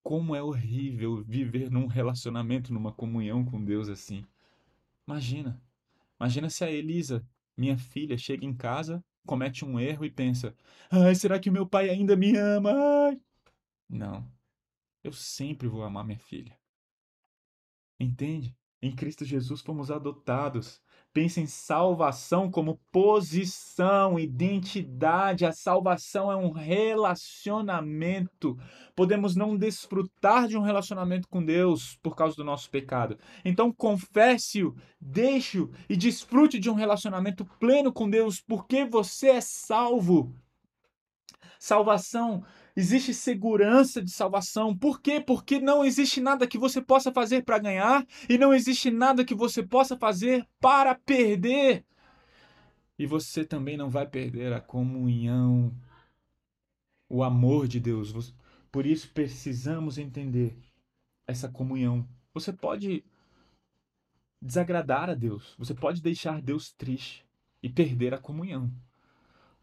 Como 0.02 0.34
é 0.34 0.42
horrível 0.42 1.22
viver 1.22 1.70
num 1.70 1.86
relacionamento, 1.86 2.72
numa 2.72 2.92
comunhão 2.92 3.44
com 3.44 3.62
Deus 3.62 3.88
assim. 3.88 4.24
Imagina. 5.06 5.60
Imagina 6.20 6.50
se 6.50 6.64
a 6.64 6.70
Elisa, 6.70 7.26
minha 7.56 7.78
filha, 7.78 8.18
chega 8.18 8.44
em 8.44 8.54
casa, 8.54 9.04
comete 9.26 9.64
um 9.64 9.78
erro 9.78 10.04
e 10.04 10.10
pensa: 10.10 10.54
Ai, 10.90 11.14
será 11.14 11.38
que 11.38 11.50
o 11.50 11.52
meu 11.52 11.66
pai 11.66 11.90
ainda 11.90 12.16
me 12.16 12.36
ama? 12.36 12.72
Ai. 12.72 13.20
Não. 13.88 14.30
Eu 15.02 15.12
sempre 15.12 15.68
vou 15.68 15.82
amar 15.82 16.04
minha 16.04 16.18
filha. 16.18 16.58
Entende? 17.98 18.56
Em 18.80 18.94
Cristo 18.94 19.24
Jesus 19.24 19.60
fomos 19.60 19.90
adotados. 19.90 20.80
Pensa 21.18 21.40
em 21.40 21.48
salvação 21.48 22.48
como 22.48 22.78
posição, 22.92 24.20
identidade. 24.20 25.44
A 25.44 25.50
salvação 25.50 26.30
é 26.30 26.36
um 26.36 26.52
relacionamento. 26.52 28.56
Podemos 28.94 29.34
não 29.34 29.56
desfrutar 29.56 30.46
de 30.46 30.56
um 30.56 30.60
relacionamento 30.60 31.26
com 31.28 31.44
Deus 31.44 31.98
por 32.04 32.14
causa 32.14 32.36
do 32.36 32.44
nosso 32.44 32.70
pecado. 32.70 33.18
Então 33.44 33.72
confesse-o, 33.72 34.76
deixe-o 35.00 35.72
e 35.88 35.96
desfrute 35.96 36.56
de 36.56 36.70
um 36.70 36.74
relacionamento 36.74 37.44
pleno 37.58 37.92
com 37.92 38.08
Deus, 38.08 38.40
porque 38.40 38.84
você 38.84 39.30
é 39.30 39.40
salvo. 39.40 40.32
Salvação 41.58 42.44
existe 42.78 43.12
segurança 43.12 44.00
de 44.00 44.08
salvação. 44.08 44.76
Por 44.76 45.00
quê? 45.00 45.20
Porque 45.20 45.58
não 45.58 45.84
existe 45.84 46.20
nada 46.20 46.46
que 46.46 46.56
você 46.56 46.80
possa 46.80 47.12
fazer 47.12 47.42
para 47.42 47.58
ganhar 47.58 48.06
e 48.28 48.38
não 48.38 48.54
existe 48.54 48.88
nada 48.88 49.24
que 49.24 49.34
você 49.34 49.64
possa 49.64 49.96
fazer 49.96 50.46
para 50.60 50.94
perder. 50.94 51.84
E 52.96 53.04
você 53.04 53.44
também 53.44 53.76
não 53.76 53.90
vai 53.90 54.06
perder 54.06 54.52
a 54.52 54.60
comunhão, 54.60 55.74
o 57.08 57.24
amor 57.24 57.66
de 57.66 57.80
Deus. 57.80 58.32
Por 58.70 58.86
isso 58.86 59.10
precisamos 59.12 59.98
entender 59.98 60.56
essa 61.26 61.48
comunhão. 61.48 62.08
Você 62.32 62.52
pode 62.52 63.04
desagradar 64.40 65.10
a 65.10 65.14
Deus, 65.14 65.56
você 65.58 65.74
pode 65.74 66.00
deixar 66.00 66.40
Deus 66.40 66.70
triste 66.70 67.26
e 67.60 67.68
perder 67.68 68.14
a 68.14 68.18
comunhão. 68.18 68.72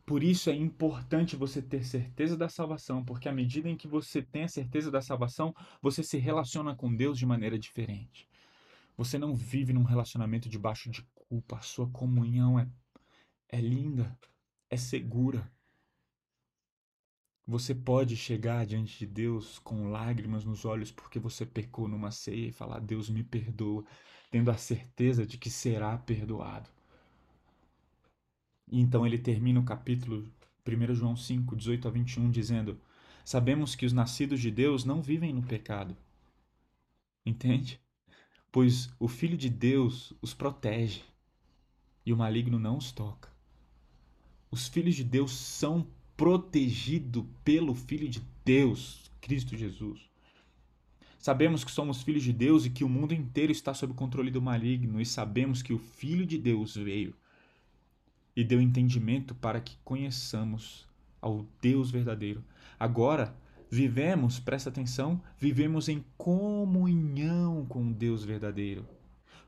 Por 0.06 0.24
isso 0.24 0.52
é 0.52 0.54
importante 0.54 1.36
você 1.36 1.62
ter 1.62 1.84
certeza 1.84 2.38
da 2.38 2.48
salvação, 2.48 3.04
porque 3.04 3.28
à 3.28 3.34
medida 3.34 3.68
em 3.68 3.76
que 3.76 3.88
você 3.88 4.22
tem 4.22 4.44
a 4.44 4.48
certeza 4.48 4.92
da 4.92 5.02
salvação, 5.02 5.54
você 5.82 6.04
se 6.04 6.18
relaciona 6.20 6.76
com 6.76 6.96
Deus 6.96 7.18
de 7.18 7.26
maneira 7.26 7.58
diferente. 7.58 8.30
Você 8.96 9.18
não 9.18 9.36
vive 9.36 9.74
num 9.74 9.84
relacionamento 9.84 10.48
debaixo 10.48 10.92
de 10.92 11.02
culpa, 11.16 11.58
a 11.58 11.62
sua 11.62 11.90
comunhão 11.90 12.60
é, 12.60 12.70
é 13.50 13.60
linda, 13.60 14.16
é 14.70 14.78
segura. 14.78 15.52
Você 17.48 17.74
pode 17.74 18.16
chegar 18.16 18.66
diante 18.66 19.00
de 19.00 19.08
Deus 19.08 19.58
com 19.60 19.90
lágrimas 19.90 20.46
nos 20.46 20.66
olhos 20.66 20.92
porque 20.92 21.20
você 21.20 21.46
pecou 21.48 21.88
numa 21.88 22.12
ceia 22.12 22.50
e 22.50 22.52
falar: 22.52 22.80
Deus 22.80 23.10
me 23.10 23.24
perdoa, 23.24 23.84
tendo 24.30 24.52
a 24.52 24.58
certeza 24.58 25.26
de 25.26 25.38
que 25.38 25.50
será 25.50 25.98
perdoado. 25.98 26.75
Então 28.72 29.06
ele 29.06 29.18
termina 29.18 29.60
o 29.60 29.66
capítulo 29.66 30.28
1 30.68 30.96
João 30.96 31.16
5, 31.16 31.56
18 31.56 31.88
a 31.88 31.92
21, 31.92 32.32
dizendo: 32.32 32.80
Sabemos 33.24 33.76
que 33.76 33.86
os 33.86 33.94
nascidos 33.94 34.42
de 34.42 34.50
Deus 34.50 34.84
não 34.84 35.02
vivem 35.02 35.34
no 35.34 35.44
pecado. 35.44 35.96
Entende? 37.26 37.80
Pois 38.52 38.90
o 39.00 39.08
Filho 39.08 39.38
de 39.38 39.50
Deus 39.50 40.14
os 40.22 40.34
protege 40.34 41.02
e 42.06 42.14
o 42.14 42.18
maligno 42.18 42.60
não 42.60 42.78
os 42.78 42.92
toca. 42.92 43.30
Os 44.50 44.68
filhos 44.68 44.96
de 44.96 45.04
Deus 45.04 45.32
são 45.32 45.88
protegidos 46.16 47.26
pelo 47.44 47.76
Filho 47.76 48.08
de 48.08 48.24
Deus, 48.44 49.12
Cristo 49.20 49.58
Jesus. 49.58 50.10
Sabemos 51.20 51.64
que 51.64 51.72
somos 51.72 52.04
filhos 52.04 52.24
de 52.24 52.32
Deus 52.32 52.66
e 52.66 52.70
que 52.70 52.84
o 52.84 52.90
mundo 52.90 53.14
inteiro 53.14 53.52
está 53.52 53.74
sob 53.74 53.94
controle 53.94 54.30
do 54.30 54.42
maligno, 54.42 55.02
e 55.02 55.06
sabemos 55.06 55.62
que 55.62 55.74
o 55.74 55.80
Filho 55.80 56.26
de 56.26 56.38
Deus 56.38 56.76
veio 56.76 57.16
e 58.36 58.44
deu 58.44 58.62
entendimento 58.62 59.34
para 59.36 59.62
que 59.62 59.78
conheçamos 59.84 60.88
ao 61.22 61.46
Deus 61.62 61.90
verdadeiro. 61.90 62.44
Agora, 62.80 63.36
vivemos, 63.70 64.40
presta 64.40 64.70
atenção, 64.70 65.22
vivemos 65.38 65.88
em 65.90 66.04
comunhão 66.18 67.66
com 67.66 67.88
o 67.88 67.94
Deus 67.94 68.24
verdadeiro. 68.24 68.86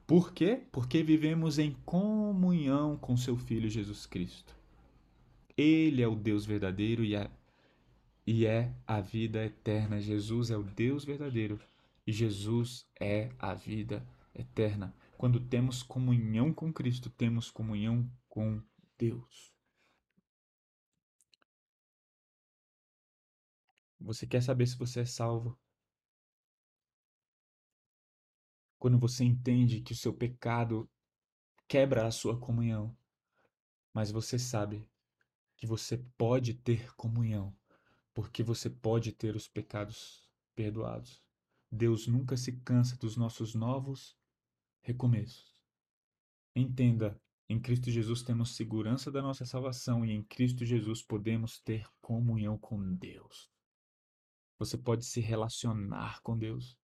Por 0.07 0.31
quê? 0.31 0.61
Porque 0.71 1.03
vivemos 1.03 1.59
em 1.59 1.75
comunhão 1.85 2.97
com 2.97 3.17
seu 3.17 3.35
Filho 3.35 3.69
Jesus 3.69 4.05
Cristo. 4.05 4.55
Ele 5.57 6.01
é 6.01 6.07
o 6.07 6.15
Deus 6.15 6.45
verdadeiro 6.45 7.03
e 7.03 7.13
é, 7.13 7.29
e 8.25 8.45
é 8.45 8.71
a 8.85 9.01
vida 9.01 9.43
eterna. 9.43 9.99
Jesus 9.99 10.49
é 10.49 10.55
o 10.55 10.63
Deus 10.63 11.03
verdadeiro 11.03 11.59
e 12.05 12.11
Jesus 12.13 12.88
é 12.99 13.29
a 13.38 13.53
vida 13.53 14.05
eterna. 14.33 14.95
Quando 15.17 15.41
temos 15.41 15.83
comunhão 15.83 16.53
com 16.53 16.71
Cristo, 16.71 17.09
temos 17.09 17.51
comunhão 17.51 18.09
com 18.29 18.61
Deus. 18.97 19.53
Você 23.99 24.25
quer 24.25 24.41
saber 24.41 24.67
se 24.67 24.77
você 24.77 25.01
é 25.01 25.05
salvo? 25.05 25.57
Quando 28.79 28.97
você 28.99 29.23
entende 29.23 29.81
que 29.81 29.91
o 29.91 29.95
seu 29.95 30.13
pecado 30.13 30.89
quebra 31.67 32.07
a 32.07 32.11
sua 32.11 32.39
comunhão, 32.39 32.95
mas 33.93 34.11
você 34.11 34.37
sabe 34.37 34.87
que 35.57 35.65
você 35.65 35.97
pode 36.17 36.53
ter 36.53 36.95
comunhão, 36.95 37.55
porque 38.13 38.43
você 38.43 38.69
pode 38.69 39.11
ter 39.11 39.35
os 39.35 39.47
pecados 39.47 40.31
perdoados. 40.55 41.21
Deus 41.71 42.07
nunca 42.07 42.37
se 42.37 42.53
cansa 42.59 42.95
dos 42.95 43.17
nossos 43.17 43.53
novos 43.53 44.15
recomeços. 44.81 45.61
Entenda 46.55 47.19
em 47.49 47.59
Cristo 47.59 47.89
Jesus 47.89 48.21
temos 48.21 48.55
segurança 48.55 49.09
da 49.09 49.21
nossa 49.21 49.45
salvação 49.45 50.05
e 50.05 50.11
em 50.11 50.21
Cristo 50.21 50.65
Jesus 50.65 51.01
podemos 51.01 51.59
ter 51.61 51.87
comunhão 52.01 52.57
com 52.57 52.93
Deus. 52.95 53.49
Você 54.59 54.77
pode 54.77 55.05
se 55.05 55.21
relacionar 55.21 56.21
com 56.21 56.37
Deus. 56.37 56.77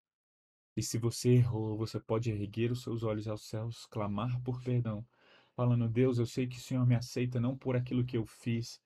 E 0.76 0.82
se 0.82 0.97
você 0.97 1.30
errou, 1.36 1.78
você 1.78 1.99
pode 1.99 2.32
erguer 2.32 2.72
os 2.72 2.82
seus 2.82 3.03
olhos 3.03 3.28
aos 3.28 3.47
céus, 3.47 3.86
clamar 3.88 4.41
por 4.41 4.64
perdão, 4.64 5.05
falando: 5.53 5.89
Deus, 5.89 6.18
eu 6.18 6.26
sei 6.26 6.47
que 6.47 6.57
o 6.57 6.61
Senhor 6.61 6.86
me 6.86 6.95
aceita 6.95 7.39
não 7.39 7.57
por 7.57 7.76
aquilo 7.76 8.05
que 8.05 8.18
eu 8.18 8.26
fiz 8.26 8.82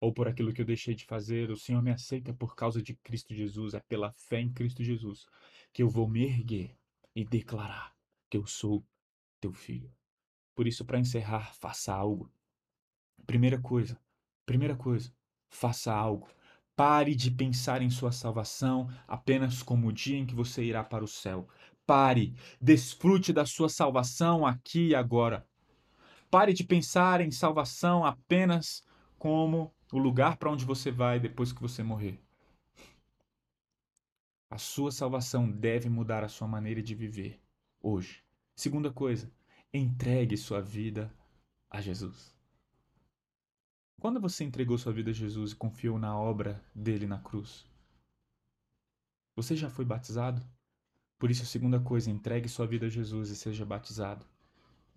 ou 0.00 0.12
por 0.12 0.28
aquilo 0.28 0.52
que 0.52 0.60
eu 0.60 0.66
deixei 0.66 0.94
de 0.94 1.06
fazer, 1.06 1.50
o 1.50 1.56
Senhor 1.56 1.82
me 1.82 1.90
aceita 1.90 2.34
por 2.34 2.54
causa 2.54 2.82
de 2.82 2.94
Cristo 2.96 3.34
Jesus, 3.34 3.72
é 3.72 3.80
pela 3.80 4.12
fé 4.12 4.40
em 4.40 4.52
Cristo 4.52 4.84
Jesus 4.84 5.24
que 5.72 5.82
eu 5.82 5.88
vou 5.88 6.06
me 6.08 6.22
erguer 6.24 6.76
e 7.16 7.24
declarar 7.24 7.96
que 8.28 8.36
eu 8.36 8.46
sou 8.46 8.84
teu 9.40 9.52
filho. 9.52 9.90
Por 10.54 10.66
isso, 10.66 10.84
para 10.84 10.98
encerrar, 10.98 11.54
faça 11.54 11.92
algo. 11.92 12.30
Primeira 13.26 13.58
coisa, 13.58 13.98
primeira 14.46 14.76
coisa, 14.76 15.12
faça 15.48 15.92
algo. 15.92 16.28
Pare 16.76 17.14
de 17.14 17.30
pensar 17.30 17.82
em 17.82 17.90
sua 17.90 18.12
salvação 18.12 18.88
apenas 19.06 19.62
como 19.62 19.88
o 19.88 19.92
dia 19.92 20.18
em 20.18 20.26
que 20.26 20.34
você 20.34 20.62
irá 20.62 20.82
para 20.82 21.04
o 21.04 21.08
céu. 21.08 21.48
Pare, 21.86 22.34
desfrute 22.60 23.32
da 23.32 23.46
sua 23.46 23.68
salvação 23.68 24.44
aqui 24.44 24.88
e 24.88 24.94
agora. 24.94 25.46
Pare 26.30 26.52
de 26.52 26.64
pensar 26.64 27.20
em 27.20 27.30
salvação 27.30 28.04
apenas 28.04 28.82
como 29.18 29.72
o 29.92 29.98
lugar 29.98 30.36
para 30.36 30.50
onde 30.50 30.64
você 30.64 30.90
vai 30.90 31.20
depois 31.20 31.52
que 31.52 31.60
você 31.60 31.82
morrer. 31.82 32.20
A 34.50 34.58
sua 34.58 34.90
salvação 34.90 35.50
deve 35.50 35.88
mudar 35.88 36.24
a 36.24 36.28
sua 36.28 36.48
maneira 36.48 36.82
de 36.82 36.94
viver 36.94 37.40
hoje. 37.80 38.22
Segunda 38.56 38.92
coisa, 38.92 39.30
entregue 39.78 40.36
sua 40.36 40.60
vida 40.60 41.12
a 41.70 41.80
Jesus. 41.80 42.34
Quando 44.00 44.20
você 44.20 44.44
entregou 44.44 44.78
sua 44.78 44.92
vida 44.92 45.10
a 45.10 45.14
Jesus 45.14 45.52
e 45.52 45.56
confiou 45.56 45.98
na 45.98 46.18
obra 46.18 46.64
dele 46.74 47.06
na 47.06 47.18
cruz? 47.18 47.66
Você 49.36 49.56
já 49.56 49.68
foi 49.70 49.84
batizado? 49.84 50.42
Por 51.18 51.30
isso, 51.30 51.42
a 51.42 51.46
segunda 51.46 51.80
coisa, 51.80 52.10
entregue 52.10 52.48
sua 52.48 52.66
vida 52.66 52.86
a 52.86 52.88
Jesus 52.90 53.30
e 53.30 53.36
seja 53.36 53.64
batizado. 53.64 54.26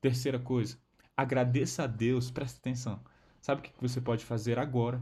Terceira 0.01 0.39
coisa, 0.39 0.77
agradeça 1.15 1.83
a 1.83 1.87
Deus, 1.87 2.29
presta 2.29 2.59
atenção. 2.59 3.03
Sabe 3.41 3.61
o 3.61 3.63
que 3.63 3.73
você 3.81 4.01
pode 4.01 4.25
fazer 4.25 4.59
agora? 4.59 5.01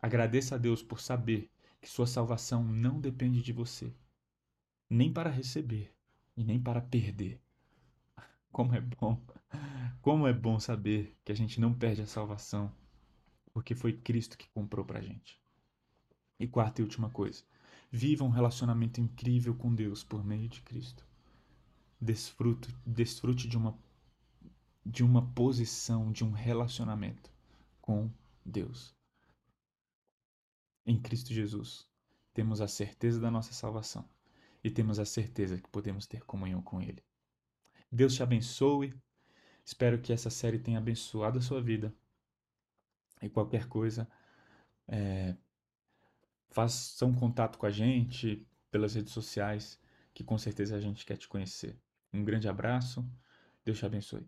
Agradeça 0.00 0.54
a 0.54 0.58
Deus 0.58 0.82
por 0.82 1.00
saber 1.00 1.50
que 1.80 1.88
sua 1.88 2.06
salvação 2.06 2.64
não 2.64 3.00
depende 3.00 3.42
de 3.42 3.52
você. 3.52 3.92
nem 4.90 5.12
para 5.12 5.30
receber 5.30 5.92
e 6.36 6.44
nem 6.44 6.60
para 6.60 6.80
perder. 6.80 7.40
Como 8.52 8.74
é 8.74 8.80
bom, 8.80 9.20
como 10.00 10.26
é 10.26 10.32
bom 10.32 10.58
saber 10.58 11.16
que 11.24 11.32
a 11.32 11.34
gente 11.34 11.60
não 11.60 11.72
perde 11.72 12.02
a 12.02 12.06
salvação, 12.06 12.72
porque 13.52 13.74
foi 13.74 13.92
Cristo 13.92 14.38
que 14.38 14.48
comprou 14.50 14.84
pra 14.84 15.00
gente. 15.00 15.40
E 16.40 16.46
quarta 16.46 16.80
e 16.80 16.84
última 16.84 17.10
coisa, 17.10 17.44
viva 17.90 18.24
um 18.24 18.30
relacionamento 18.30 19.00
incrível 19.00 19.54
com 19.54 19.74
Deus 19.74 20.04
por 20.04 20.24
meio 20.24 20.48
de 20.48 20.62
Cristo. 20.62 21.06
Desfrute, 22.00 22.74
desfrute 22.86 23.48
de 23.48 23.56
uma 23.56 23.76
de 24.84 25.04
uma 25.04 25.20
posição, 25.32 26.10
de 26.10 26.24
um 26.24 26.30
relacionamento 26.30 27.30
com 27.82 28.10
Deus. 28.44 28.96
Em 30.86 30.98
Cristo 30.98 31.34
Jesus, 31.34 31.86
temos 32.32 32.62
a 32.62 32.68
certeza 32.68 33.20
da 33.20 33.30
nossa 33.30 33.52
salvação 33.52 34.08
e 34.64 34.70
temos 34.70 34.98
a 34.98 35.04
certeza 35.04 35.60
que 35.60 35.68
podemos 35.68 36.06
ter 36.06 36.24
comunhão 36.24 36.62
com 36.62 36.80
Ele. 36.80 37.02
Deus 37.90 38.14
te 38.14 38.22
abençoe. 38.22 38.94
Espero 39.64 40.00
que 40.00 40.12
essa 40.12 40.30
série 40.30 40.58
tenha 40.58 40.78
abençoado 40.78 41.38
a 41.38 41.42
sua 41.42 41.60
vida. 41.60 41.94
E 43.20 43.28
qualquer 43.28 43.66
coisa, 43.68 44.08
é, 44.86 45.36
faça 46.50 47.04
um 47.06 47.14
contato 47.14 47.58
com 47.58 47.66
a 47.66 47.70
gente 47.70 48.46
pelas 48.70 48.94
redes 48.94 49.12
sociais, 49.12 49.80
que 50.14 50.24
com 50.24 50.38
certeza 50.38 50.76
a 50.76 50.80
gente 50.80 51.04
quer 51.06 51.16
te 51.16 51.28
conhecer. 51.28 51.76
Um 52.12 52.24
grande 52.24 52.48
abraço. 52.48 53.04
Deus 53.64 53.78
te 53.78 53.86
abençoe. 53.86 54.26